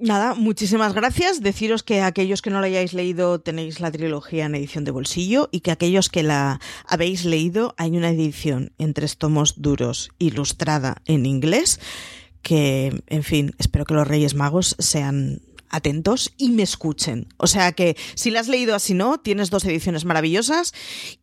Nada, 0.00 0.34
muchísimas 0.34 0.94
gracias. 0.94 1.42
Deciros 1.42 1.82
que 1.82 2.00
aquellos 2.00 2.42
que 2.42 2.50
no 2.50 2.60
la 2.60 2.66
hayáis 2.66 2.92
leído 2.92 3.40
tenéis 3.40 3.80
la 3.80 3.92
trilogía 3.92 4.46
en 4.46 4.54
edición 4.54 4.84
de 4.84 4.90
bolsillo 4.90 5.48
y 5.52 5.60
que 5.60 5.70
aquellos 5.70 6.08
que 6.08 6.22
la 6.22 6.60
habéis 6.86 7.24
leído 7.24 7.74
hay 7.78 7.96
una 7.96 8.10
edición 8.10 8.72
en 8.78 8.94
tres 8.94 9.16
tomos 9.16 9.60
duros 9.60 10.10
ilustrada 10.18 10.96
en 11.06 11.26
inglés 11.26 11.78
que, 12.42 13.02
en 13.06 13.22
fin, 13.22 13.54
espero 13.58 13.84
que 13.84 13.94
los 13.94 14.06
Reyes 14.06 14.34
Magos 14.34 14.74
sean 14.78 15.40
atentos 15.70 16.32
y 16.36 16.50
me 16.50 16.62
escuchen. 16.62 17.28
O 17.38 17.46
sea 17.46 17.72
que 17.72 17.96
si 18.14 18.30
la 18.30 18.40
has 18.40 18.48
leído 18.48 18.74
así 18.74 18.94
no, 18.94 19.18
tienes 19.18 19.50
dos 19.50 19.64
ediciones 19.64 20.04
maravillosas 20.04 20.74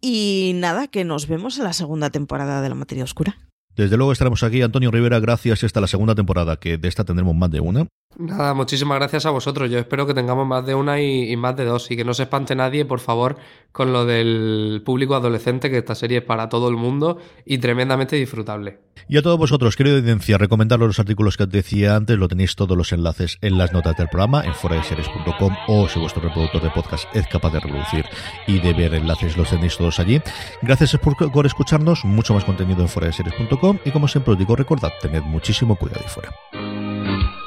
y 0.01 0.53
nada, 0.55 0.87
que 0.87 1.05
nos 1.05 1.27
vemos 1.27 1.57
en 1.57 1.65
la 1.65 1.73
segunda 1.73 2.09
temporada 2.09 2.61
de 2.61 2.69
La 2.69 2.75
Materia 2.75 3.03
Oscura. 3.03 3.37
Desde 3.75 3.95
luego 3.95 4.11
estaremos 4.11 4.43
aquí, 4.43 4.61
Antonio 4.61 4.91
Rivera, 4.91 5.19
gracias. 5.19 5.63
Esta 5.63 5.79
la 5.79 5.87
segunda 5.87 6.15
temporada, 6.15 6.57
que 6.57 6.77
de 6.77 6.87
esta 6.87 7.05
tendremos 7.05 7.35
más 7.35 7.51
de 7.51 7.61
una. 7.61 7.87
Nada, 8.17 8.53
muchísimas 8.53 8.97
gracias 8.97 9.25
a 9.25 9.29
vosotros. 9.29 9.69
Yo 9.69 9.79
espero 9.79 10.05
que 10.05 10.13
tengamos 10.13 10.45
más 10.45 10.65
de 10.65 10.75
una 10.75 11.01
y, 11.01 11.35
más 11.37 11.55
de 11.55 11.63
dos. 11.63 11.89
Y 11.89 11.95
que 11.95 12.03
no 12.03 12.13
se 12.13 12.23
espante 12.23 12.55
nadie, 12.55 12.83
por 12.83 12.99
favor, 12.99 13.37
con 13.71 13.93
lo 13.93 14.05
del 14.05 14.81
público 14.85 15.15
adolescente, 15.15 15.69
que 15.69 15.77
esta 15.77 15.95
serie 15.95 16.17
es 16.17 16.23
para 16.23 16.49
todo 16.49 16.67
el 16.67 16.75
mundo 16.75 17.17
y 17.45 17.59
tremendamente 17.59 18.17
disfrutable. 18.17 18.79
Y 19.07 19.17
a 19.17 19.21
todos 19.21 19.37
vosotros, 19.37 19.75
querido 19.77 19.97
audiencia, 19.97 20.37
recomendaros 20.37 20.87
los 20.87 20.99
artículos 20.99 21.37
que 21.37 21.43
os 21.43 21.49
decía 21.49 21.95
antes. 21.95 22.17
Lo 22.17 22.27
tenéis 22.27 22.55
todos 22.55 22.75
los 22.75 22.91
enlaces 22.91 23.37
en 23.41 23.57
las 23.57 23.71
notas 23.71 23.95
del 23.95 24.09
programa, 24.09 24.43
en 24.43 24.53
foradeseries.com 24.53 25.55
o 25.67 25.87
si 25.87 25.99
vuestro 25.99 26.21
reproductor 26.21 26.61
de 26.61 26.71
podcast 26.71 27.07
es 27.13 27.25
capaz 27.27 27.53
de 27.53 27.61
reproducir 27.61 28.05
y 28.47 28.59
de 28.59 28.73
ver 28.73 28.95
enlaces, 28.95 29.37
los 29.37 29.49
tenéis 29.49 29.77
todos 29.77 29.99
allí. 29.99 30.19
Gracias 30.61 30.97
por, 30.97 31.45
escucharnos. 31.45 32.03
Mucho 32.03 32.33
más 32.33 32.43
contenido 32.43 32.81
en 32.81 32.89
foradeseries.com 32.89 33.79
y 33.85 33.91
como 33.91 34.09
siempre 34.09 34.33
os 34.33 34.39
digo, 34.39 34.57
recordad, 34.57 34.91
tened 35.01 35.21
muchísimo 35.21 35.77
cuidado 35.77 36.01
ahí 36.03 36.09
fuera. 36.09 37.38